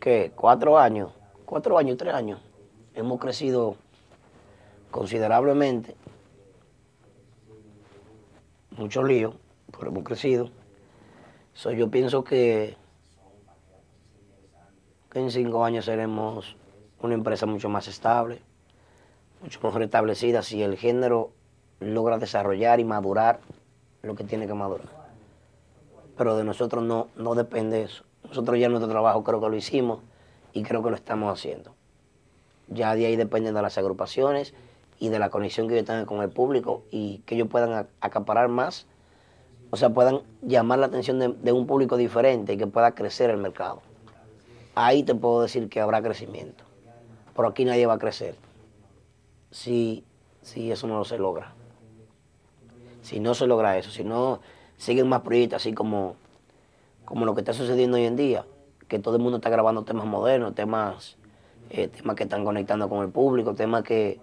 [0.00, 0.32] ¿qué?
[0.34, 1.12] Cuatro años,
[1.44, 2.40] cuatro años, tres años,
[2.94, 3.76] hemos crecido
[4.90, 5.96] considerablemente.
[8.76, 9.34] Muchos líos,
[9.72, 10.50] pero hemos crecido.
[11.52, 12.76] So, yo pienso que,
[15.10, 16.56] que en cinco años seremos
[17.00, 18.40] una empresa mucho más estable,
[19.42, 21.32] mucho mejor establecida si el género
[21.80, 23.40] logra desarrollar y madurar
[24.02, 24.88] lo que tiene que madurar.
[26.16, 28.04] Pero de nosotros no, no depende eso.
[28.28, 30.00] Nosotros ya nuestro trabajo creo que lo hicimos
[30.52, 31.74] y creo que lo estamos haciendo.
[32.68, 34.54] Ya de ahí dependen de las agrupaciones
[34.98, 38.48] y de la conexión que ellos tengan con el público y que ellos puedan acaparar
[38.48, 38.86] más,
[39.70, 43.30] o sea, puedan llamar la atención de, de un público diferente y que pueda crecer
[43.30, 43.82] el mercado.
[44.74, 46.64] Ahí te puedo decir que habrá crecimiento,
[47.34, 48.36] pero aquí nadie va a crecer
[49.54, 50.04] si,
[50.42, 51.52] si eso no se logra.
[53.02, 54.40] Si no se logra eso, si no
[54.78, 56.16] siguen más proyectos así como,
[57.04, 58.46] como lo que está sucediendo hoy en día,
[58.88, 61.16] que todo el mundo está grabando temas modernos, temas,
[61.70, 64.20] eh, temas que están conectando con el público, temas que,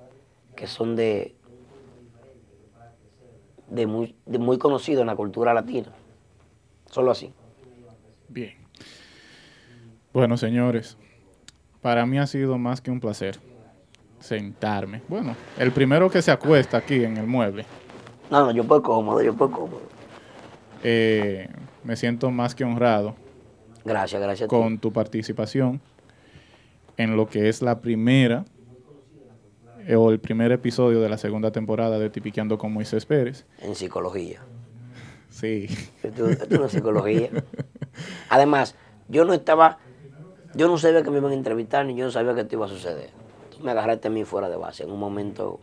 [0.56, 1.36] que son de,
[3.70, 5.90] de, muy, de muy conocido en la cultura latina.
[6.90, 7.34] Solo así.
[8.28, 8.56] Bien.
[10.14, 10.98] Bueno, señores,
[11.82, 13.40] para mí ha sido más que un placer
[14.20, 15.02] sentarme.
[15.08, 17.66] Bueno, el primero que se acuesta aquí en el mueble.
[18.30, 19.82] No, no, yo puedo cómodo, yo puedo cómodo.
[20.84, 21.50] Eh,
[21.84, 23.16] me siento más que honrado
[23.86, 24.48] Gracias, gracias.
[24.48, 24.56] a ti.
[24.56, 25.80] con tu participación
[27.02, 28.46] en lo que es la primera
[29.88, 33.46] eh, o el primer episodio de la segunda temporada de Tipiqueando con Moisés Pérez.
[33.62, 34.42] En psicología.
[35.30, 35.68] Sí,
[36.04, 37.30] Esto, esto no es psicología.
[38.30, 38.76] Además,
[39.08, 39.80] yo no estaba,
[40.56, 42.66] yo no sabía que me iban a entrevistar, ni yo no sabía que esto iba
[42.66, 43.10] a suceder.
[43.50, 45.60] Tú me agarraste a mí fuera de base en un momento.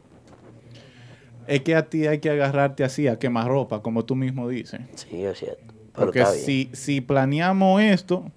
[1.47, 4.81] Es que a ti hay que agarrarte así, a quemar ropa, como tú mismo dices.
[4.95, 5.75] Sí, es cierto.
[5.93, 6.45] Pero Porque está bien.
[6.45, 8.31] si, si planeamos esto,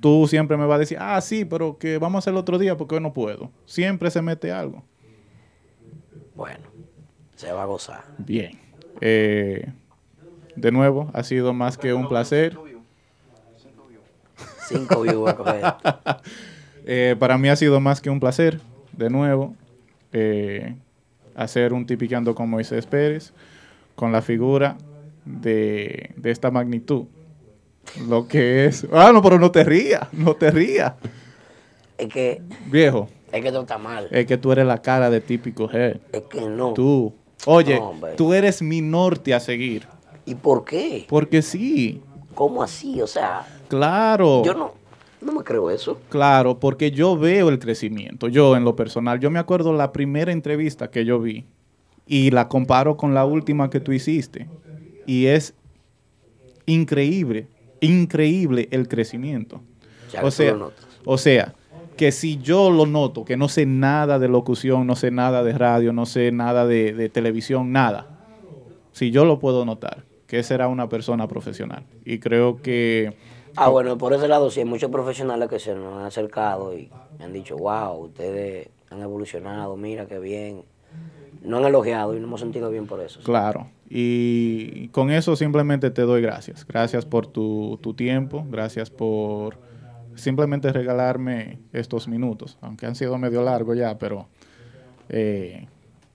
[0.00, 2.76] tú siempre me vas a decir, ah, sí, pero que vamos a hacerlo otro día
[2.76, 3.50] porque hoy no puedo.
[3.66, 4.82] Siempre se mete algo.
[6.34, 6.64] Bueno,
[7.34, 8.04] se va a gozar.
[8.18, 8.58] Bien.
[9.00, 9.72] Eh,
[10.54, 12.56] de nuevo, ha sido más que un placer.
[14.68, 15.34] Cinco views.
[16.90, 18.62] Eh, para mí ha sido más que un placer,
[18.92, 19.54] de nuevo,
[20.14, 20.74] eh,
[21.34, 23.34] hacer un tipiqueando con Moisés Pérez,
[23.94, 24.78] con la figura
[25.26, 27.04] de, de esta magnitud.
[28.08, 28.86] Lo que es...
[28.92, 30.94] Ah, no, pero no te rías, no te rías.
[31.96, 34.08] Es que, Viejo, es que esto está mal.
[34.10, 35.96] es que tú eres la cara de típico head.
[36.12, 36.74] Es que no.
[36.74, 37.12] Tú.
[37.46, 39.86] Oye, No, tú eres mi norte a seguir.
[40.26, 41.06] ¿Y por qué?
[41.08, 42.02] Porque sí,
[42.38, 43.02] ¿Cómo así?
[43.02, 44.44] O sea, claro.
[44.44, 44.72] yo no,
[45.20, 46.00] no me creo eso.
[46.08, 48.28] Claro, porque yo veo el crecimiento.
[48.28, 51.46] Yo, en lo personal, yo me acuerdo la primera entrevista que yo vi
[52.06, 54.46] y la comparo con la última que tú hiciste.
[55.04, 55.54] Y es
[56.66, 57.48] increíble,
[57.80, 59.60] increíble el crecimiento.
[60.12, 60.56] Ya O sea,
[61.04, 61.54] o sea,
[61.96, 65.52] que si yo lo noto, que no sé nada de locución, no sé nada de
[65.52, 68.06] radio, no sé nada de, de televisión, nada.
[68.92, 71.84] Si yo lo puedo notar, que será una persona profesional.
[72.04, 73.16] Y creo que...
[73.56, 76.90] Ah, bueno, por ese lado sí hay muchos profesionales que se nos han acercado y
[77.18, 80.62] me han dicho, wow, ustedes han evolucionado, mira qué bien.
[81.42, 83.20] No han elogiado y nos hemos sentido bien por eso.
[83.24, 83.66] Claro.
[83.88, 86.66] Y con eso simplemente te doy gracias.
[86.66, 89.58] Gracias por tu, tu tiempo, gracias por
[90.14, 94.28] simplemente regalarme estos minutos, aunque han sido medio largos ya, pero
[95.08, 95.66] eh,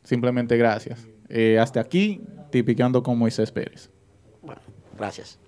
[0.03, 1.07] simplemente gracias.
[1.29, 2.21] Eh, hasta aquí,
[2.51, 3.89] tipiqueando con Moisés Pérez.
[4.41, 4.61] Bueno,
[4.97, 5.39] gracias.